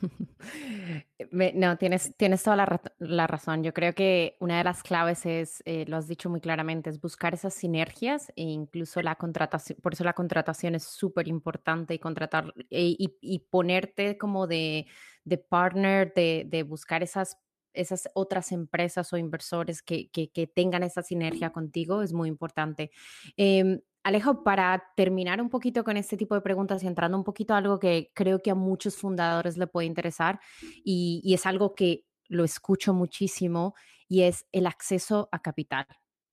No, 1.55 1.76
tienes, 1.76 2.14
tienes 2.16 2.42
toda 2.42 2.57
la, 2.98 3.26
razón. 3.26 3.62
Yo 3.62 3.74
creo 3.74 3.94
que 3.94 4.36
una 4.40 4.59
de 4.59 4.64
las 4.64 4.82
claves 4.82 5.26
es, 5.26 5.62
eh, 5.66 5.84
lo 5.86 5.96
has 5.96 6.09
dicho 6.09 6.30
muy 6.30 6.40
claramente, 6.40 6.90
es 6.90 7.01
buscar 7.01 7.34
esas 7.34 7.55
sinergias 7.55 8.32
e 8.36 8.42
incluso 8.42 9.03
la 9.03 9.16
contratación, 9.16 9.78
por 9.82 9.92
eso 9.92 10.03
la 10.03 10.14
contratación 10.14 10.74
es 10.74 10.84
súper 10.84 11.28
importante 11.28 11.94
y 11.94 11.98
contratar 11.98 12.55
eh, 12.70 12.96
y, 12.98 13.38
ponerte 13.51 14.16
como 14.16 14.46
de, 14.46 14.86
de 15.24 15.38
partner, 15.38 16.12
de, 16.14 16.44
de, 16.48 16.62
buscar 16.62 17.03
esas, 17.03 17.36
esas 17.74 18.09
otras 18.14 18.51
empresas 18.51 19.12
o 19.12 19.16
inversores 19.18 19.82
que, 19.82 20.09
que, 20.11 20.30
que, 20.30 20.46
tengan 20.46 20.82
esa 20.82 21.03
sinergia 21.03 21.51
contigo 21.51 22.03
es 22.03 22.12
muy 22.12 22.28
importante. 22.28 22.90
Em, 23.36 23.80
Alejo, 24.03 24.42
para 24.42 24.82
terminar 24.96 25.42
un 25.42 25.51
poquito 25.51 25.84
con 25.84 25.98
este 25.98 26.16
tipo 26.16 26.34
de 26.34 26.40
preguntas 26.40 26.82
y 26.82 26.86
entrando 26.86 27.18
un 27.18 27.24
poquito 27.24 27.53
a 27.53 27.59
algo 27.59 27.78
que 27.78 28.11
creo 28.14 28.38
que 28.38 28.51
a 28.51 28.55
muchos 28.55 28.96
fundadores 28.96 29.59
le 29.59 29.66
puede 29.66 29.86
interesar 29.86 30.40
y, 30.82 31.22
es 31.34 31.44
algo 31.44 31.74
que 31.74 32.07
lo 32.28 32.44
escucho 32.44 32.94
muchísimo 32.94 33.74
y 34.09 34.22
es 34.22 34.46
el 34.53 34.66
acceso 34.66 35.28
a 35.32 35.42
capital 35.42 35.86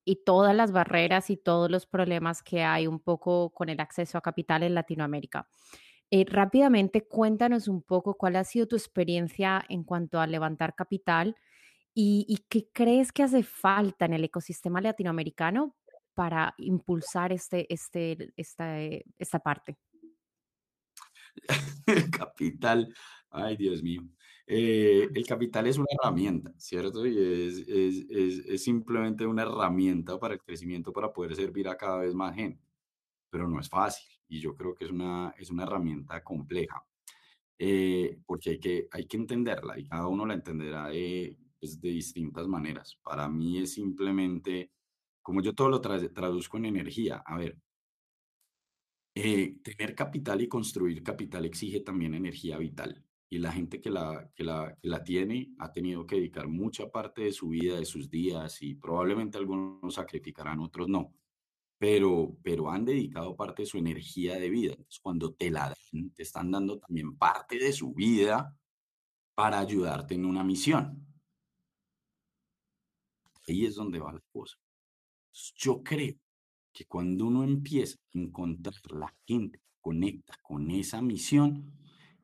y 0.05 0.24
todas 0.24 0.55
las 0.55 0.72
barreras 0.72 1.30
y 1.30 1.36
todos 1.36 1.70
los 1.70 1.86
problemas 1.86 2.41
que 2.41 2.63
hay 2.63 2.88
un 2.88 3.01
poco 3.01 3.49
con 3.49 3.68
el 3.68 3.82
acceso 3.82 4.18
a 4.18 4.22
capital 4.22 4.63
en 4.63 4.74
Latinoamérica. 4.74 5.49
Eh, 6.09 6.24
rápidamente, 6.26 7.05
cuéntanos 7.05 7.68
un 7.68 7.84
poco 7.84 8.15
cuál 8.15 8.38
ha 8.38 8.45
sido 8.45 8.68
tu 8.68 8.78
experiencia 8.78 9.65
en 9.68 9.84
cuanto 9.84 10.22
a 10.22 10.28
levantar 10.28 10.74
capital 10.74 11.36
y, 11.93 12.26
y 12.30 12.45
qué 12.47 12.70
crees 12.72 13.11
que 13.11 13.24
hace 13.24 13.43
falta 13.43 14.05
en 14.05 14.13
el 14.13 14.24
ecosistema 14.24 14.80
latinoamericano 14.80 15.76
para 16.18 16.55
impulsar 16.57 17.32
este, 17.32 17.72
este, 17.72 18.34
esta, 18.36 18.82
eh, 18.82 19.05
esta 19.20 19.38
parte? 19.38 19.78
El 21.86 22.09
capital, 22.11 22.91
ay 23.30 23.55
Dios 23.55 23.84
mío. 23.84 24.01
Eh, 24.47 25.07
el 25.13 25.28
capital 25.28 25.68
es 25.68 25.78
una 25.78 25.86
herramienta, 25.91 26.51
¿cierto? 26.57 27.05
Y 27.05 27.20
es, 27.20 27.59
es, 27.68 28.05
es, 28.09 28.45
es, 28.47 28.63
simplemente 28.63 29.28
una 29.28 29.43
herramienta 29.43 30.18
para 30.18 30.34
el 30.34 30.41
crecimiento, 30.41 30.91
para 30.91 31.13
poder 31.13 31.36
servir 31.36 31.68
a 31.68 31.78
cada 31.78 31.99
vez 31.99 32.15
más 32.15 32.34
gente. 32.34 32.63
Pero 33.30 33.47
no 33.47 33.59
es 33.59 33.70
fácil 33.70 34.09
y 34.28 34.39
yo 34.39 34.55
creo 34.55 34.74
que 34.74 34.86
es 34.86 34.91
una, 34.91 35.36
es 35.38 35.51
una 35.51 35.63
herramienta 35.63 36.24
compleja, 36.24 36.84
eh, 37.59 38.18
porque 38.26 38.51
hay 38.51 38.59
que, 38.59 38.88
hay 38.91 39.05
que 39.05 39.18
entenderla 39.18 39.78
y 39.78 39.86
cada 39.86 40.07
uno 40.07 40.26
la 40.26 40.34
entenderá 40.34 40.88
de, 40.88 41.38
pues, 41.59 41.80
de 41.80 41.89
distintas 41.89 42.47
maneras. 42.47 42.97
Para 43.03 43.30
mí 43.30 43.59
es 43.59 43.76
simplemente 43.76 44.72
como 45.28 45.42
yo 45.42 45.54
todo 45.54 45.68
lo 45.68 45.82
traduzco 45.82 46.56
en 46.56 46.68
energía, 46.68 47.22
a 47.26 47.36
ver, 47.36 47.60
eh, 49.14 49.58
tener 49.62 49.94
capital 49.94 50.40
y 50.40 50.48
construir 50.48 51.04
capital 51.04 51.44
exige 51.44 51.82
también 51.82 52.14
energía 52.14 52.58
vital. 52.58 53.04
Y 53.30 53.40
la 53.40 53.52
gente 53.52 53.82
que 53.82 53.90
la, 53.90 54.32
que, 54.34 54.46
la, 54.46 54.74
que 54.82 54.88
la 54.88 55.04
tiene 55.04 55.50
ha 55.60 55.74
tenido 55.74 56.08
que 56.08 56.16
dedicar 56.16 56.48
mucha 56.48 56.90
parte 56.90 57.24
de 57.24 57.34
su 57.34 57.50
vida, 57.50 57.78
de 57.78 57.84
sus 57.84 58.10
días, 58.10 58.62
y 58.62 58.76
probablemente 58.76 59.38
algunos 59.38 59.96
sacrificarán, 59.96 60.62
otros 60.62 60.88
no. 60.88 61.14
Pero, 61.78 62.38
pero 62.42 62.72
han 62.72 62.86
dedicado 62.86 63.36
parte 63.36 63.64
de 63.64 63.66
su 63.66 63.80
energía 63.80 64.40
de 64.40 64.50
vida. 64.50 64.76
Entonces, 64.78 65.02
cuando 65.02 65.34
te 65.34 65.52
la 65.52 65.76
dan, 65.92 66.10
te 66.12 66.24
están 66.24 66.52
dando 66.52 66.80
también 66.80 67.18
parte 67.18 67.60
de 67.60 67.74
su 67.74 67.94
vida 67.94 68.58
para 69.36 69.60
ayudarte 69.60 70.16
en 70.16 70.24
una 70.24 70.46
misión. 70.46 71.06
Ahí 73.46 73.66
es 73.66 73.76
donde 73.76 74.00
va 74.00 74.14
la 74.14 74.22
cosa. 74.32 74.58
Yo 75.56 75.84
creo 75.84 76.16
que 76.74 76.86
cuando 76.86 77.28
uno 77.28 77.44
empieza 77.44 77.98
a 77.98 78.18
encontrar 78.18 78.76
la 78.92 79.14
gente 79.26 79.60
que 79.60 79.76
conecta 79.80 80.36
con 80.42 80.70
esa 80.72 81.02
misión, 81.02 81.74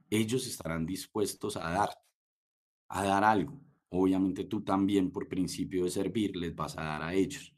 ellos 0.09 0.47
estarán 0.47 0.85
dispuestos 0.85 1.57
a 1.57 1.69
dar, 1.69 1.89
a 2.89 3.03
dar 3.03 3.23
algo. 3.23 3.59
Obviamente 3.89 4.45
tú 4.45 4.63
también 4.63 5.11
por 5.11 5.27
principio 5.27 5.83
de 5.83 5.91
servir 5.91 6.35
les 6.35 6.55
vas 6.55 6.77
a 6.77 6.83
dar 6.83 7.03
a 7.03 7.13
ellos. 7.13 7.53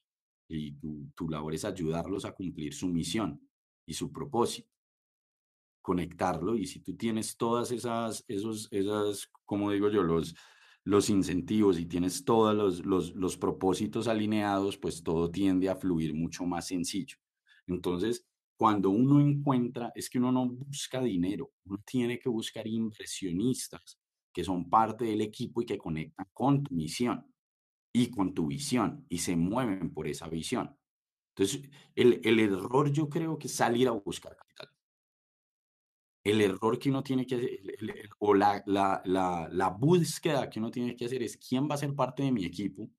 Y 0.47 0.73
tu, 0.73 1.09
tu 1.15 1.29
labor 1.29 1.53
es 1.53 1.65
ayudarlos 1.65 2.25
a 2.25 2.33
cumplir 2.33 2.73
su 2.73 2.87
misión 2.87 3.41
y 3.85 3.93
su 3.93 4.11
propósito. 4.11 4.69
Conectarlo 5.81 6.55
y 6.55 6.65
si 6.65 6.79
tú 6.79 6.95
tienes 6.95 7.37
todas 7.37 7.71
esas, 7.71 8.25
esos, 8.27 8.67
esas, 8.71 9.29
como 9.45 9.71
digo 9.71 9.89
yo, 9.89 10.03
los, 10.03 10.35
los 10.85 11.09
incentivos 11.09 11.79
y 11.79 11.85
tienes 11.87 12.23
todos 12.23 12.55
los, 12.55 12.85
los, 12.85 13.15
los, 13.15 13.37
propósitos 13.37 14.07
alineados, 14.07 14.77
pues 14.77 15.03
todo 15.03 15.31
tiende 15.31 15.67
a 15.67 15.75
fluir 15.75 16.13
mucho 16.13 16.45
más 16.45 16.67
sencillo. 16.67 17.17
Entonces, 17.67 18.23
cuando 18.55 18.91
uno 18.91 19.19
encuentra, 19.19 19.91
es 19.95 20.09
que 20.09 20.19
uno 20.19 20.31
no 20.31 20.47
busca 20.47 21.01
dinero, 21.01 21.51
uno 21.65 21.81
tiene 21.83 22.19
que 22.19 22.29
buscar 22.29 22.67
inversionistas 22.67 23.99
que 24.31 24.43
son 24.43 24.69
parte 24.69 25.05
del 25.05 25.21
equipo 25.21 25.61
y 25.61 25.65
que 25.65 25.77
conectan 25.77 26.27
con 26.31 26.61
tu 26.63 26.75
misión 26.75 27.25
y 27.91 28.11
con 28.11 28.33
tu 28.33 28.47
visión 28.47 29.05
y 29.09 29.17
se 29.17 29.35
mueven 29.35 29.91
por 29.91 30.07
esa 30.07 30.27
visión. 30.29 30.77
Entonces, 31.35 31.69
el, 31.95 32.21
el 32.23 32.39
error 32.39 32.91
yo 32.91 33.09
creo 33.09 33.39
que 33.39 33.47
es 33.47 33.55
salir 33.55 33.87
a 33.87 33.91
buscar 33.91 34.35
capital 34.35 34.74
el 36.25 36.41
error 36.41 36.79
que 36.79 36.89
uno 36.89 37.03
tiene 37.03 37.25
que 37.25 37.35
hacer, 37.35 38.09
o 38.17 38.33
la, 38.33 38.63
la, 38.65 39.01
la, 39.05 39.69
búsqueda 39.69 40.49
que 40.49 40.59
uno 40.59 40.71
tiene 40.71 40.95
que 40.95 41.05
hacer 41.05 41.21
es 41.21 41.37
quién 41.37 41.69
va 41.69 41.75
a 41.75 41.77
ser 41.77 41.93
parte 41.93 42.23
de 42.23 42.31
mi 42.31 42.45
equipo 42.45 42.89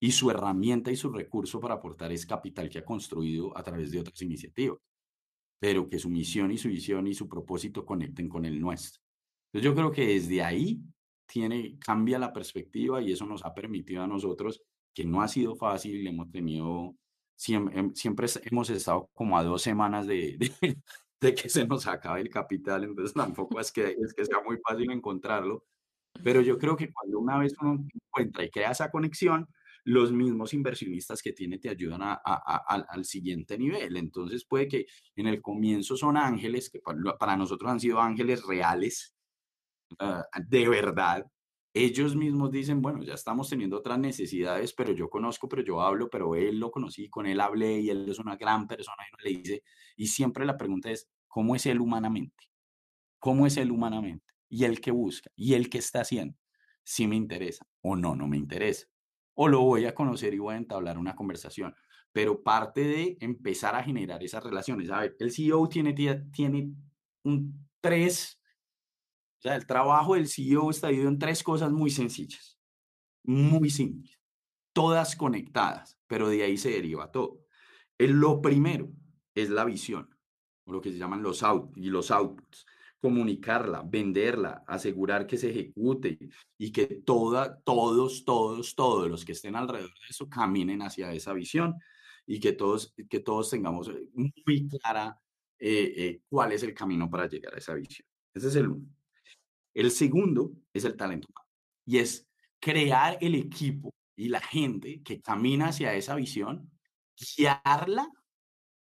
y 0.00 0.12
su 0.12 0.30
herramienta 0.30 0.92
y 0.92 0.96
su 0.96 1.10
recurso 1.10 1.58
para 1.58 1.74
aportar 1.74 2.12
es 2.12 2.24
capital 2.24 2.70
que 2.70 2.78
ha 2.78 2.84
construido 2.84 3.56
a 3.58 3.64
través 3.64 3.90
de 3.90 3.98
otras 3.98 4.22
iniciativas, 4.22 4.78
pero 5.58 5.88
que 5.88 5.98
su 5.98 6.08
misión 6.08 6.52
y 6.52 6.58
su 6.58 6.68
visión 6.68 7.08
y 7.08 7.14
su 7.14 7.28
propósito 7.28 7.84
conecten 7.84 8.28
con 8.28 8.44
el 8.44 8.60
nuestro. 8.60 9.02
Entonces 9.52 9.64
yo 9.64 9.74
creo 9.74 9.90
que 9.90 10.06
desde 10.06 10.42
ahí 10.44 10.80
tiene, 11.26 11.78
cambia 11.80 12.20
la 12.20 12.32
perspectiva 12.32 13.02
y 13.02 13.10
eso 13.10 13.26
nos 13.26 13.44
ha 13.44 13.54
permitido 13.54 14.04
a 14.04 14.06
nosotros, 14.06 14.62
que 14.94 15.04
no 15.04 15.20
ha 15.20 15.26
sido 15.26 15.56
fácil, 15.56 16.06
hemos 16.06 16.30
tenido, 16.30 16.94
siempre, 17.34 17.76
em, 17.76 17.92
siempre 17.94 18.28
hemos 18.44 18.70
estado 18.70 19.10
como 19.14 19.36
a 19.36 19.42
dos 19.42 19.62
semanas 19.62 20.06
de, 20.06 20.38
que 21.20 21.48
se 21.48 21.66
nos 21.66 21.86
acabe 21.86 22.20
el 22.20 22.30
capital, 22.30 22.84
entonces 22.84 23.14
tampoco 23.14 23.60
es 23.60 23.72
que, 23.72 23.96
es 24.00 24.14
que 24.14 24.24
sea 24.24 24.40
muy 24.44 24.58
fácil 24.58 24.90
encontrarlo, 24.90 25.64
pero 26.22 26.40
yo 26.40 26.58
creo 26.58 26.76
que 26.76 26.92
cuando 26.92 27.18
una 27.18 27.38
vez 27.38 27.54
uno 27.60 27.86
encuentra 27.92 28.44
y 28.44 28.50
crea 28.50 28.70
esa 28.70 28.90
conexión, 28.90 29.48
los 29.84 30.12
mismos 30.12 30.52
inversionistas 30.52 31.22
que 31.22 31.32
tiene 31.32 31.58
te 31.58 31.70
ayudan 31.70 32.00
a, 32.02 32.12
al 32.14 33.04
siguiente 33.04 33.56
nivel. 33.56 33.96
Entonces 33.96 34.44
puede 34.44 34.68
que 34.68 34.86
en 35.16 35.26
el 35.26 35.40
comienzo 35.40 35.96
son 35.96 36.16
ángeles, 36.16 36.68
que 36.68 36.80
para, 36.80 37.36
nosotros 37.36 37.70
han 37.70 37.80
sido 37.80 38.00
ángeles 38.00 38.44
reales, 38.44 39.14
ah, 39.98 40.24
de 40.46 40.68
verdad. 40.68 41.26
Ellos 41.74 42.16
mismos 42.16 42.50
dicen, 42.50 42.80
bueno, 42.80 43.02
ya 43.02 43.14
estamos 43.14 43.48
teniendo 43.48 43.78
otras 43.78 43.98
necesidades, 43.98 44.72
pero 44.72 44.92
yo 44.92 45.08
conozco, 45.08 45.48
pero 45.48 45.62
yo 45.62 45.80
hablo, 45.80 46.08
pero 46.10 46.34
él 46.34 46.58
lo 46.58 46.70
conocí, 46.70 47.08
con 47.08 47.26
él 47.26 47.40
hablé 47.40 47.80
y 47.80 47.90
él 47.90 48.08
es 48.08 48.18
una 48.18 48.36
gran 48.36 48.66
persona 48.66 49.02
y 49.02 49.14
uno 49.14 49.22
le 49.24 49.38
dice, 49.38 49.62
y 49.96 50.06
siempre 50.06 50.46
la 50.46 50.56
pregunta 50.56 50.90
es, 50.90 51.08
¿cómo 51.26 51.54
es 51.54 51.66
él 51.66 51.80
humanamente? 51.80 52.48
¿Cómo 53.18 53.46
es 53.46 53.56
él 53.56 53.70
humanamente? 53.70 54.24
Y 54.48 54.64
el 54.64 54.80
que 54.80 54.90
busca, 54.90 55.30
y 55.36 55.54
el 55.54 55.68
que 55.68 55.78
está 55.78 56.00
haciendo, 56.00 56.38
si 56.82 57.06
me 57.06 57.16
interesa 57.16 57.66
o 57.82 57.96
no, 57.96 58.16
no 58.16 58.26
me 58.26 58.38
interesa 58.38 58.86
o 59.40 59.46
lo 59.46 59.60
voy 59.60 59.84
a 59.84 59.94
conocer 59.94 60.34
y 60.34 60.38
voy 60.38 60.54
a 60.54 60.58
entablar 60.58 60.98
una 60.98 61.14
conversación. 61.14 61.72
Pero 62.10 62.42
parte 62.42 62.80
de 62.80 63.16
empezar 63.20 63.76
a 63.76 63.84
generar 63.84 64.20
esas 64.24 64.42
relaciones. 64.42 64.90
A 64.90 64.98
ver, 64.98 65.16
el 65.20 65.30
CEO 65.30 65.68
tiene, 65.68 65.94
tiene 66.32 66.72
un 67.22 67.68
tres, 67.80 68.40
o 69.38 69.40
sea, 69.40 69.54
el 69.54 69.66
trabajo 69.66 70.14
del 70.14 70.28
CEO 70.28 70.70
está 70.70 70.88
dividido 70.88 71.10
en 71.10 71.18
tres 71.18 71.42
cosas 71.42 71.70
muy 71.70 71.90
sencillas, 71.90 72.58
muy 73.24 73.70
simples, 73.70 74.20
todas 74.72 75.14
conectadas, 75.14 75.98
pero 76.06 76.28
de 76.28 76.42
ahí 76.42 76.56
se 76.56 76.70
deriva 76.70 77.10
todo. 77.12 77.44
Lo 77.98 78.40
primero 78.40 78.90
es 79.34 79.50
la 79.50 79.64
visión, 79.64 80.14
o 80.64 80.72
lo 80.72 80.80
que 80.80 80.90
se 80.90 80.98
llaman 80.98 81.22
los 81.22 81.42
out 81.42 81.76
y 81.76 81.88
los 81.90 82.10
outputs 82.10 82.66
comunicarla, 83.00 83.82
venderla, 83.86 84.64
asegurar 84.66 85.26
que 85.26 85.36
se 85.36 85.50
ejecute 85.50 86.18
y 86.58 86.72
que 86.72 86.86
toda, 86.86 87.60
todos, 87.60 88.24
todos, 88.24 88.74
todos 88.74 89.08
los 89.08 89.24
que 89.24 89.32
estén 89.32 89.54
alrededor 89.54 89.90
de 89.90 90.06
eso 90.10 90.28
caminen 90.28 90.82
hacia 90.82 91.12
esa 91.12 91.32
visión 91.32 91.76
y 92.26 92.40
que 92.40 92.52
todos, 92.52 92.94
que 93.08 93.20
todos 93.20 93.50
tengamos 93.50 93.88
eh, 93.88 94.08
muy 94.12 94.68
clara 94.68 95.20
eh, 95.58 95.94
eh, 95.96 96.22
cuál 96.28 96.52
es 96.52 96.62
el 96.62 96.74
camino 96.74 97.08
para 97.08 97.28
llegar 97.28 97.54
a 97.54 97.58
esa 97.58 97.74
visión. 97.74 98.06
Ese 98.34 98.48
es 98.48 98.56
el 98.56 98.68
uno. 98.68 98.97
El 99.78 99.92
segundo 99.92 100.56
es 100.72 100.84
el 100.84 100.96
talento 100.96 101.28
y 101.86 101.98
es 101.98 102.28
crear 102.58 103.16
el 103.20 103.36
equipo 103.36 103.94
y 104.16 104.28
la 104.28 104.40
gente 104.40 105.04
que 105.04 105.22
camina 105.22 105.68
hacia 105.68 105.94
esa 105.94 106.16
visión, 106.16 106.68
guiarla 107.36 108.10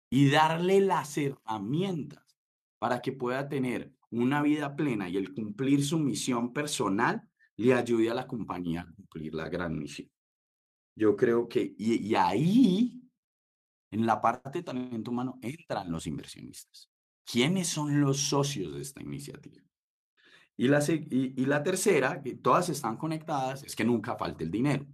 y 0.09 0.31
darle 0.31 0.81
las 0.81 1.19
herramientas 1.19 2.39
para 2.79 3.03
que 3.03 3.11
pueda 3.11 3.49
tener 3.49 3.93
una 4.11 4.41
vida 4.41 4.77
plena 4.77 5.09
y 5.09 5.17
el 5.17 5.35
cumplir 5.35 5.85
su 5.85 5.99
misión 5.99 6.53
personal 6.53 7.29
le 7.57 7.75
ayude 7.75 8.09
a 8.09 8.15
la 8.15 8.29
compañía 8.29 8.83
a 8.83 8.95
cumplir 8.95 9.35
la 9.35 9.49
gran 9.49 9.77
misión. 9.77 10.09
Yo 10.95 11.17
creo 11.17 11.49
que, 11.49 11.75
y, 11.77 12.15
ahí, 12.15 13.03
en 13.91 14.07
la 14.07 14.21
parte 14.21 14.61
de 14.61 14.63
talento 14.63 15.11
humano, 15.11 15.41
entran 15.43 15.91
los 15.91 16.07
inversionistas. 16.07 16.89
¿Quiénes 17.25 17.67
son 17.67 18.01
los 18.01 18.21
socios 18.21 18.73
de 18.75 18.83
esta 18.83 19.03
iniciativa? 19.03 19.64
Y 20.57 20.69
la, 20.69 20.83
y, 20.89 21.47
la 21.47 21.63
tercera, 21.63 22.23
que 22.23 22.37
todas 22.37 22.69
están 22.69 22.97
conectadas, 22.97 23.65
es 23.65 23.75
que 23.75 23.85
nunca 23.85 24.17
falte 24.17 24.45
el 24.45 24.51
dinero. 24.51 24.87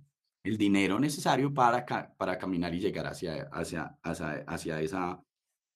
El 0.42 0.56
dinero 0.56 0.98
necesario 0.98 1.52
para, 1.52 1.84
para 2.16 2.38
caminar 2.38 2.74
y 2.74 2.80
llegar 2.80 3.06
hacia, 3.06 3.42
hacia, 3.52 3.98
hacia, 4.02 4.44
hacia, 4.46 4.80
esa, 4.80 5.22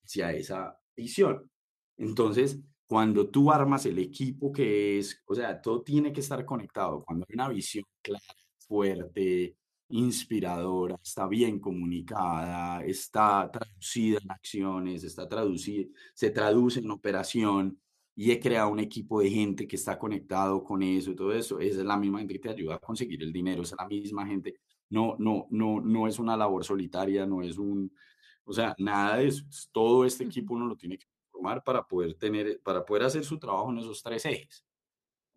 hacia 0.03 0.33
esa 0.33 0.79
visión. 0.95 1.49
Entonces, 1.97 2.59
cuando 2.87 3.29
tú 3.29 3.51
armas 3.51 3.85
el 3.85 3.99
equipo 3.99 4.51
que 4.51 4.97
es, 4.99 5.21
o 5.25 5.35
sea, 5.35 5.61
todo 5.61 5.83
tiene 5.83 6.11
que 6.11 6.21
estar 6.21 6.43
conectado. 6.45 7.03
Cuando 7.03 7.25
hay 7.29 7.35
una 7.35 7.49
visión 7.49 7.85
clara, 8.01 8.23
fuerte, 8.57 9.55
inspiradora, 9.89 10.95
está 11.03 11.27
bien 11.27 11.59
comunicada, 11.59 12.83
está 12.83 13.49
traducida 13.51 14.19
en 14.21 14.31
acciones, 14.31 15.03
está 15.03 15.27
traducida, 15.27 15.87
se 16.13 16.31
traduce 16.31 16.79
en 16.79 16.91
operación 16.91 17.79
y 18.15 18.31
he 18.31 18.39
creado 18.39 18.69
un 18.69 18.79
equipo 18.79 19.19
de 19.19 19.29
gente 19.29 19.67
que 19.67 19.75
está 19.75 19.99
conectado 19.99 20.63
con 20.63 20.81
eso 20.81 21.11
y 21.11 21.15
todo 21.15 21.33
eso. 21.33 21.59
Esa 21.59 21.79
es 21.79 21.85
la 21.85 21.97
misma 21.97 22.19
gente 22.19 22.33
que 22.33 22.39
te 22.39 22.49
ayuda 22.49 22.75
a 22.75 22.79
conseguir 22.79 23.21
el 23.21 23.33
dinero, 23.33 23.63
es 23.63 23.75
la 23.77 23.87
misma 23.87 24.25
gente. 24.25 24.55
No, 24.89 25.15
no, 25.19 25.47
no, 25.49 25.81
no 25.81 26.07
es 26.07 26.19
una 26.19 26.37
labor 26.37 26.63
solitaria, 26.63 27.25
no 27.25 27.41
es 27.41 27.57
un, 27.57 27.91
o 28.45 28.53
sea, 28.53 28.75
nada 28.77 29.17
de 29.17 29.27
eso. 29.27 29.43
Todo 29.71 30.05
este 30.05 30.23
equipo 30.23 30.53
uno 30.53 30.67
lo 30.67 30.75
tiene 30.75 30.97
que 30.97 31.05
para 31.63 31.83
poder 31.83 32.15
tener, 32.15 32.61
para 32.63 32.83
poder 32.83 33.03
hacer 33.03 33.23
su 33.23 33.37
trabajo 33.37 33.71
en 33.71 33.79
esos 33.79 34.01
tres 34.01 34.25
ejes. 34.25 34.65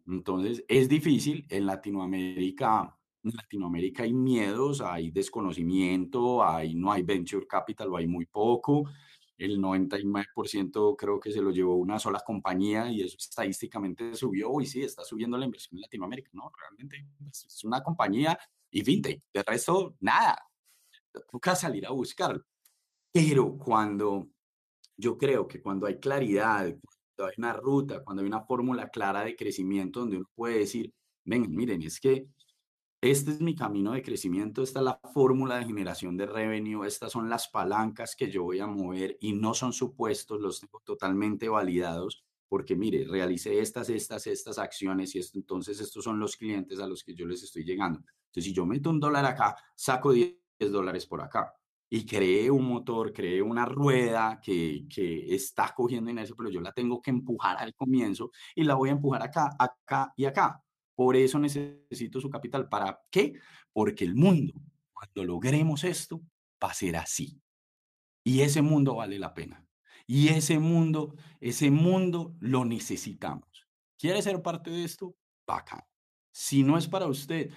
Entonces, 0.07 0.65
es 0.69 0.89
difícil 0.89 1.47
en 1.51 1.67
Latinoamérica. 1.67 2.97
En 3.23 3.33
Latinoamérica 3.35 4.05
hay 4.05 4.15
miedos, 4.15 4.81
hay 4.81 5.11
desconocimiento, 5.11 6.43
hay, 6.43 6.75
no 6.75 6.91
hay 6.91 7.03
venture 7.03 7.47
capital 7.47 7.89
o 7.93 7.97
hay 7.97 8.07
muy 8.07 8.27
poco. 8.27 8.89
El 9.39 9.59
99% 9.61 10.97
creo 10.97 11.21
que 11.21 11.33
se 11.33 11.41
lo 11.41 11.51
llevó 11.51 11.77
una 11.77 11.99
sola 11.99 12.21
compañía 12.21 12.91
y 12.91 13.03
eso 13.03 13.17
estadísticamente 13.17 14.15
subió. 14.15 14.61
Y 14.61 14.67
sí, 14.67 14.83
está 14.83 15.05
subiendo 15.05 15.39
la 15.39 15.47
inversión 15.47 15.79
en 15.79 15.83
Latinoamérica. 15.83 16.31
No, 16.33 16.51
realmente 16.61 17.07
pues, 17.19 17.45
es 17.45 17.65
una 17.65 17.83
compañía 17.83 18.39
y 18.71 18.83
fintech. 18.83 19.23
De 19.33 19.43
resto, 19.43 19.97
nada. 20.01 20.37
Toca 21.31 21.55
salir 21.55 21.87
a 21.87 21.91
buscarlo. 21.91 22.45
Pero 23.13 23.57
cuando 23.57 24.29
yo 24.97 25.17
creo 25.17 25.47
que 25.47 25.63
cuando 25.63 25.87
hay 25.87 25.99
claridad, 25.99 26.77
cuando 27.17 27.31
hay 27.31 27.35
una 27.39 27.53
ruta, 27.53 28.05
cuando 28.05 28.23
hay 28.23 28.29
una 28.29 28.43
fórmula 28.43 28.89
clara 28.89 29.25
de 29.25 29.37
crecimiento 29.37 30.01
donde 30.01 30.17
uno 30.17 30.29
puede 30.35 30.59
decir, 30.59 30.93
vengan, 31.25 31.55
miren, 31.55 31.83
es 31.83 32.01
que 32.01 32.27
este 33.01 33.31
es 33.31 33.41
mi 33.41 33.55
camino 33.55 33.93
de 33.93 34.03
crecimiento, 34.03 34.63
esta 34.63 34.81
es 34.81 34.85
la 34.85 35.01
fórmula 35.15 35.59
de 35.59 35.67
generación 35.67 36.17
de 36.17 36.27
revenue, 36.27 36.85
estas 36.85 37.13
son 37.13 37.29
las 37.29 37.49
palancas 37.49 38.17
que 38.17 38.31
yo 38.31 38.43
voy 38.43 38.59
a 38.59 38.67
mover 38.67 39.17
y 39.21 39.33
no 39.35 39.55
son 39.55 39.73
supuestos, 39.73 40.41
los 40.41 40.61
tengo 40.61 40.81
totalmente 40.85 41.49
validados, 41.49 42.25
porque 42.49 42.75
mire, 42.75 43.07
realicé 43.07 43.61
estas, 43.61 43.89
estas, 43.91 44.27
estas 44.27 44.59
acciones 44.59 45.15
y 45.15 45.21
esto, 45.21 45.39
entonces 45.39 45.81
estos 45.81 46.03
son 46.03 46.19
los 46.19 46.37
clientes 46.37 46.81
a 46.81 46.87
los 46.89 47.05
que 47.05 47.15
yo 47.15 47.27
les 47.27 47.43
estoy 47.45 47.65
llegando. 47.65 48.01
Entonces, 48.01 48.45
si 48.45 48.53
yo 48.53 48.67
meto 48.67 48.91
un 48.91 48.99
dólar 49.01 49.25
acá, 49.27 49.55
saco 49.77 50.13
10 50.13 50.35
dólares 50.59 51.07
por 51.07 51.21
acá 51.21 51.55
y 51.89 52.05
creé 52.05 52.51
un 52.51 52.65
motor, 52.67 53.13
creé 53.13 53.41
una 53.43 53.65
rueda 53.65 54.41
que, 54.43 54.87
que 54.93 55.35
está 55.35 55.73
cogiendo 55.75 56.11
inercia, 56.11 56.35
pero 56.37 56.51
yo 56.51 56.61
la 56.61 56.73
tengo 56.73 57.01
que 57.01 57.11
empujar 57.11 57.57
al 57.59 57.75
comienzo 57.75 58.31
y 58.57 58.65
la 58.65 58.75
voy 58.75 58.89
a 58.89 58.93
empujar 58.93 59.23
acá, 59.23 59.51
acá 59.59 60.13
y 60.17 60.25
acá. 60.25 60.63
Por 60.99 61.15
eso 61.15 61.39
necesito 61.39 62.21
su 62.21 62.29
capital. 62.29 62.69
¿Para 62.69 63.01
qué? 63.09 63.35
Porque 63.73 64.05
el 64.05 64.17
mundo, 64.17 64.53
cuando 64.93 65.23
logremos 65.23 65.85
esto, 65.85 66.21
va 66.61 66.71
a 66.71 66.75
ser 66.75 66.97
así. 66.97 67.41
Y 68.25 68.41
ese 68.41 68.63
mundo 68.63 68.97
vale 68.97 69.17
la 69.17 69.33
pena. 69.33 69.65
Y 70.09 70.31
ese 70.31 70.59
mundo, 70.59 71.15
ese 71.39 71.71
mundo 71.71 72.35
lo 72.41 72.65
necesitamos. 72.65 73.47
¿Quiere 73.97 74.21
ser 74.23 74.43
parte 74.43 74.73
de 74.73 74.83
esto? 74.83 75.15
Bacán. 75.47 75.85
Si 76.33 76.65
no 76.65 76.77
es 76.77 76.89
para 76.89 77.07
usted, 77.07 77.53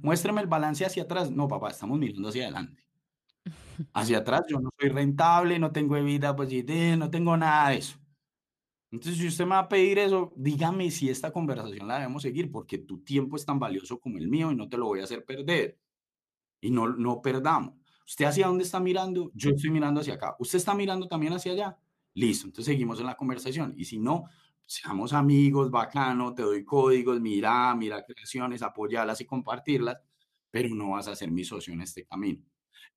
muéstrame 0.00 0.40
el 0.40 0.46
balance 0.46 0.86
hacia 0.86 1.02
atrás. 1.02 1.30
No, 1.30 1.46
papá, 1.46 1.68
estamos 1.68 1.98
mirando 1.98 2.30
hacia 2.30 2.44
adelante. 2.44 2.82
Hacia 3.92 4.18
atrás 4.18 4.44
yo 4.48 4.60
no 4.60 4.70
soy 4.80 4.88
rentable, 4.88 5.58
no 5.58 5.72
tengo 5.72 6.02
vida 6.02 6.34
positiva, 6.34 6.96
no 6.96 7.10
tengo 7.10 7.36
nada 7.36 7.68
de 7.68 7.76
eso. 7.76 7.98
Entonces, 8.90 9.20
si 9.20 9.26
usted 9.28 9.44
me 9.44 9.50
va 9.50 9.60
a 9.60 9.68
pedir 9.68 9.98
eso, 9.98 10.32
dígame 10.36 10.90
si 10.90 11.10
esta 11.10 11.30
conversación 11.30 11.86
la 11.88 11.96
debemos 11.96 12.22
seguir, 12.22 12.50
porque 12.50 12.78
tu 12.78 13.00
tiempo 13.00 13.36
es 13.36 13.44
tan 13.44 13.58
valioso 13.58 14.00
como 14.00 14.18
el 14.18 14.28
mío 14.28 14.50
y 14.50 14.56
no 14.56 14.68
te 14.68 14.78
lo 14.78 14.86
voy 14.86 15.00
a 15.00 15.04
hacer 15.04 15.24
perder. 15.24 15.78
Y 16.60 16.70
no, 16.70 16.88
no 16.88 17.20
perdamos. 17.20 17.74
¿Usted 18.06 18.24
hacia 18.24 18.46
dónde 18.46 18.64
está 18.64 18.80
mirando? 18.80 19.30
Yo 19.34 19.50
estoy 19.50 19.70
mirando 19.70 20.00
hacia 20.00 20.14
acá. 20.14 20.34
¿Usted 20.38 20.58
está 20.58 20.74
mirando 20.74 21.06
también 21.06 21.34
hacia 21.34 21.52
allá? 21.52 21.78
Listo, 22.14 22.46
entonces 22.46 22.72
seguimos 22.72 22.98
en 23.00 23.06
la 23.06 23.14
conversación. 23.14 23.74
Y 23.76 23.84
si 23.84 23.98
no, 23.98 24.24
seamos 24.64 25.12
amigos, 25.12 25.70
bacano, 25.70 26.34
te 26.34 26.42
doy 26.42 26.64
códigos, 26.64 27.20
mira, 27.20 27.74
mira 27.74 28.02
creaciones, 28.04 28.62
apoyarlas 28.62 29.20
y 29.20 29.26
compartirlas, 29.26 29.98
pero 30.50 30.74
no 30.74 30.90
vas 30.90 31.08
a 31.08 31.14
ser 31.14 31.30
mi 31.30 31.44
socio 31.44 31.74
en 31.74 31.82
este 31.82 32.06
camino 32.06 32.42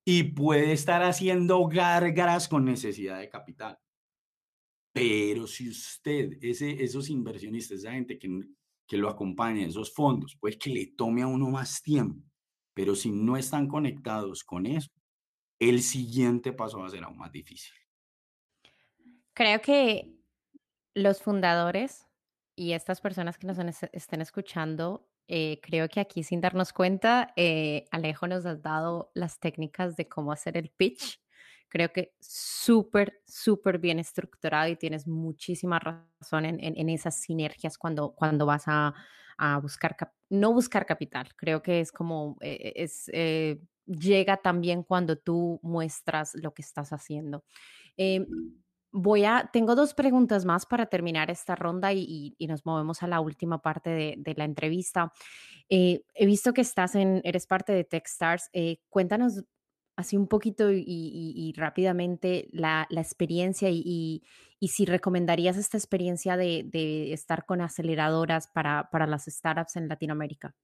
y 0.04 0.24
puede 0.24 0.72
estar 0.72 1.02
haciendo 1.02 1.66
gárgaras 1.66 2.48
con 2.48 2.64
necesidad 2.64 3.18
de 3.18 3.28
capital. 3.28 3.78
Pero 4.92 5.46
si 5.46 5.68
usted, 5.68 6.38
ese, 6.42 6.82
esos 6.82 7.08
inversionistas, 7.08 7.78
esa 7.78 7.92
gente 7.92 8.18
que, 8.18 8.28
que 8.86 8.96
lo 8.96 9.08
acompaña, 9.08 9.66
esos 9.66 9.92
fondos, 9.92 10.36
pues 10.38 10.56
que 10.56 10.70
le 10.70 10.86
tome 10.88 11.22
a 11.22 11.26
uno 11.26 11.48
más 11.48 11.82
tiempo. 11.82 12.22
Pero 12.74 12.94
si 12.94 13.10
no 13.10 13.36
están 13.36 13.68
conectados 13.68 14.44
con 14.44 14.66
eso, 14.66 14.90
el 15.58 15.82
siguiente 15.82 16.52
paso 16.52 16.78
va 16.78 16.86
a 16.86 16.90
ser 16.90 17.04
aún 17.04 17.18
más 17.18 17.32
difícil. 17.32 17.72
Creo 19.34 19.60
que 19.60 20.12
los 20.94 21.22
fundadores 21.22 22.06
y 22.54 22.72
estas 22.72 23.00
personas 23.00 23.38
que 23.38 23.46
nos 23.46 23.58
estén 23.92 24.20
escuchando 24.20 25.08
eh, 25.28 25.60
creo 25.62 25.88
que 25.88 26.00
aquí 26.00 26.22
sin 26.24 26.40
darnos 26.40 26.72
cuenta, 26.72 27.32
eh, 27.36 27.86
Alejo 27.90 28.26
nos 28.26 28.44
has 28.44 28.60
dado 28.60 29.10
las 29.14 29.38
técnicas 29.38 29.96
de 29.96 30.08
cómo 30.08 30.32
hacer 30.32 30.56
el 30.56 30.68
pitch. 30.70 31.20
Creo 31.72 31.90
que 31.90 32.12
súper, 32.20 33.22
súper 33.26 33.78
bien 33.78 33.98
estructurado 33.98 34.68
y 34.68 34.76
tienes 34.76 35.08
muchísima 35.08 35.78
razón 35.78 36.44
en, 36.44 36.58
en, 36.60 36.88
esas 36.90 37.18
sinergias 37.18 37.78
cuando, 37.78 38.10
cuando 38.10 38.44
vas 38.44 38.64
a, 38.66 38.92
a 39.38 39.58
buscar, 39.58 39.96
no 40.28 40.52
buscar 40.52 40.84
capital. 40.84 41.28
Creo 41.34 41.62
que 41.62 41.80
es 41.80 41.90
como, 41.90 42.36
eh, 42.42 42.74
es, 42.76 43.10
llega 43.86 44.36
también 44.36 44.82
cuando 44.82 45.16
tú 45.16 45.60
muestras 45.62 46.34
lo 46.34 46.52
que 46.52 46.60
estás 46.60 46.92
haciendo. 46.92 47.42
Em, 47.96 48.26
voy 48.90 49.24
a, 49.24 49.48
tengo 49.50 49.74
dos 49.74 49.94
preguntas 49.94 50.44
más 50.44 50.66
para 50.66 50.86
terminar 50.86 51.30
esta 51.30 51.56
ronda 51.56 51.92
y, 51.92 52.36
nos 52.46 52.66
movemos 52.66 53.02
a 53.02 53.06
la 53.06 53.20
última 53.20 53.62
parte 53.62 53.90
de, 53.90 54.34
la 54.36 54.44
entrevista. 54.44 55.10
Eh, 55.68 56.04
he 56.14 56.26
visto 56.26 56.52
que 56.52 56.60
estás 56.60 56.94
en, 56.94 57.22
eres 57.24 57.46
parte 57.46 57.72
de 57.72 57.84
Techstars. 57.84 58.50
Eh, 58.52 58.78
cuéntanos 58.90 59.44
así 59.96 60.16
un 60.16 60.26
poquito 60.26 60.70
y, 60.72 61.52
rápidamente 61.56 62.48
la, 62.52 62.86
experiencia 62.90 63.68
y, 63.70 64.22
si 64.60 64.84
recomendarías 64.84 65.56
esta 65.56 65.76
experiencia 65.76 66.36
de, 66.36 67.12
estar 67.12 67.44
con 67.46 67.60
aceleradoras 67.60 68.48
para, 68.48 68.90
para 68.90 69.06
las 69.06 69.24
startups 69.26 69.76
en 69.76 69.88
Latinoamérica. 69.88 70.54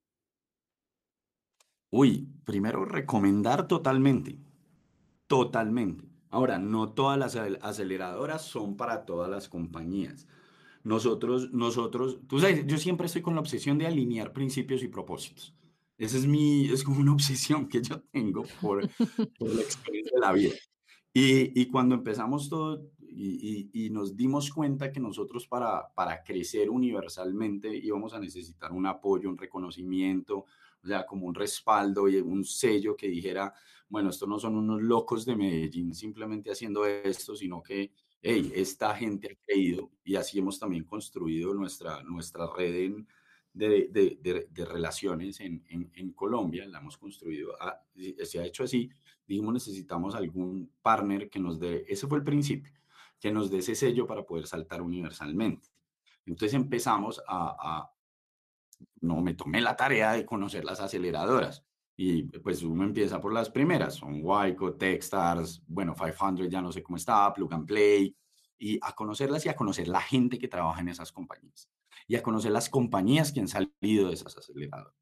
Uy, 1.90 2.28
primero 2.44 2.84
recomendar 2.84 3.66
totalmente, 3.66 4.38
totalmente. 5.26 6.06
Ahora, 6.30 6.58
no 6.58 6.92
todas 6.92 7.18
las 7.18 7.36
aceleradoras 7.36 8.42
son 8.42 8.76
para 8.76 9.06
todas 9.06 9.30
las 9.30 9.48
compañías. 9.48 10.26
Nosotros, 10.84 11.50
nosotros, 11.52 12.18
tú 12.28 12.38
sabes, 12.38 12.66
yo 12.66 12.76
siempre 12.76 13.06
estoy 13.06 13.22
con 13.22 13.34
la 13.34 13.40
obsesión 13.40 13.78
de 13.78 13.86
alinear 13.86 14.32
principios 14.32 14.82
y 14.82 14.88
propósitos. 14.88 15.54
Esa 15.98 16.16
es 16.16 16.26
mi, 16.26 16.70
es 16.70 16.84
como 16.84 17.00
una 17.00 17.12
obsesión 17.12 17.68
que 17.68 17.82
yo 17.82 18.00
tengo 18.12 18.44
por, 18.62 18.82
la 18.84 19.60
experiencia 19.60 20.12
de 20.14 20.20
la 20.20 20.32
vida. 20.32 20.54
Y, 21.12 21.60
y 21.60 21.66
cuando 21.66 21.96
empezamos 21.96 22.48
todo 22.48 22.88
y, 23.00 23.70
y, 23.72 23.90
nos 23.90 24.16
dimos 24.16 24.52
cuenta 24.52 24.92
que 24.92 25.00
nosotros 25.00 25.48
para, 25.48 25.92
para 25.92 26.22
crecer 26.22 26.70
universalmente 26.70 27.76
íbamos 27.76 28.14
a 28.14 28.20
necesitar 28.20 28.70
un 28.70 28.86
apoyo, 28.86 29.28
un 29.28 29.36
reconocimiento, 29.36 30.44
o 30.82 30.86
sea, 30.86 31.04
como 31.04 31.26
un 31.26 31.34
respaldo 31.34 32.08
y 32.08 32.16
un 32.18 32.44
sello 32.44 32.96
que 32.96 33.08
dijera, 33.08 33.52
bueno, 33.88 34.10
estos 34.10 34.28
no 34.28 34.38
son 34.38 34.56
unos 34.56 34.82
locos 34.82 35.24
de 35.24 35.34
Medellín 35.34 35.94
simplemente 35.94 36.52
haciendo 36.52 36.86
esto, 36.86 37.34
sino 37.34 37.60
que, 37.60 37.92
hey, 38.22 38.52
esta 38.54 38.94
gente 38.94 39.32
ha 39.32 39.46
creído 39.46 39.90
y 40.04 40.14
así 40.14 40.38
hemos 40.38 40.60
también 40.60 40.84
construido 40.84 41.52
nuestra, 41.54 42.02
nuestra 42.04 42.46
red 42.56 42.74
de, 43.58 44.18
de, 44.22 44.48
de, 44.50 44.64
relaciones 44.64 45.40
en, 45.40 45.64
en, 45.68 45.90
en, 45.94 46.12
Colombia, 46.12 46.66
la 46.66 46.78
hemos 46.78 46.96
construido, 46.96 47.54
se 48.24 48.38
ha 48.38 48.44
hecho 48.44 48.64
así, 48.64 48.88
dijimos 49.26 49.52
necesitamos 49.52 50.14
algún 50.14 50.70
partner 50.80 51.28
que 51.28 51.40
nos 51.40 51.58
dé, 51.58 51.84
ese 51.88 52.06
fue 52.06 52.18
el 52.18 52.24
principio, 52.24 52.72
que 53.18 53.32
nos 53.32 53.50
dé 53.50 53.58
ese 53.58 53.74
sello 53.74 54.06
para 54.06 54.24
poder 54.24 54.46
saltar 54.46 54.80
universalmente. 54.80 55.68
Entonces 56.24 56.54
empezamos 56.54 57.20
a, 57.26 57.90
no 59.00 59.20
me 59.20 59.34
tomé 59.34 59.60
la 59.60 59.74
tarea 59.74 60.12
de 60.12 60.24
conocer 60.24 60.64
las 60.64 60.80
aceleradoras. 60.80 61.64
Y 61.96 62.22
pues 62.22 62.62
uno 62.62 62.84
empieza 62.84 63.20
por 63.20 63.32
las 63.32 63.50
primeras, 63.50 63.94
son 63.94 64.20
Wyco, 64.22 64.74
Techstars, 64.74 65.60
bueno, 65.66 65.96
500 65.96 66.48
ya 66.48 66.62
no 66.62 66.70
sé 66.70 66.80
cómo 66.80 66.96
está, 66.96 67.32
Plug 67.34 67.52
and 67.52 67.66
Play, 67.66 68.14
y 68.58 68.78
a 68.82 68.94
conocerlas 68.94 69.46
y 69.46 69.48
a 69.48 69.56
conocer 69.56 69.88
la 69.88 70.00
gente 70.00 70.38
que 70.38 70.48
trabaja 70.48 70.80
en 70.80 70.88
esas 70.88 71.12
compañías 71.12 71.70
y 72.06 72.16
a 72.16 72.22
conocer 72.22 72.52
las 72.52 72.68
compañías 72.68 73.32
que 73.32 73.40
han 73.40 73.48
salido 73.48 74.08
de 74.08 74.14
esas 74.14 74.36
aceleradoras. 74.36 74.94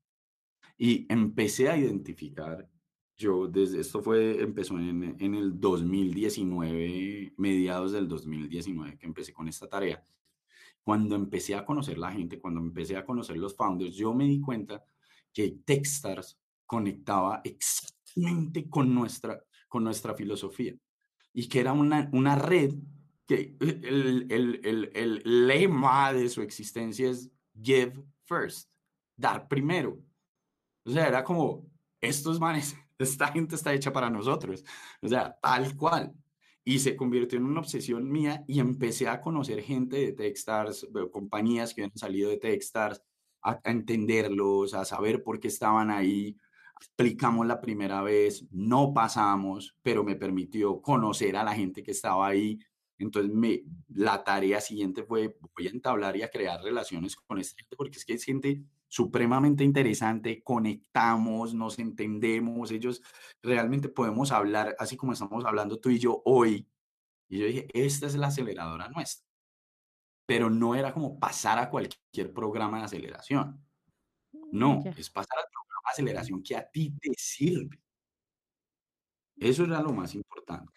Y 0.77 1.07
empecé 1.11 1.71
a 1.71 1.77
identificar, 1.77 2.69
yo 3.17 3.49
desde 3.49 3.81
esto 3.81 4.03
fue, 4.03 4.43
empezó 4.43 4.79
en, 4.79 5.17
en 5.19 5.35
el 5.35 5.59
2019, 5.59 7.35
mediados 7.39 7.93
del 7.93 8.09
2019 8.09 8.99
que 8.99 9.07
empecé 9.07 9.33
con 9.33 9.49
esta 9.49 9.69
tarea 9.69 10.05
cuando 10.87 11.17
empecé 11.17 11.57
a 11.57 11.65
conocer 11.65 11.99
la 11.99 12.13
gente, 12.13 12.39
cuando 12.39 12.61
empecé 12.61 12.97
a 12.97 13.05
conocer 13.05 13.37
los 13.39 13.57
founders, 13.57 13.97
yo 13.97 14.15
me 14.15 14.25
di 14.25 14.41
cuenta 14.41 14.85
que 15.33 15.59
Techstars 15.65 16.39
conectaba 16.65 17.41
exactamente 17.43 18.71
con 18.71 18.95
nuestra, 18.95 19.43
con 19.67 19.83
nuestra 19.83 20.15
filosofía 20.15 20.77
y 21.33 21.49
que 21.49 21.59
era 21.59 21.73
una, 21.73 22.09
una 22.13 22.37
red 22.37 22.73
que 23.27 23.57
el, 23.61 24.27
el, 24.31 24.61
el, 24.65 24.91
el 24.95 25.47
lema 25.47 26.13
de 26.13 26.29
su 26.29 26.43
existencia 26.43 27.11
es 27.11 27.31
give 27.61 28.05
first, 28.25 28.71
dar 29.17 29.49
primero. 29.49 29.99
O 30.85 30.91
sea, 30.91 31.09
era 31.09 31.25
como, 31.25 31.67
estos 32.01 32.39
manes, 32.39 32.77
esta 32.99 33.29
gente 33.29 33.57
está 33.57 33.73
hecha 33.75 33.93
para 33.93 34.11
nosotros. 34.11 34.65
O 35.01 35.09
sea, 35.09 35.37
tal 35.41 35.77
cual 35.77 36.15
y 36.69 36.81
se 36.81 36.97
convirtió 36.97 37.39
en 37.39 37.45
una 37.45 37.61
obsesión 37.61 38.11
mía 38.11 38.45
y 38.49 38.59
empecé 38.59 39.07
a 39.07 39.21
conocer 39.21 39.63
gente 39.63 39.99
de 39.99 40.13
Techstars, 40.13 40.89
compañías 41.13 41.73
que 41.73 41.83
habían 41.83 41.97
salido 41.97 42.29
de 42.29 42.39
Techstars, 42.39 43.01
a, 43.41 43.61
a 43.63 43.71
entenderlos, 43.71 44.75
a 44.75 44.85
saber 44.85 45.23
por 45.23 45.39
qué 45.39 45.47
estaban 45.47 45.93
ahí. 45.93 46.37
Aplicamos 46.75 47.47
la 47.47 47.61
primera 47.61 48.03
vez, 48.03 48.45
no 48.51 48.93
pasamos, 48.93 49.77
pero 49.81 50.03
me 50.03 50.17
permitió 50.17 50.83
conocer 50.83 51.37
a 51.37 51.45
la 51.45 51.55
gente 51.55 51.85
que 51.85 51.93
estaba 51.93 52.27
ahí. 52.27 52.59
Entonces, 52.99 53.33
me, 53.33 53.63
la 53.89 54.25
tarea 54.25 54.61
siguiente 54.61 55.03
fue, 55.03 55.39
voy 55.57 55.67
a 55.67 55.71
entablar 55.71 56.17
y 56.17 56.23
a 56.23 56.31
crear 56.31 56.63
relaciones 56.63 57.17
con 57.17 57.39
esta 57.39 57.57
gente, 57.57 57.77
porque 57.77 57.99
es 57.99 58.05
que 58.05 58.15
es 58.15 58.25
gente 58.25 58.63
supremamente 58.89 59.65
interesante, 59.65 60.43
conectamos, 60.43 61.55
nos 61.55 61.79
entendemos, 61.79 62.71
ellos 62.71 63.03
realmente 63.43 63.89
podemos 63.89 64.33
hablar 64.33 64.75
así 64.79 64.97
como 64.97 65.13
estamos 65.13 65.45
hablando 65.45 65.79
tú 65.79 65.91
y 65.91 65.99
yo 65.99 66.23
hoy. 66.25 66.69
Y 67.29 67.39
yo 67.39 67.47
dije, 67.47 67.69
esta 67.75 68.07
es 68.07 68.15
la 68.15 68.29
aceleradora 68.29 68.89
nuestra. 68.89 69.27
Pero 70.27 70.51
no 70.51 70.75
era 70.75 70.93
como 70.93 71.19
pasar 71.19 71.59
a 71.59 71.71
cualquier 71.71 72.33
programa 72.33 72.79
de 72.79 72.85
aceleración. 72.85 73.63
No, 74.53 74.83
es 74.97 75.11
pasar 75.11 75.39
al 75.39 75.51
programa 75.51 75.81
de 75.89 75.93
aceleración 75.93 76.43
que 76.43 76.57
a 76.57 76.69
ti 76.69 76.97
te 77.01 77.11
sirve. 77.17 77.81
Eso 79.37 79.65
era 79.65 79.83
lo 79.83 79.93
más 79.93 80.15
importante. 80.15 80.73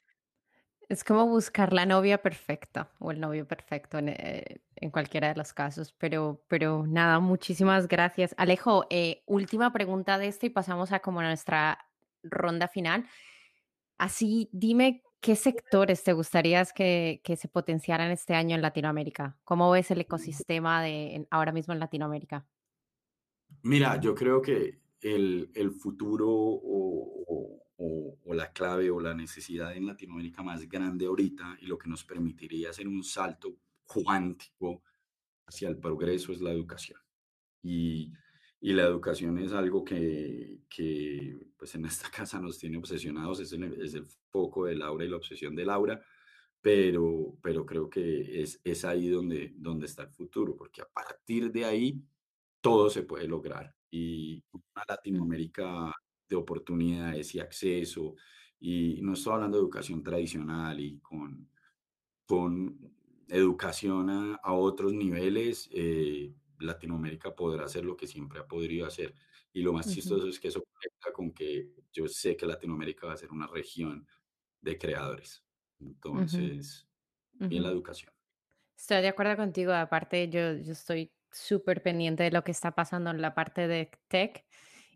Es 0.89 1.03
como 1.03 1.27
buscar 1.27 1.71
la 1.71 1.85
novia 1.85 2.19
perfecta 2.19 2.91
o 2.97 3.11
el 3.11 3.19
novio 3.19 3.47
perfecto 3.47 3.99
en, 3.99 4.09
eh, 4.09 4.59
en 4.75 4.89
cualquiera 4.89 5.27
de 5.27 5.35
los 5.35 5.53
casos, 5.53 5.93
pero, 5.93 6.43
pero 6.47 6.87
nada, 6.87 7.19
muchísimas 7.19 7.87
gracias. 7.87 8.33
Alejo, 8.37 8.87
eh, 8.89 9.21
última 9.27 9.71
pregunta 9.71 10.17
de 10.17 10.27
esto 10.27 10.47
y 10.47 10.49
pasamos 10.49 10.91
a 10.91 10.99
como 10.99 11.21
nuestra 11.21 11.77
ronda 12.23 12.67
final. 12.67 13.05
Así, 13.99 14.49
dime 14.51 15.03
qué 15.21 15.35
sectores 15.35 16.03
te 16.03 16.13
gustaría 16.13 16.65
que, 16.65 17.21
que 17.23 17.35
se 17.35 17.49
potenciaran 17.49 18.09
este 18.09 18.33
año 18.33 18.55
en 18.55 18.63
Latinoamérica. 18.63 19.37
¿Cómo 19.43 19.69
ves 19.69 19.91
el 19.91 20.01
ecosistema 20.01 20.81
de 20.81 21.27
ahora 21.29 21.51
mismo 21.51 21.75
en 21.75 21.81
Latinoamérica? 21.81 22.47
Mira, 23.61 23.99
yo 23.99 24.15
creo 24.15 24.41
que 24.41 24.79
el, 25.01 25.51
el 25.53 25.69
futuro 25.69 26.27
o 26.31 27.68
la 28.25 28.51
clave 28.51 28.89
o 28.89 28.99
la 28.99 29.13
necesidad 29.13 29.75
en 29.75 29.87
Latinoamérica 29.87 30.43
más 30.43 30.67
grande 30.67 31.05
ahorita 31.05 31.57
y 31.61 31.65
lo 31.65 31.77
que 31.77 31.89
nos 31.89 32.03
permitiría 32.03 32.69
hacer 32.69 32.87
un 32.87 33.03
salto 33.03 33.55
cuántico 33.85 34.83
hacia 35.45 35.69
el 35.69 35.77
progreso 35.77 36.31
es 36.31 36.41
la 36.41 36.51
educación. 36.51 36.99
Y, 37.63 38.13
y 38.61 38.73
la 38.73 38.83
educación 38.83 39.37
es 39.39 39.53
algo 39.53 39.83
que, 39.83 40.59
que, 40.69 41.37
pues 41.57 41.75
en 41.75 41.85
esta 41.85 42.09
casa 42.15 42.39
nos 42.39 42.57
tiene 42.57 42.77
obsesionados, 42.77 43.39
es 43.39 43.51
el, 43.53 43.81
es 43.81 43.93
el 43.93 44.05
foco 44.05 44.65
de 44.65 44.75
Laura 44.75 45.05
y 45.05 45.09
la 45.09 45.17
obsesión 45.17 45.55
de 45.55 45.65
Laura, 45.65 46.01
pero, 46.61 47.37
pero 47.41 47.65
creo 47.65 47.89
que 47.89 48.41
es, 48.41 48.59
es 48.63 48.85
ahí 48.85 49.09
donde, 49.09 49.53
donde 49.55 49.85
está 49.85 50.03
el 50.03 50.09
futuro, 50.09 50.55
porque 50.55 50.81
a 50.81 50.87
partir 50.87 51.51
de 51.51 51.65
ahí 51.65 52.01
todo 52.61 52.89
se 52.89 53.03
puede 53.03 53.27
lograr. 53.27 53.73
Y 53.91 54.43
una 54.51 54.83
Latinoamérica 54.87 55.93
de 56.29 56.35
oportunidades 56.35 57.33
y 57.35 57.39
acceso, 57.39 58.15
y 58.59 59.01
no 59.01 59.13
estoy 59.13 59.33
hablando 59.33 59.57
de 59.57 59.63
educación 59.63 60.03
tradicional 60.03 60.79
y 60.79 60.99
con, 60.99 61.49
con 62.25 62.77
educación 63.29 64.09
a, 64.09 64.53
otros 64.53 64.93
niveles, 64.93 65.69
eh, 65.71 66.33
Latinoamérica 66.59 67.33
podrá 67.35 67.65
hacer 67.65 67.85
lo 67.85 67.95
que 67.95 68.07
siempre 68.07 68.39
ha 68.39 68.47
podido 68.47 68.85
hacer. 68.85 69.15
Y 69.53 69.61
lo 69.61 69.73
más 69.73 69.91
chistoso 69.91 70.27
es 70.27 70.39
que 70.39 70.49
eso 70.49 70.63
conecta 70.63 71.11
con 71.13 71.31
que 71.31 71.71
yo 71.91 72.07
sé 72.07 72.35
que 72.35 72.45
Latinoamérica 72.45 73.07
va 73.07 73.13
a 73.13 73.17
ser 73.17 73.31
una 73.31 73.47
región 73.47 74.05
de 74.61 74.77
creadores. 74.77 75.43
Entonces, 75.79 76.87
bien 77.33 77.63
la 77.63 77.69
educación. 77.69 78.13
Estoy 78.77 79.01
de 79.01 79.07
acuerdo 79.07 79.37
contigo. 79.37 79.71
Aparte, 79.73 80.29
yo, 80.29 80.53
yo 80.57 80.73
estoy 80.73 81.11
súper 81.31 81.81
pendiente 81.81 82.23
de 82.23 82.31
lo 82.31 82.43
que 82.43 82.51
está 82.51 82.75
pasando 82.75 83.09
en 83.09 83.21
la 83.21 83.33
parte 83.33 83.67
de 83.67 83.89
tech 84.07 84.45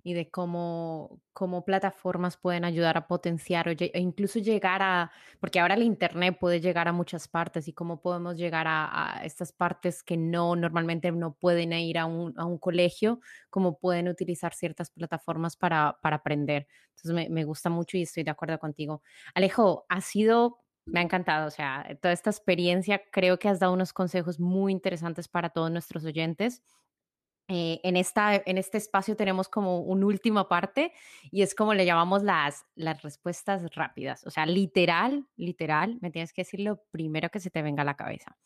y 0.03 0.13
de 0.13 0.29
cómo, 0.29 1.21
cómo 1.31 1.63
plataformas 1.63 2.35
pueden 2.37 2.65
ayudar 2.65 2.97
a 2.97 3.07
potenciar 3.07 3.69
o 3.69 3.71
e 3.71 3.99
incluso 3.99 4.39
llegar 4.39 4.81
a, 4.81 5.11
porque 5.39 5.61
ahora 5.61 5.75
el 5.75 5.83
Internet 5.83 6.37
puede 6.39 6.59
llegar 6.59 6.89
a 6.89 6.91
muchas 6.91 7.29
partes 7.29 7.67
y 7.69 7.73
cómo 7.73 8.01
podemos 8.01 8.37
llegar 8.37 8.65
a, 8.67 9.21
estas 9.23 9.53
partes 9.53 10.03
que 10.03 10.17
no 10.17 10.55
normalmente 10.55 11.11
no 11.11 11.33
pueden 11.33 11.71
ir 11.73 11.97
a 11.97 12.05
un, 12.05 12.33
a 12.37 12.45
un 12.45 12.57
colegio, 12.57 13.21
cómo 13.49 13.79
pueden 13.79 14.09
utilizar 14.09 14.53
ciertas 14.53 14.91
plataformas 14.91 15.55
para, 15.55 15.97
para 16.01 16.17
aprender. 16.17 16.67
Entonces 16.89 17.13
me, 17.13 17.29
me 17.29 17.45
gusta 17.45 17.69
mucho 17.69 17.97
y 17.97 18.03
estoy 18.03 18.23
de 18.23 18.31
acuerdo 18.31 18.59
contigo. 18.59 19.01
Alejo, 19.33 19.85
ha 19.87 20.01
sido 20.01 20.59
me 20.85 20.99
ha 20.99 21.03
encantado, 21.03 21.47
o 21.47 21.51
sea, 21.51 21.97
toda 22.01 22.13
esta 22.13 22.29
experiencia, 22.29 23.01
creo 23.11 23.39
que 23.39 23.47
has 23.47 23.59
dado 23.59 23.71
unos 23.73 23.93
consejos 23.93 24.39
muy 24.39 24.71
interesantes 24.73 25.29
para 25.29 25.49
todos 25.49 25.71
nuestros 25.71 26.03
oyentes. 26.03 26.61
Eh, 27.49 27.81
en, 27.83 27.97
esta, 27.97 28.35
en 28.35 28.57
este 28.57 28.77
espacio 28.77 29.17
tenemos 29.17 29.49
como 29.49 29.79
una 29.79 30.05
última 30.05 30.47
parte 30.47 30.93
y 31.29 31.41
es 31.41 31.53
como 31.53 31.73
le 31.73 31.85
llamamos 31.85 32.23
las, 32.23 32.65
las 32.75 33.01
respuestas 33.01 33.63
rápidas. 33.75 34.25
O 34.25 34.31
sea, 34.31 34.45
literal, 34.45 35.27
literal, 35.35 35.97
me 36.01 36.09
tienes 36.09 36.31
que 36.31 36.43
decir 36.43 36.61
lo 36.61 36.81
primero 36.91 37.29
que 37.29 37.41
se 37.41 37.49
te 37.49 37.61
venga 37.61 37.81
a 37.81 37.85
la 37.85 37.97
cabeza. 37.97 38.37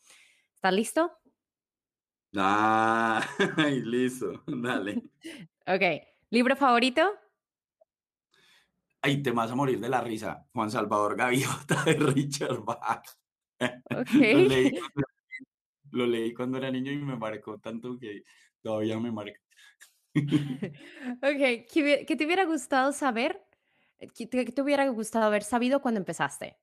¿Estás 0.54 0.72
listo? 0.74 1.12
Ah, 2.36 3.24
listo, 3.84 4.42
dale. 4.46 5.02
ok, 5.66 6.02
¿libro 6.30 6.56
favorito? 6.56 7.08
Ay, 9.00 9.22
te 9.22 9.30
vas 9.30 9.50
a 9.50 9.54
morir 9.54 9.78
de 9.78 9.88
la 9.88 10.00
risa. 10.00 10.44
Juan 10.52 10.70
Salvador 10.70 11.16
Gaviota 11.16 11.84
de 11.86 11.94
Richard 11.94 12.64
Bach. 12.64 13.06
Okay. 13.84 14.78
lo 15.90 16.06
leí 16.06 16.32
cuando 16.32 16.58
era 16.58 16.70
niño 16.70 16.92
y 16.92 16.98
me 16.98 17.16
marcó 17.16 17.58
tanto 17.58 17.98
que 17.98 18.22
todavía 18.62 18.98
me 18.98 19.12
marca. 19.12 19.40
ok, 20.14 21.66
¿qué, 21.72 22.16
te 22.16 22.24
hubiera 22.24 22.44
gustado 22.44 22.92
saber? 22.92 23.40
¿Qué 24.14 24.26
te, 24.26 24.62
hubiera 24.62 24.88
gustado 24.88 25.26
haber 25.26 25.42
sabido 25.42 25.80
cuando 25.80 25.98
empezaste? 25.98 26.56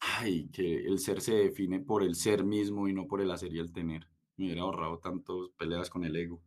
Ay, 0.00 0.48
que 0.48 0.84
el 0.84 0.98
ser 0.98 1.20
se 1.20 1.34
define 1.34 1.80
por 1.80 2.02
el 2.02 2.14
ser 2.14 2.44
mismo 2.44 2.88
y 2.88 2.92
no 2.92 3.06
por 3.06 3.20
el 3.20 3.30
hacer 3.30 3.52
y 3.52 3.58
el 3.58 3.72
tener. 3.72 4.06
Me 4.36 4.46
hubiera 4.46 4.62
ahorrado 4.62 4.98
tantas 4.98 5.36
peleas 5.56 5.88
con 5.88 6.04
el 6.04 6.16
ego. 6.16 6.42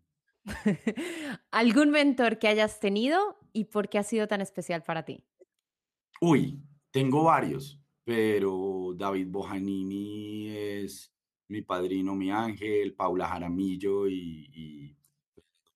¿Algún 1.52 1.92
mentor 1.92 2.40
que 2.40 2.48
hayas 2.48 2.80
tenido 2.80 3.38
y 3.54 3.66
por 3.66 3.90
qué 3.90 3.98
ha 3.98 4.04
sido 4.04 4.28
tan 4.28 4.42
especial 4.42 4.84
para 4.84 5.06
ti? 5.06 5.24
Uy, 6.22 6.62
tengo 6.92 7.24
varios, 7.24 7.80
pero 8.04 8.94
David 8.96 9.28
Bojanini 9.30 10.50
es 10.50 11.14
mi 11.50 11.62
padrino, 11.62 12.16
mi 12.16 12.32
ángel, 12.32 12.94
Paula 12.94 13.28
Jaramillo 13.28 14.08
y, 14.08 14.50
y 14.54 14.98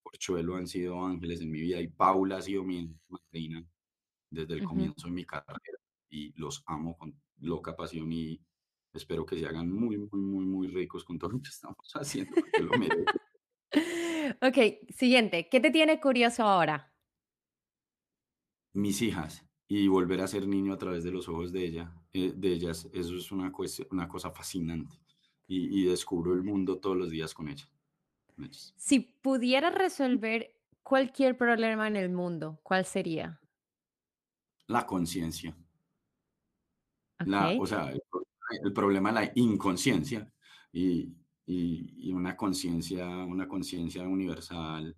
Porchuelo 0.04 0.56
han 0.56 0.68
sido 0.68 1.04
ángeles 1.06 1.42
en 1.42 1.52
mi 1.52 1.62
vida 1.62 1.80
y 1.80 1.88
Paula 1.88 2.38
ha 2.38 2.42
sido 2.42 2.64
mi 2.64 2.94
madrina 3.08 3.66
desde 4.30 4.56
el 4.56 4.64
comienzo 4.64 5.08
de 5.08 5.14
mi 5.14 5.26
carrera 5.26 5.80
y 6.10 6.34
los 6.40 6.64
amo 6.66 6.98
con 6.98 7.14
loca 7.40 7.76
pasión 7.76 8.12
y 8.12 8.42
espero 8.94 9.26
que 9.26 9.40
se 9.40 9.46
hagan 9.46 9.72
muy, 9.72 9.98
muy, 9.98 10.20
muy, 10.20 10.46
muy 10.46 10.68
ricos 10.68 11.04
con 11.04 11.18
todo 11.18 11.32
lo 11.32 11.42
que 11.42 11.50
estamos 11.50 11.78
haciendo, 11.96 12.36
lo 12.60 12.72
ok, 14.48 14.90
siguiente. 14.90 15.48
¿Qué 15.50 15.60
te 15.62 15.72
tiene 15.72 16.00
curioso 16.02 16.44
ahora? 16.44 16.94
Mis 18.74 19.02
hijas 19.02 19.46
y 19.68 19.88
volver 19.88 20.20
a 20.22 20.28
ser 20.28 20.48
niño 20.48 20.74
a 20.74 20.78
través 20.78 21.06
de 21.06 21.12
los 21.12 21.30
ojos 21.30 21.54
de, 21.54 21.66
ella, 21.66 21.94
eh, 22.12 22.34
de 22.36 22.52
ellas. 22.52 22.90
Eso 22.94 23.16
es 23.16 23.32
una, 23.32 23.52
una 23.92 24.08
cosa 24.10 24.32
fascinante 24.32 24.98
y, 25.54 25.84
descubro 25.84 26.34
el 26.34 26.44
mundo 26.44 26.78
todos 26.80 26.96
los 26.96 27.10
días 27.10 27.34
con 27.34 27.50
ella. 27.50 27.68
Si 28.78 29.00
pudieras 29.00 29.76
resolver 29.76 30.56
cualquier 30.82 31.38
problema 31.38 31.88
en 31.88 31.98
el 31.98 32.10
mundo, 32.10 32.60
¿cuál 32.64 32.86
sería? 32.86 33.40
La 34.68 34.86
conciencia. 34.86 35.56
O 37.60 37.68
sea, 37.68 37.92
el, 38.64 38.74
problema 38.74 39.10
es 39.10 39.16
la 39.16 39.32
inconsciencia 39.36 40.32
y, 40.72 41.14
y, 41.46 42.12
una 42.14 42.36
conciencia, 42.36 43.06
una 43.08 43.48
conciencia 43.48 44.04
universal 44.04 44.96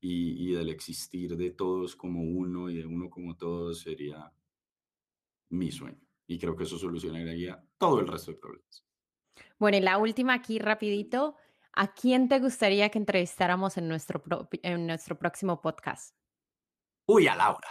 y, 0.00 0.50
y, 0.50 0.52
del 0.52 0.68
existir 0.68 1.36
de 1.36 1.50
todos 1.50 1.96
como 1.96 2.22
uno 2.22 2.68
y 2.70 2.76
de 2.76 2.86
uno 2.86 3.08
como 3.08 3.36
todos 3.36 3.80
sería 3.80 4.30
mi 5.48 5.72
sueño. 5.72 6.06
Y 6.26 6.38
creo 6.38 6.54
que 6.54 6.64
eso 6.64 6.78
solucionaría 6.78 7.64
todo 7.78 8.00
el 8.00 8.06
resto 8.06 8.32
de 8.32 8.36
problemas. 8.36 8.87
Bueno, 9.58 9.78
y 9.78 9.80
la 9.80 9.98
última 9.98 10.34
aquí 10.34 10.58
rapidito. 10.58 11.36
¿A 11.72 11.94
quién 11.94 12.28
te 12.28 12.40
gustaría 12.40 12.88
que 12.88 12.98
entrevistáramos 12.98 13.76
en 13.76 13.88
nuestro, 13.88 14.22
en 14.62 14.86
nuestro 14.86 15.16
próximo 15.16 15.60
podcast? 15.60 16.14
Uy, 17.06 17.28
a 17.28 17.36
Laura. 17.36 17.68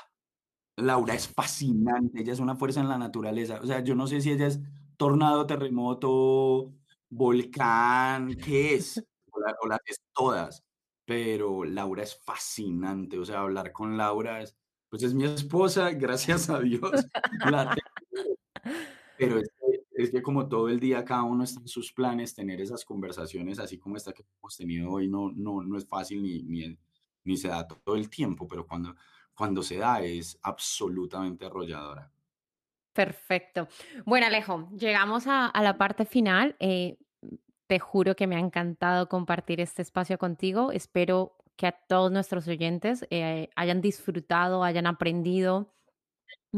Laura 0.77 1.15
es 1.15 1.27
fascinante, 1.27 2.21
ella 2.21 2.33
es 2.33 2.39
una 2.39 2.55
fuerza 2.55 2.79
en 2.79 2.87
la 2.87 2.97
naturaleza. 2.97 3.59
O 3.61 3.65
sea, 3.65 3.81
yo 3.81 3.95
no 3.95 4.07
sé 4.07 4.21
si 4.21 4.31
ella 4.31 4.47
es 4.47 4.59
tornado, 4.95 5.45
terremoto, 5.45 6.73
volcán, 7.09 8.35
¿qué 8.35 8.75
es? 8.75 9.03
O, 9.61 9.67
las 9.67 9.79
es 9.85 10.01
todas. 10.15 10.63
Pero 11.05 11.63
Laura 11.63 12.01
es 12.01 12.19
fascinante. 12.23 13.19
O 13.19 13.25
sea, 13.25 13.41
hablar 13.41 13.71
con 13.71 13.95
Laura 13.95 14.41
es, 14.41 14.55
pues 14.89 15.03
es 15.03 15.13
mi 15.13 15.25
esposa, 15.25 15.91
gracias 15.93 16.49
a 16.49 16.59
Dios. 16.59 17.05
pero 19.17 19.39
es 19.39 19.51
es 19.97 20.11
que 20.11 20.21
como 20.21 20.47
todo 20.47 20.69
el 20.69 20.79
día 20.79 21.03
cada 21.03 21.23
uno 21.23 21.43
está 21.43 21.59
en 21.59 21.67
sus 21.67 21.91
planes, 21.91 22.35
tener 22.35 22.61
esas 22.61 22.85
conversaciones 22.85 23.57
así 23.57 23.79
como 23.79 23.97
esta 23.97 24.13
que 24.13 24.23
hemos 24.39 24.55
tenido 24.55 24.91
hoy 24.91 25.07
no, 25.07 25.31
no, 25.35 25.63
no 25.63 25.75
es 25.75 25.87
fácil 25.87 26.21
ni, 26.21 26.77
ni, 27.23 27.37
se 27.37 27.47
da 27.47 27.67
todo 27.67 27.95
el 27.95 28.07
tiempo, 28.07 28.47
pero 28.47 28.65
cuando, 28.65 28.95
cuando 29.33 29.63
se 29.63 29.77
da 29.77 30.01
es 30.01 30.37
absolutamente 30.43 31.45
arrolladora. 31.45 32.11
Perfecto. 32.93 33.67
Bueno, 34.05 34.27
Alejo, 34.27 34.69
llegamos 34.77 35.25
a, 35.25 35.47
a 35.47 35.63
la 35.63 35.77
parte 35.77 36.05
final. 36.05 36.55
Eh, 36.59 36.97
te 37.65 37.79
juro 37.79 38.15
que 38.15 38.27
me 38.27 38.35
ha 38.35 38.39
encantado 38.39 39.09
compartir 39.09 39.59
este 39.61 39.81
espacio 39.81 40.17
contigo. 40.17 40.71
Espero 40.71 41.35
que 41.55 41.67
a 41.67 41.71
todos 41.71 42.11
nuestros 42.11 42.47
oyentes 42.47 43.05
eh, 43.09 43.49
hayan 43.55 43.81
disfrutado, 43.81 44.63
hayan 44.63 44.85
aprendido 44.85 45.73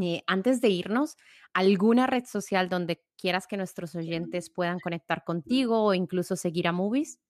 eh, 0.00 0.22
antes 0.26 0.60
de 0.60 0.68
irnos, 0.68 1.16
¿alguna 1.52 2.06
red 2.06 2.24
social 2.24 2.68
donde 2.68 3.02
quieras 3.16 3.46
que 3.46 3.56
nuestros 3.56 3.94
oyentes 3.94 4.50
puedan 4.50 4.78
conectar 4.80 5.24
contigo 5.24 5.84
o 5.84 5.94
incluso 5.94 6.36
seguir 6.36 6.68
a 6.68 6.72
Movies? 6.72 7.20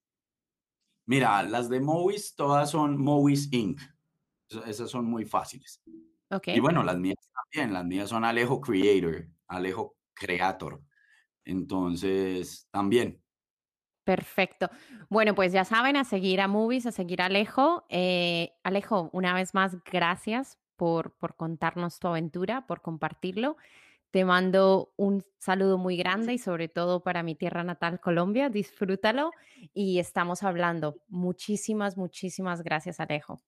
Mira, 1.05 1.43
las 1.43 1.69
de 1.69 1.79
Movies 1.79 2.35
todas 2.35 2.69
son 2.69 3.01
Movies 3.01 3.51
Inc. 3.51 3.81
Esas 4.65 4.89
son 4.89 5.05
muy 5.05 5.25
fáciles. 5.25 5.81
Okay. 6.29 6.55
Y 6.55 6.59
bueno, 6.59 6.83
las 6.83 6.97
mías 6.97 7.17
también, 7.33 7.73
las 7.73 7.85
mías 7.85 8.09
son 8.09 8.23
Alejo 8.23 8.61
Creator, 8.61 9.27
Alejo 9.47 9.95
Creator. 10.13 10.81
Entonces, 11.43 12.67
también. 12.71 13.21
Perfecto. 14.03 14.69
Bueno, 15.09 15.35
pues 15.35 15.51
ya 15.51 15.65
saben, 15.65 15.95
a 15.95 16.03
seguir 16.03 16.41
a 16.41 16.47
Movies, 16.47 16.85
a 16.85 16.91
seguir 16.91 17.21
a 17.21 17.25
Alejo. 17.25 17.85
Eh, 17.89 18.53
Alejo, 18.63 19.09
una 19.13 19.33
vez 19.33 19.53
más, 19.53 19.77
gracias 19.83 20.60
por, 20.81 21.35
contarnos 21.35 21.99
tu 21.99 22.07
aventura, 22.07 22.65
por 22.65 22.81
compartirlo. 22.81 23.55
Te 24.09 24.25
mando 24.25 24.91
un 24.97 25.23
saludo 25.37 25.77
muy 25.77 25.95
grande 25.95 26.33
y 26.33 26.39
sobre 26.39 26.69
todo 26.69 27.03
para 27.03 27.21
mi 27.21 27.35
tierra 27.35 27.63
natal, 27.63 27.99
Colombia. 27.99 28.49
Disfrútalo 28.49 29.29
y 29.75 29.99
estamos 29.99 30.41
hablando. 30.41 30.97
Muchísimas, 31.07 31.97
muchísimas 31.97 32.63
gracias, 32.63 32.99
Alejo. 32.99 33.39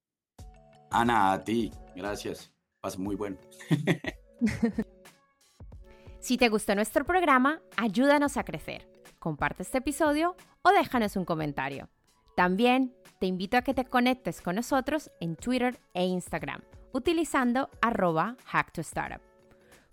Ana, 0.92 1.34
a 1.34 1.44
ti. 1.44 1.72
Gracias. 1.96 2.54
Pasa 2.80 3.00
muy 3.00 3.16
bueno. 3.16 3.38
si 6.20 6.38
te 6.38 6.50
gustó 6.50 6.76
nuestro 6.76 7.04
programa, 7.04 7.64
ayúdanos 7.78 8.38
a 8.38 8.44
crecer. 8.44 8.88
Comparte 9.18 9.64
este 9.64 9.80
episodio 9.80 10.36
o 10.62 10.70
déjanos 10.70 11.16
un 11.16 11.26
comentario. 11.26 11.90
También 12.36 12.96
te 13.20 13.26
invito 13.26 13.58
a 13.58 13.64
que 13.64 13.74
te 13.74 13.86
conectes 13.86 14.40
con 14.40 14.56
nosotros 14.56 15.10
en 15.20 15.36
Twitter 15.36 15.80
e 15.96 16.06
Instagram 16.06 16.62
utilizando 16.94 17.70
arroba 17.82 18.38
hacktostartup. 18.46 19.22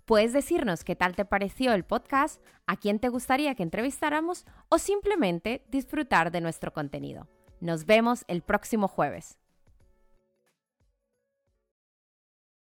Puedes 0.05 0.33
decirnos 0.33 0.83
qué 0.83 0.95
tal 0.95 1.15
te 1.15 1.25
pareció 1.25 1.73
el 1.73 1.83
podcast, 1.83 2.41
a 2.67 2.77
quién 2.77 2.99
te 2.99 3.09
gustaría 3.09 3.55
que 3.55 3.63
entrevistáramos 3.63 4.45
o 4.69 4.77
simplemente 4.77 5.63
disfrutar 5.69 6.31
de 6.31 6.41
nuestro 6.41 6.71
contenido. 6.71 7.27
Nos 7.59 7.85
vemos 7.85 8.23
el 8.27 8.41
próximo 8.41 8.87
jueves. 8.87 9.40